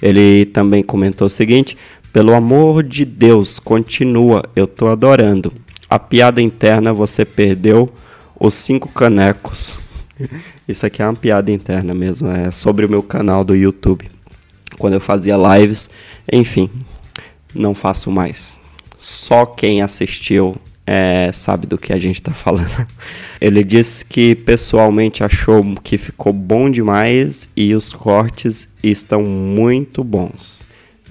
Ele 0.02 0.46
também 0.48 0.84
comentou 0.84 1.28
o 1.28 1.30
seguinte: 1.30 1.78
pelo 2.12 2.34
amor 2.34 2.84
de 2.84 3.06
Deus, 3.06 3.60
continua, 3.60 4.44
eu 4.56 4.68
tô 4.68 4.88
adorando. 4.88 5.54
A 5.90 5.98
piada 5.98 6.42
interna 6.42 6.92
você 6.92 7.24
perdeu 7.24 7.90
os 8.40 8.54
cinco 8.54 8.90
canecos. 8.90 9.80
Isso 10.68 10.86
aqui 10.86 11.02
é 11.02 11.06
uma 11.06 11.16
piada 11.16 11.50
interna 11.52 11.94
mesmo, 11.94 12.30
é 12.30 12.52
sobre 12.52 12.86
o 12.86 12.90
meu 12.90 13.02
canal 13.02 13.44
do 13.44 13.56
YouTube. 13.56 14.10
Quando 14.78 14.96
eu 14.96 15.02
fazia 15.02 15.36
lives, 15.38 15.90
enfim, 16.32 16.70
não 17.56 17.74
faço 17.74 18.12
mais 18.12 18.59
só 19.00 19.46
quem 19.46 19.82
assistiu 19.82 20.54
é, 20.86 21.32
sabe 21.32 21.66
do 21.66 21.78
que 21.78 21.94
a 21.94 21.98
gente 21.98 22.20
está 22.20 22.34
falando. 22.34 22.86
Ele 23.40 23.64
disse 23.64 24.04
que 24.04 24.36
pessoalmente 24.36 25.24
achou 25.24 25.64
que 25.82 25.98
ficou 25.98 26.34
bom 26.34 26.70
demais 26.70 27.48
e 27.56 27.74
os 27.74 27.94
cortes 27.94 28.68
estão 28.84 29.24
muito 29.24 30.04
bons. 30.04 30.66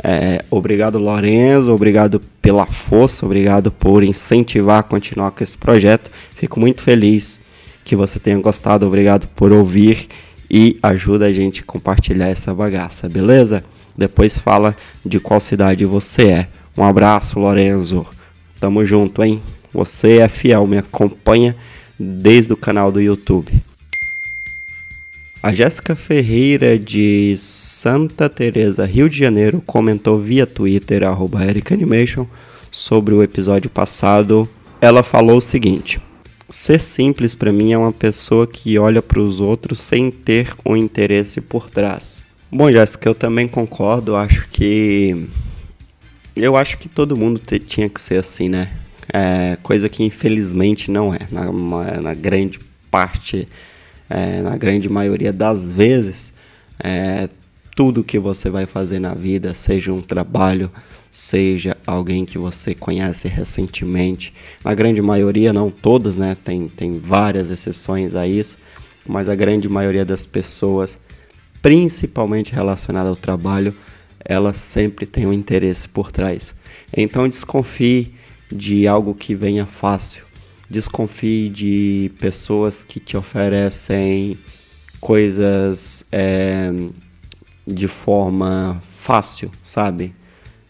É, 0.05 0.45
obrigado, 0.51 0.99
Lorenzo. 0.99 1.73
Obrigado 1.73 2.21
pela 2.43 2.67
força. 2.67 3.25
Obrigado 3.25 3.73
por 3.73 4.05
incentivar 4.05 4.81
a 4.81 4.83
continuar 4.83 5.31
com 5.31 5.43
esse 5.43 5.57
projeto. 5.57 6.11
Fico 6.35 6.61
muito 6.61 6.83
feliz 6.83 7.41
que 7.85 7.97
você 7.97 8.19
tenha 8.19 8.39
gostado. 8.39 8.87
Obrigado 8.87 9.27
por 9.29 9.51
ouvir 9.51 10.09
e 10.51 10.79
ajuda 10.83 11.27
a 11.27 11.33
gente 11.33 11.63
a 11.63 11.65
compartilhar 11.65 12.29
essa 12.29 12.55
bagaça, 12.55 13.09
beleza? 13.09 13.65
Depois 13.97 14.37
fala 14.37 14.77
de 15.05 15.19
qual 15.19 15.41
cidade 15.41 15.85
você 15.85 16.29
é. 16.29 16.49
Um 16.79 16.85
abraço, 16.85 17.41
Lorenzo. 17.41 18.07
Tamo 18.61 18.87
junto, 18.87 19.25
hein? 19.25 19.43
Você 19.75 20.19
é 20.19 20.29
fiel, 20.29 20.65
me 20.65 20.79
acompanha 20.79 21.57
desde 21.99 22.53
o 22.53 22.57
canal 22.57 22.93
do 22.93 23.01
YouTube. 23.01 23.51
A 25.43 25.53
Jéssica 25.53 25.97
Ferreira 25.97 26.79
de 26.79 27.35
Santa 27.37 28.29
Teresa, 28.29 28.87
Rio 28.87 29.11
de 29.11 29.19
Janeiro, 29.19 29.61
comentou 29.67 30.21
via 30.21 30.47
Twitter 30.47 31.03
@ericanimation 31.49 32.27
sobre 32.71 33.13
o 33.13 33.25
episódio 33.25 33.69
passado. 33.69 34.49
Ela 34.81 35.03
falou 35.03 35.39
o 35.39 35.43
seguinte: 35.43 36.01
Ser 36.49 36.81
simples 36.81 37.35
para 37.35 37.51
mim 37.51 37.73
é 37.73 37.79
uma 37.79 37.93
pessoa 37.93 38.47
que 38.47 38.79
olha 38.79 39.03
para 39.03 39.19
os 39.19 39.41
outros 39.41 39.81
sem 39.81 40.13
ter 40.13 40.55
um 40.65 40.77
interesse 40.77 41.41
por 41.41 41.69
trás. 41.69 42.25
Bom, 42.53 42.71
Jéssica, 42.71 43.09
eu 43.09 43.17
também 43.17 43.49
concordo. 43.49 44.15
Acho 44.15 44.49
que 44.49 45.27
eu 46.39 46.57
acho 46.57 46.79
que 46.79 46.89
todo 46.89 47.17
mundo 47.17 47.39
te, 47.39 47.59
tinha 47.59 47.89
que 47.89 48.01
ser 48.01 48.19
assim, 48.19 48.49
né? 48.49 48.71
É, 49.13 49.57
coisa 49.63 49.89
que 49.89 50.05
infelizmente 50.05 50.91
não 50.91 51.15
é. 51.15 51.21
Na, 51.31 51.51
na 52.01 52.15
grande 52.15 52.59
parte 52.91 53.49
é, 54.09 54.41
na 54.41 54.57
grande 54.57 54.89
maioria 54.89 55.33
das 55.33 55.73
vezes, 55.73 56.33
é, 56.83 57.29
tudo 57.77 58.03
que 58.03 58.19
você 58.19 58.51
vai 58.51 58.67
fazer 58.67 58.99
na 58.99 59.15
vida, 59.15 59.55
seja 59.55 59.93
um 59.93 60.01
trabalho, 60.01 60.71
seja 61.11 61.77
alguém 61.87 62.25
que 62.25 62.39
você 62.39 62.75
conhece 62.75 63.29
recentemente, 63.29 64.33
na 64.65 64.75
grande 64.75 65.01
maioria, 65.03 65.53
não 65.53 65.71
todos, 65.71 66.17
né? 66.17 66.37
Tem, 66.43 66.69
tem 66.69 66.99
várias 66.99 67.51
exceções 67.51 68.15
a 68.15 68.27
isso, 68.27 68.59
mas 69.07 69.29
a 69.29 69.35
grande 69.35 69.69
maioria 69.69 70.05
das 70.05 70.27
pessoas, 70.27 70.99
principalmente 71.63 72.53
relacionada 72.53 73.09
ao 73.09 73.17
trabalho, 73.17 73.75
ela 74.25 74.53
sempre 74.53 75.07
tem 75.07 75.27
um 75.27 75.33
interesse 75.33 75.89
por 75.89 76.13
trás. 76.13 76.55
Então 76.97 77.29
desconfie 77.29 78.15
de 78.51 78.87
algo 78.87 79.15
que 79.15 79.35
venha 79.35 79.67
fácil 79.67 80.29
desconfie 80.71 81.49
de 81.49 82.13
pessoas 82.19 82.85
que 82.85 83.01
te 83.01 83.17
oferecem 83.17 84.39
coisas 85.01 86.05
é, 86.13 86.71
de 87.67 87.89
forma 87.89 88.81
fácil, 88.85 89.51
sabe? 89.63 90.15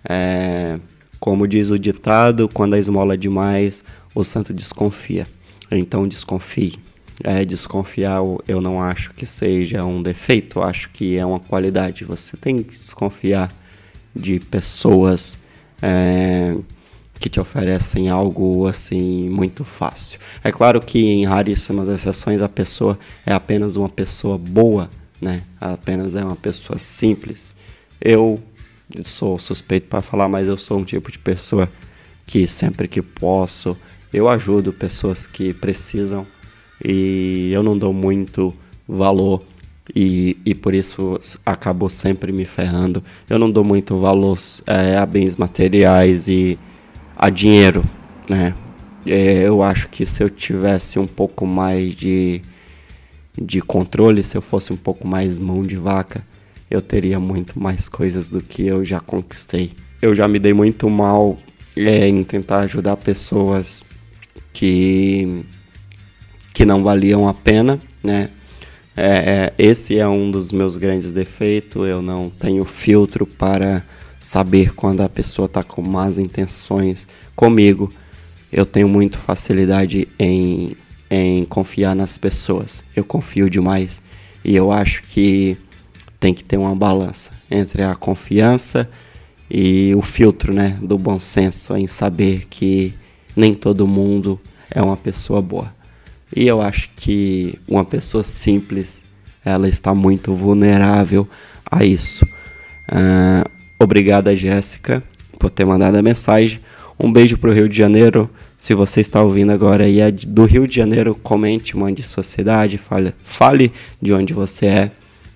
É, 0.09 0.79
como 1.19 1.49
diz 1.49 1.71
o 1.71 1.79
ditado, 1.79 2.49
quando 2.49 2.75
a 2.75 2.79
esmola 2.79 3.15
é 3.15 3.17
demais, 3.17 3.83
o 4.15 4.23
santo 4.23 4.55
desconfia. 4.55 5.27
Então 5.71 6.07
desconfie. 6.07 6.75
É, 7.25 7.45
desconfiar 7.45 8.21
eu 8.47 8.61
não 8.61 8.81
acho 8.81 9.13
que 9.13 9.27
seja 9.27 9.85
um 9.85 10.01
defeito, 10.01 10.63
acho 10.63 10.91
que 10.91 11.17
é 11.17 11.27
uma 11.27 11.41
qualidade. 11.41 12.05
Você 12.05 12.37
tem 12.37 12.63
que 12.63 12.71
desconfiar 12.71 13.53
de 14.15 14.39
pessoas. 14.39 15.39
É, 15.83 16.55
que 17.19 17.29
te 17.29 17.41
oferecem 17.41 18.09
algo 18.09 18.67
assim 18.69 19.29
muito 19.29 19.65
fácil. 19.65 20.21
É 20.43 20.53
claro 20.53 20.81
que 20.81 21.05
em 21.05 21.25
raríssimas 21.25 21.89
exceções 21.89 22.41
a 22.41 22.49
pessoa 22.49 22.99
é 23.27 23.33
apenas 23.33 23.75
uma 23.75 23.89
pessoa 23.89 24.39
boa, 24.39 24.89
né? 25.21 25.43
Apenas 25.61 26.15
é 26.15 26.25
uma 26.25 26.37
pessoa 26.37 26.79
simples. 26.79 27.57
Eu 28.01 28.41
sou 29.03 29.37
suspeito 29.37 29.89
para 29.89 30.01
falar, 30.01 30.29
mas 30.29 30.47
eu 30.47 30.57
sou 30.57 30.79
um 30.79 30.85
tipo 30.85 31.11
de 31.11 31.19
pessoa 31.19 31.69
que 32.25 32.47
sempre 32.47 32.87
que 32.87 33.03
posso 33.03 33.77
eu 34.13 34.29
ajudo 34.29 34.73
pessoas 34.73 35.27
que 35.27 35.53
precisam 35.53 36.27
e 36.85 37.51
eu 37.53 37.63
não 37.63 37.77
dou 37.77 37.93
muito 37.93 38.55
valor 38.87 39.43
e, 39.95 40.37
e 40.45 40.55
por 40.55 40.75
isso 40.75 41.19
acabou 41.45 41.89
sempre 41.89 42.33
me 42.33 42.45
ferrando. 42.45 43.03
Eu 43.29 43.39
não 43.39 43.51
dou 43.51 43.65
muito 43.65 43.99
valor 43.99 44.39
é, 44.67 44.97
a 44.97 45.07
bens 45.07 45.37
materiais 45.37 46.29
e 46.29 46.59
a 47.17 47.31
dinheiro, 47.31 47.85
né? 48.29 48.55
É, 49.07 49.47
eu 49.47 49.63
acho 49.63 49.89
que 49.89 50.05
se 50.05 50.23
eu 50.23 50.29
tivesse 50.29 50.99
um 50.99 51.07
pouco 51.07 51.47
mais 51.47 51.95
de, 51.95 52.43
de 53.41 53.61
controle, 53.61 54.23
se 54.23 54.37
eu 54.37 54.43
fosse 54.43 54.73
um 54.73 54.77
pouco 54.77 55.07
mais 55.07 55.39
mão 55.39 55.63
de 55.63 55.77
vaca, 55.77 56.25
eu 56.71 56.83
teria 56.83 57.19
muito 57.19 57.59
mais 57.59 57.89
coisas 57.89 58.29
do 58.29 58.43
que 58.43 58.67
eu 58.67 58.85
já 58.85 59.01
conquistei. 59.01 59.73
Eu 60.03 60.15
já 60.15 60.29
me 60.29 60.39
dei 60.39 60.53
muito 60.53 60.89
mal 60.91 61.39
é, 61.77 62.07
em 62.07 62.23
tentar 62.23 62.61
ajudar 62.61 62.97
pessoas 62.97 63.83
que, 64.53 65.43
que 66.59 66.67
não 66.67 66.83
valiam 66.83 67.29
a 67.29 67.33
pena, 67.33 67.79
né? 68.03 68.31
É, 68.97 69.07
é 69.07 69.55
esse 69.57 69.97
é 69.97 70.09
um 70.09 70.29
dos 70.29 70.51
meus 70.51 70.77
grandes 70.77 71.13
defeitos. 71.13 71.87
Eu 71.87 72.03
não 72.03 72.29
tenho 72.29 72.65
filtro 72.65 73.25
para 73.25 73.85
saber 74.19 74.75
quando 74.75 75.03
a 75.03 75.09
pessoa 75.09 75.47
está 75.47 75.63
com 75.63 75.81
más 75.81 76.19
intenções 76.19 77.07
comigo. 77.37 77.93
Eu 78.53 78.67
tenho 78.67 78.89
muito 78.89 79.19
facilidade 79.19 80.09
em, 80.19 80.73
em 81.09 81.45
confiar 81.45 81.95
nas 81.95 82.19
pessoas. 82.19 82.83
Eu 82.97 83.05
confio 83.05 83.49
demais 83.49 84.03
e 84.45 84.57
eu 84.57 84.73
acho 84.73 85.05
que 85.05 85.57
tem 86.19 86.35
que 86.35 86.43
ter 86.43 86.57
uma 86.57 86.75
balança 86.75 87.31
entre 87.49 87.85
a 87.85 87.95
confiança 87.95 88.91
e 89.49 89.95
o 89.95 90.03
filtro, 90.03 90.53
né, 90.53 90.77
do 90.83 90.99
bom 90.99 91.21
senso 91.21 91.77
em 91.77 91.87
saber 91.87 92.47
que 92.51 92.93
nem 93.37 93.55
todo 93.55 93.87
mundo 93.87 94.41
é 94.69 94.83
uma 94.83 94.97
pessoa 94.97 95.41
boa. 95.41 95.78
E 96.35 96.47
eu 96.47 96.61
acho 96.61 96.91
que 96.95 97.59
uma 97.67 97.85
pessoa 97.85 98.23
simples, 98.23 99.05
ela 99.45 99.69
está 99.69 99.95
muito 99.95 100.35
vulnerável 100.35 101.29
a 101.71 101.85
isso. 101.85 102.25
Uh, 102.91 103.59
Obrigada, 103.81 104.35
Jéssica, 104.35 105.03
por 105.39 105.51
ter 105.51 105.65
mandado 105.65 105.97
a 105.97 106.03
mensagem. 106.03 106.59
Um 106.99 107.13
beijo 107.13 107.39
para 107.39 107.51
o 107.51 107.53
Rio 107.53 107.69
de 107.69 107.77
Janeiro. 107.77 108.29
Se 108.57 108.75
você 108.75 109.01
está 109.01 109.23
ouvindo 109.23 109.53
agora 109.53 109.89
e 109.89 110.01
é 110.01 110.11
do 110.11 110.45
Rio 110.45 110.67
de 110.67 110.75
Janeiro, 110.75 111.15
comente, 111.15 111.77
mande 111.77 112.03
sua 112.03 112.25
cidade, 112.25 112.77
fale, 112.77 113.15
fale 113.23 113.73
de 114.03 114.13
onde 114.13 114.35
você 114.35 114.67
é, 114.67 114.91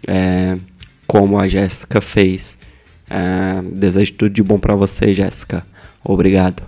é 0.09 0.59
como 1.07 1.39
a 1.39 1.47
Jéssica 1.47 2.01
fez. 2.01 2.59
É, 3.09 3.63
desejo 3.63 4.15
tudo 4.15 4.33
de 4.33 4.43
bom 4.43 4.59
para 4.59 4.75
você, 4.75 5.15
Jéssica. 5.15 5.65
Obrigado. 6.03 6.65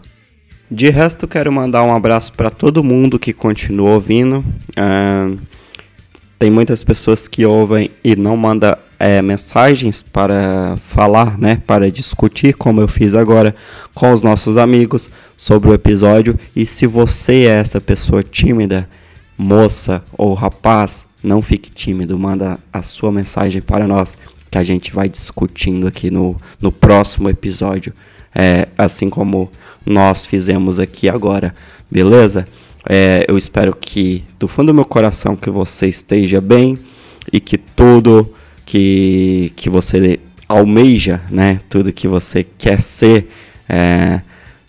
De 0.70 0.88
resto, 0.88 1.28
quero 1.28 1.52
mandar 1.52 1.82
um 1.82 1.94
abraço 1.94 2.32
para 2.32 2.50
todo 2.50 2.82
mundo 2.82 3.18
que 3.18 3.32
continua 3.32 3.90
ouvindo. 3.90 4.44
É, 4.74 5.36
tem 6.38 6.50
muitas 6.50 6.82
pessoas 6.82 7.28
que 7.28 7.44
ouvem 7.44 7.90
e 8.02 8.16
não 8.16 8.36
mandam 8.36 8.76
é, 8.98 9.20
mensagens 9.20 10.02
para 10.02 10.76
falar, 10.78 11.38
né, 11.38 11.60
para 11.66 11.90
discutir, 11.90 12.54
como 12.54 12.80
eu 12.80 12.88
fiz 12.88 13.14
agora 13.14 13.54
com 13.94 14.10
os 14.10 14.22
nossos 14.22 14.56
amigos 14.56 15.10
sobre 15.36 15.68
o 15.68 15.74
episódio. 15.74 16.38
E 16.56 16.64
se 16.64 16.86
você 16.86 17.44
é 17.46 17.60
essa 17.60 17.80
pessoa 17.80 18.22
tímida, 18.22 18.88
moça 19.36 20.02
ou 20.16 20.32
rapaz, 20.32 21.06
não 21.22 21.42
fique 21.42 21.70
tímido, 21.70 22.18
manda 22.18 22.58
a 22.72 22.82
sua 22.82 23.12
mensagem 23.12 23.60
para 23.60 23.86
nós 23.86 24.16
que 24.50 24.58
a 24.58 24.62
gente 24.62 24.92
vai 24.92 25.08
discutindo 25.08 25.86
aqui 25.86 26.10
no, 26.10 26.36
no 26.60 26.72
próximo 26.72 27.28
episódio, 27.28 27.92
é, 28.34 28.68
assim 28.78 29.10
como 29.10 29.50
nós 29.84 30.26
fizemos 30.26 30.78
aqui 30.78 31.08
agora, 31.08 31.54
beleza? 31.90 32.46
É, 32.88 33.24
eu 33.28 33.38
espero 33.38 33.74
que 33.74 34.24
do 34.38 34.46
fundo 34.46 34.68
do 34.68 34.74
meu 34.74 34.84
coração 34.84 35.34
que 35.34 35.48
você 35.48 35.86
esteja 35.86 36.40
bem 36.40 36.78
e 37.32 37.40
que 37.40 37.56
tudo 37.56 38.28
que, 38.64 39.52
que 39.56 39.70
você 39.70 40.20
almeja, 40.48 41.22
né? 41.30 41.60
Tudo 41.68 41.92
que 41.92 42.06
você 42.06 42.44
quer 42.44 42.80
ser, 42.80 43.28
é, 43.68 44.20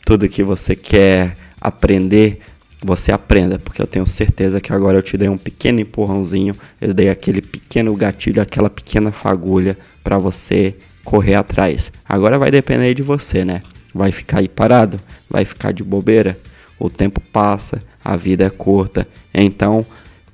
tudo 0.05 0.29
que 0.29 0.43
você 0.43 0.75
quer 0.75 1.35
aprender, 1.59 2.39
você 2.83 3.11
aprenda, 3.11 3.57
porque 3.57 3.81
eu 3.81 3.87
tenho 3.87 4.05
certeza 4.05 4.61
que 4.61 4.71
agora 4.71 4.97
eu 4.97 5.01
te 5.01 5.17
dei 5.17 5.27
um 5.27 5.37
pequeno 5.37 5.79
empurrãozinho, 5.79 6.55
eu 6.79 6.93
dei 6.93 7.09
aquele 7.09 7.41
pequeno 7.41 7.93
gatilho, 7.95 8.41
aquela 8.41 8.69
pequena 8.69 9.11
fagulha 9.11 9.77
para 10.03 10.17
você 10.17 10.75
correr 11.03 11.35
atrás. 11.35 11.91
Agora 12.07 12.37
vai 12.37 12.51
depender 12.51 12.93
de 12.93 13.01
você, 13.01 13.43
né? 13.43 13.61
Vai 13.95 14.11
ficar 14.11 14.39
aí 14.39 14.49
parado, 14.49 14.99
vai 15.29 15.45
ficar 15.45 15.71
de 15.71 15.81
bobeira. 15.81 16.37
O 16.77 16.89
tempo 16.89 17.21
passa, 17.21 17.81
a 18.03 18.17
vida 18.17 18.43
é 18.43 18.49
curta, 18.49 19.07
então 19.33 19.85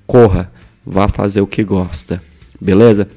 corra, 0.08 0.52
vá 0.84 1.08
fazer 1.08 1.42
o 1.42 1.48
que 1.48 1.64
gosta, 1.64 2.20
beleza? 2.60 3.08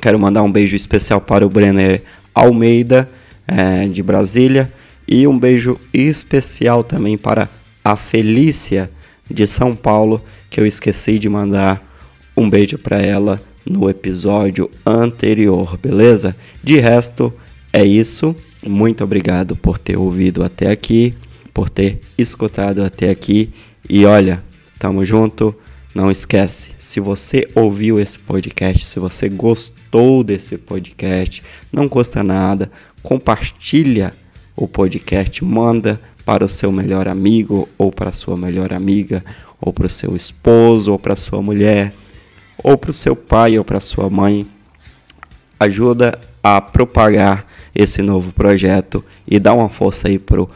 Quero 0.00 0.18
mandar 0.18 0.42
um 0.42 0.50
beijo 0.50 0.74
especial 0.74 1.20
para 1.20 1.44
o 1.44 1.50
Brenner 1.50 2.02
Almeida, 2.34 3.06
é, 3.46 3.86
de 3.86 4.02
Brasília, 4.02 4.72
e 5.06 5.26
um 5.26 5.38
beijo 5.38 5.78
especial 5.92 6.82
também 6.82 7.18
para 7.18 7.46
a 7.84 7.94
Felícia, 7.94 8.90
de 9.30 9.46
São 9.46 9.76
Paulo, 9.76 10.24
que 10.48 10.58
eu 10.58 10.66
esqueci 10.66 11.18
de 11.18 11.28
mandar 11.28 11.86
um 12.34 12.48
beijo 12.48 12.78
para 12.78 12.98
ela 13.00 13.40
no 13.64 13.88
episódio 13.90 14.70
anterior, 14.84 15.76
beleza? 15.76 16.34
De 16.64 16.80
resto, 16.80 17.32
é 17.72 17.84
isso. 17.84 18.34
Muito 18.66 19.04
obrigado 19.04 19.56
por 19.56 19.78
ter 19.78 19.96
ouvido 19.96 20.42
até 20.42 20.70
aqui, 20.70 21.14
por 21.54 21.68
ter 21.68 22.00
escutado 22.18 22.82
até 22.82 23.10
aqui. 23.10 23.52
E 23.88 24.04
olha, 24.04 24.42
tamo 24.78 25.04
junto. 25.04 25.54
Não 25.92 26.08
esquece, 26.08 26.70
se 26.78 27.00
você 27.00 27.48
ouviu 27.52 27.98
esse 27.98 28.16
podcast, 28.16 28.84
se 28.84 29.00
você 29.00 29.28
gostou 29.28 30.22
desse 30.22 30.56
podcast, 30.56 31.42
não 31.72 31.88
custa 31.88 32.22
nada, 32.22 32.70
compartilha 33.02 34.14
o 34.54 34.68
podcast, 34.68 35.44
manda 35.44 36.00
para 36.24 36.44
o 36.44 36.48
seu 36.48 36.70
melhor 36.70 37.08
amigo, 37.08 37.68
ou 37.76 37.90
para 37.90 38.10
a 38.10 38.12
sua 38.12 38.36
melhor 38.36 38.72
amiga, 38.72 39.24
ou 39.60 39.72
para 39.72 39.86
o 39.86 39.90
seu 39.90 40.14
esposo, 40.14 40.92
ou 40.92 40.98
para 40.98 41.16
sua 41.16 41.42
mulher, 41.42 41.92
ou 42.62 42.78
para 42.78 42.90
o 42.90 42.94
seu 42.94 43.16
pai, 43.16 43.58
ou 43.58 43.64
para 43.64 43.80
sua 43.80 44.08
mãe. 44.08 44.46
Ajuda 45.58 46.20
a 46.40 46.60
propagar 46.60 47.49
esse 47.74 48.02
novo 48.02 48.32
projeto 48.32 49.04
e 49.26 49.38
dá 49.38 49.52
uma 49.54 49.68
força 49.68 50.08
aí 50.08 50.18
pro 50.18 50.48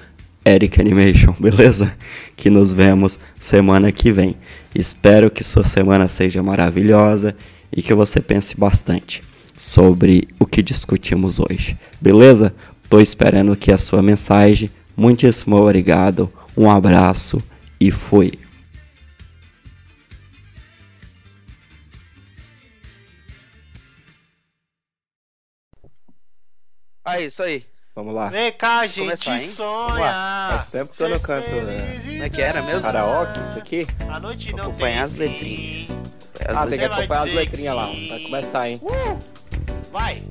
Eric 0.45 0.81
Animation, 0.81 1.35
beleza? 1.41 1.95
Que 2.37 2.51
nos 2.51 2.73
vemos 2.73 3.19
semana 3.39 3.91
que 3.91 4.13
vem. 4.13 4.37
Espero 4.75 5.31
que 5.31 5.43
sua 5.43 5.65
semana 5.65 6.09
seja 6.09 6.43
maravilhosa 6.43 7.35
e 7.73 7.83
que 7.83 7.95
você 7.95 8.21
pense 8.21 8.57
bastante 8.57 9.23
sobre 9.57 10.29
o 10.39 10.47
que 10.47 10.63
discutimos 10.63 11.39
hoje, 11.39 11.79
beleza? 12.01 12.55
Tô 12.89 13.01
esperando 13.01 13.57
que 13.57 13.73
a 13.73 13.79
sua 13.79 14.03
mensagem. 14.03 14.71
Muitíssimo 14.97 15.57
obrigado, 15.57 16.31
um 16.57 16.71
abraço 16.71 17.43
e 17.81 17.91
fui. 17.91 18.33
Aí, 27.05 27.27
isso 27.27 27.43
aí. 27.43 27.67
Vamos 27.95 28.15
lá. 28.15 28.29
Vem 28.29 28.51
cá, 28.53 28.87
gente, 28.87 29.01
Começar, 29.01 29.41
hein? 29.41 29.53
sonha. 29.55 30.49
Faz 30.51 30.67
tempo 30.67 30.97
que 30.97 31.03
eu 31.03 31.09
não 31.11 31.21
canto, 31.21 31.49
né? 31.49 32.01
Como 32.03 32.23
é 32.25 32.29
que 32.29 32.43
era 32.43 32.63
mesmo? 32.63 32.83
Karaoke, 32.83 33.41
isso 33.45 33.59
aqui? 33.59 33.87
A 34.09 34.19
noite 34.19 34.53
não 34.53 34.65
Acompanhar 34.65 34.95
tem 34.95 35.03
as 35.03 35.15
letrinhas. 35.15 35.89
Ah, 36.49 36.67
tem 36.67 36.79
que 36.79 36.85
acompanhar 36.85 37.23
as 37.23 37.35
letrinhas 37.35 37.77
lá. 37.77 37.87
Vai 37.87 38.21
começar, 38.21 38.69
hein? 38.69 38.81
Vai. 39.93 40.23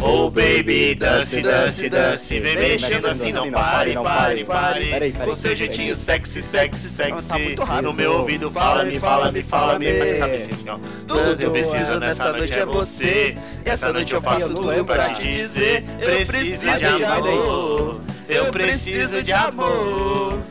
Oh 0.00 0.30
baby, 0.30 0.94
dance, 0.94 1.40
dance, 1.40 1.88
dance, 1.88 2.38
vem 2.38 2.54
mexendo 2.54 3.06
assim, 3.06 3.32
não 3.32 3.50
pare, 3.50 3.94
pare, 3.94 4.44
pare. 4.44 5.12
Com 5.12 5.34
seu 5.34 5.56
jeitinho 5.56 5.96
sexy, 5.96 6.42
sexy, 6.42 6.88
sexy. 6.88 7.56
Tá 7.56 7.64
rápido. 7.64 7.82
No 7.82 7.92
meu 7.92 8.18
ouvido, 8.18 8.50
fala-me, 8.50 9.00
fala-me, 9.00 9.42
fala-me. 9.42 9.98
Faz 9.98 10.12
a 10.12 10.18
cabeça 10.18 10.50
assim, 10.52 10.68
ó. 10.68 10.78
Tudo 11.08 11.36
que 11.36 11.42
eu 11.44 11.50
preciso 11.50 11.98
nessa 11.98 12.32
noite 12.32 12.52
é 12.52 12.64
você. 12.66 13.34
Essa 13.64 13.92
noite 13.92 14.12
eu 14.12 14.20
faço 14.20 14.48
tudo 14.48 14.84
pra 14.84 15.14
te 15.14 15.22
dizer. 15.22 15.82
Preciso 16.26 16.78
de 16.78 17.04
amor. 17.04 18.00
Eu 18.28 18.52
preciso 18.52 19.22
de 19.22 19.32
amor. 19.32 20.42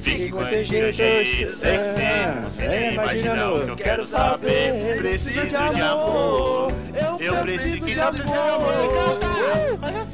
Fique 0.00 0.30
com 0.30 0.40
esse 0.42 0.64
jeito 0.64 1.56
sexy. 1.56 2.00
Você 2.44 2.68
nem 2.68 2.92
imagina 2.94 3.52
o 3.52 3.64
que 3.66 3.72
eu 3.72 3.76
quero 3.76 4.06
saber. 4.06 4.96
Preciso 4.96 5.46
de 5.46 5.56
amor. 5.56 6.72
Eu 7.20 7.34
preciso 7.42 7.84
que 7.84 7.94
só 7.96 8.10
precisa 8.10 8.32
de 8.32 8.48
amor. 8.48 8.72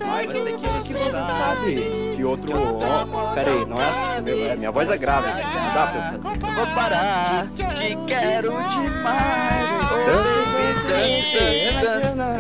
Mas 0.07 0.27
tem 0.33 0.45
que, 0.45 0.83
que 0.85 0.93
você 0.95 1.11
sabe 1.11 2.13
que 2.17 2.25
outro. 2.25 2.53
ó, 2.55 3.35
Pera 3.35 3.51
aí, 3.51 3.65
não 3.67 3.81
é 3.81 3.85
assim. 3.89 4.23
meu- 4.23 4.51
é- 4.51 4.57
minha 4.57 4.71
voz 4.71 4.89
é 4.91 4.97
grave. 4.97 5.29
Não 5.29 5.75
dá 5.75 5.87
pra 5.87 5.97
eu 5.97 6.23
fazer. 6.23 6.39
Vou 6.55 6.67
parar, 6.75 7.47
te 7.57 7.97
quero 8.07 8.51
demais. 8.51 9.69
Oh. 10.07 10.25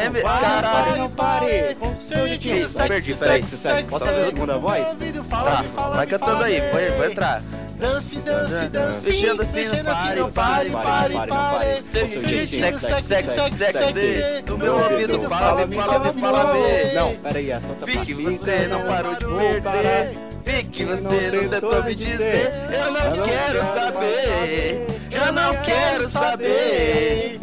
É 0.00 0.22
Caralho. 0.22 0.96
não 0.96 1.10
pare. 1.10 1.74
Com 1.78 1.94
seu 1.94 2.28
jeitinho. 2.28 2.68
Perdi, 2.70 3.14
peraí. 3.14 3.42
Posso 3.88 4.04
fazer 4.06 4.20
a 4.22 4.26
segunda 4.26 4.58
voz? 4.58 4.96
Tá, 5.30 5.64
vai 5.94 6.06
cantando 6.06 6.44
aí, 6.44 6.60
vai 6.98 7.10
entrar. 7.10 7.42
Dance, 7.84 8.18
dance, 8.20 8.68
dance. 8.70 9.06
Mexendo 9.06 9.42
assim, 9.42 9.64
não 9.66 9.84
pare, 9.84 10.20
pare, 10.32 10.70
pare, 10.70 10.70
pare, 10.72 11.14
não 11.14 11.26
pare. 11.36 11.82
Com 11.82 12.06
seu 12.06 12.26
jeitinho. 12.26 12.78
Sexy, 12.78 13.02
sexy, 13.02 13.50
sexy. 13.50 14.44
No 14.46 14.56
meu 14.56 14.74
ouvido, 14.78 15.20
fala-me, 15.28 15.76
fala-me, 15.76 16.20
fala-me. 16.20 16.92
Não, 16.94 17.14
pera 17.16 17.38
aí, 17.38 17.50
essa 17.50 17.68
outra 17.68 17.84
Vi 17.84 17.92
que 17.98 18.14
parte. 18.14 18.38
você 18.38 18.66
não 18.68 18.82
parou 18.86 19.14
de 19.16 19.26
perder. 19.26 19.62
parar. 19.62 20.06
Vi 20.46 20.64
que 20.64 20.84
você 20.84 21.02
não 21.02 21.48
tentou 21.50 21.84
me 21.84 21.94
dizer. 21.94 22.50
Eu 22.72 22.90
não 22.90 23.26
quero 23.26 23.64
saber. 23.64 24.86
Eu 25.10 25.32
não 25.32 25.56
quero 25.62 26.08
saber. 26.08 27.33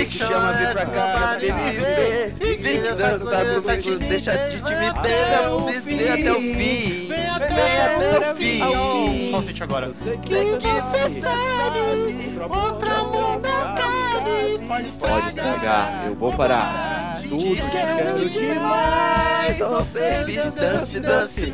Que 0.00 0.18
chama, 0.18 0.52
vem 0.52 0.72
pra 0.72 0.86
cá, 0.86 1.36
vem 1.38 1.52
viver. 1.52 2.34
Vi 2.34 2.56
que 2.56 2.78
dança 2.78 3.44
comigo, 3.60 3.98
deixa 3.98 4.32
de 4.32 4.56
timidez. 4.56 5.84
Vencer 5.84 6.12
até 6.12 6.32
o 6.32 6.36
fim. 6.36 7.08
Vem 7.08 7.28
até 7.28 8.30
o 8.30 8.34
fim. 8.34 8.60
Só 9.30 9.38
o 9.38 9.42
sente 9.42 9.62
agora. 9.62 9.86
Que 9.88 9.94
você 9.94 11.20
sabe, 11.20 11.78
outro 12.40 12.90
amor 12.90 13.40
não 13.40 13.60
cabe. 13.76 14.58
Pode 14.98 15.28
estragar, 15.28 16.06
eu 16.06 16.14
vou 16.14 16.32
parar. 16.32 16.99
Tudo 17.30 17.54
te 17.54 17.62
quero 17.70 18.28
demais. 18.28 19.60
Oh 19.60 19.84
baby, 19.84 20.34
dance, 20.34 20.98
dance, 20.98 21.46
dance. 21.46 21.52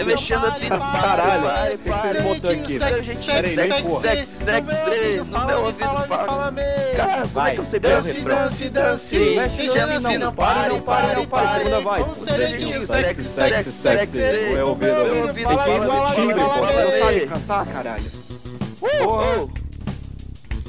É 0.00 0.04
mexendo 0.04 0.46
assim 0.46 0.68
Caralho, 0.70 1.74
o 1.74 1.78
que 1.78 1.84
que 1.84 1.98
vocês 1.98 2.22
botam 2.22 2.50
aqui? 2.50 2.78
Nem 2.78 3.54
sexy, 3.54 3.82
porra. 3.82 4.00
sexy, 4.00 4.32
sexy. 4.36 5.24
No 5.30 5.46
meu 5.46 5.60
ouvido 5.60 5.78
fala. 6.08 6.52
Cara, 6.96 7.12
como 7.12 7.20
é 7.20 7.24
Vai, 7.26 7.54
que 7.54 7.60
eu 7.60 7.66
sei 7.66 7.78
bem 7.78 7.92
o 7.92 8.00
refrão? 8.00 8.36
dance, 8.36 8.68
dance. 8.70 9.18
Mexendo 9.18 9.90
assim 9.90 10.16
no 10.16 10.32
pare, 10.32 10.80
pare, 10.80 11.26
pare. 11.26 11.58
Segunda 11.58 11.80
voz. 11.80 12.06
Sexy, 12.86 13.24
sexy, 13.24 13.72
sexy. 13.72 14.18
Não 14.18 14.58
é 14.58 14.64
ouvido, 14.64 14.94
Meu 14.94 15.26
ouvido. 15.26 15.48
Tem 15.48 15.58
que 15.58 15.70
ir 15.70 15.80
no 15.80 16.14
timbre, 16.14 16.34
Você 16.40 16.84
não 16.84 17.06
sabe 17.06 17.26
cantar, 17.26 17.66
caralho. 17.66 18.04
Ô, 18.80 19.65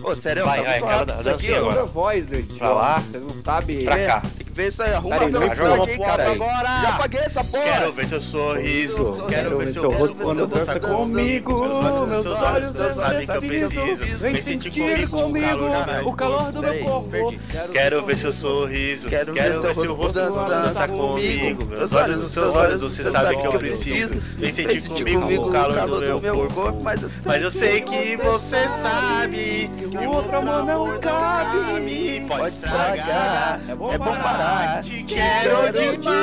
Ô, 0.07 0.15
sério, 0.15 0.45
Vai, 0.45 0.63
tá 0.63 0.69
vai, 0.69 0.79
cara, 0.79 1.13
aí 1.21 1.53
ó. 1.53 1.57
agora. 1.57 1.85
Voz, 1.85 2.31
idiota. 2.31 2.55
Pra 2.57 2.69
lá. 2.73 2.99
Você 2.99 3.17
não 3.17 3.29
sabe. 3.29 3.83
Pra 3.83 4.05
cá. 4.05 4.23
Isso 4.59 4.81
aí, 4.83 4.93
arruma 4.93 5.15
a 5.15 5.19
velocidade 5.19 5.91
aí, 5.91 5.99
cara. 5.99 6.31
agora. 6.31 6.81
Já 6.81 6.91
paguei 6.97 7.19
essa 7.21 7.43
porra. 7.43 7.63
Quero 7.63 7.93
ver 7.93 8.07
seu 8.07 8.21
sorriso. 8.21 9.25
Quero 9.29 9.57
ver 9.57 9.73
seu 9.73 9.91
rosto 9.91 10.19
quando 10.19 10.47
dança 10.47 10.79
comigo. 10.79 12.07
Meus 12.07 12.25
olhos 12.27 12.75
que 12.75 13.31
eu 13.31 13.41
preciso. 13.41 14.17
Vem 14.17 14.35
sentir 14.37 15.07
comigo 15.09 15.65
o 16.05 16.13
calor 16.13 16.51
do 16.51 16.61
meu 16.61 16.79
corpo. 16.83 17.33
Quero 17.71 18.05
ver 18.05 18.17
seu 18.17 18.33
sorriso. 18.33 19.07
Quero 19.07 19.33
ver 19.33 19.53
seu 19.61 19.93
rosto 19.93 20.19
dançar 20.19 20.67
dançar 20.67 20.89
comigo. 20.89 21.65
Meus 21.65 21.93
olhos 21.93 22.17
nos 22.17 22.31
seus 22.31 22.55
olhos, 22.55 22.81
você 22.81 23.11
sabe 23.11 23.37
que 23.37 23.47
eu 23.47 23.53
preciso. 23.53 24.19
Vem 24.37 24.51
sentir 24.51 24.81
comigo 24.81 25.47
o 25.47 25.51
calor 25.51 25.87
do 25.87 26.21
meu 26.21 26.49
corpo. 26.49 26.81
Mas 26.83 27.41
eu 27.41 27.51
sei, 27.51 27.81
que 27.81 28.17
você 28.17 28.67
sabe 28.81 29.69
que 29.77 29.97
o 29.97 30.11
outro 30.11 30.37
amor 30.37 30.63
não 30.63 30.99
cabe. 30.99 32.25
Pode 32.27 32.55
estragar. 32.55 33.61
É 33.67 33.75
bom 33.75 33.91
É 33.91 33.97
parar. 34.47 34.83
Te 34.83 35.03
quero 35.03 35.71
demais. 35.71 36.17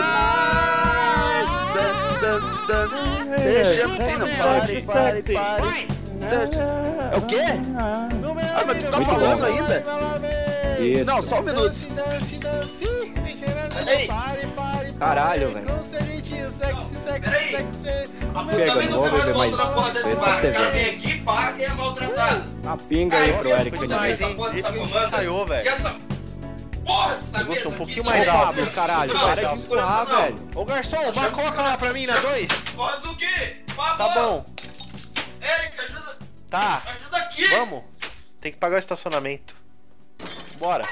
Dance, 1.75 2.21
dance, 2.21 2.67
dance. 2.67 2.95
Assim, 3.85 4.17
não 4.19 4.29
pare, 4.29 4.83
pare, 4.83 5.23
Sexy. 5.23 5.35
pare. 5.35 5.89
É 7.13 7.17
o 7.17 7.23
quê? 7.23 7.45
Ah, 7.77 8.09
mas 8.67 8.79
tu 8.79 8.91
tá 8.91 8.97
Muito 8.97 9.11
falando 9.11 9.41
bom. 9.41 9.45
ainda? 9.47 9.85
Isso. 10.79 11.05
Não, 11.11 11.23
só 11.23 11.41
um 11.41 11.45
minuto. 11.45 11.75
Ei, 13.87 14.09
Caralho, 14.99 15.51
velho. 15.51 15.67
Peraí. 17.05 17.67
Chega, 18.55 18.75
não 18.89 19.01
vou 19.01 19.11
beber 19.11 19.35
mais. 19.35 19.53
Se 19.55 20.15
você 20.15 20.51
vê. 20.51 20.91
aqui, 20.91 21.23
paga 21.23 21.59
e 21.59 21.65
é 21.65 21.73
maltratado. 21.75 22.45
Uma 22.63 22.77
pinga 22.77 23.17
aí 23.17 23.33
pro 23.35 23.51
Eric 23.51 23.79
mais, 23.89 24.23
Animation. 24.23 24.45
hein? 24.53 24.59
Esse 24.59 24.73
E 24.73 25.47
velho. 25.47 26.14
Porra 26.85 27.15
dessa 27.17 27.43
Gostou 27.43 27.55
mesa 27.55 27.69
um 27.69 27.73
pouquinho 27.73 28.05
mais 28.05 28.27
rápido. 28.27 28.71
Caralho, 28.73 29.13
para 29.13 29.45
de 29.45 29.63
empurrar, 29.63 30.07
velho. 30.07 30.51
Ô 30.55 30.65
garçom, 30.65 31.13
mas 31.15 31.35
coloca 31.35 31.63
lá 31.63 31.77
pra 31.77 31.93
mim 31.93 32.07
na 32.07 32.21
2. 32.21 32.51
Faz 32.53 33.05
o 33.05 33.17
quê? 33.17 33.65
Tá 33.75 34.09
bom. 34.15 34.45
Eric, 35.41 35.81
ajuda. 35.81 36.19
Tá. 36.49 36.83
Ajuda 36.87 37.17
aqui. 37.19 37.49
Vamos. 37.49 37.85
Tem 38.41 38.53
que 38.53 38.59
pagar 38.59 38.77
o 38.77 38.79
estacionamento. 38.79 39.55
Bora. 40.59 40.85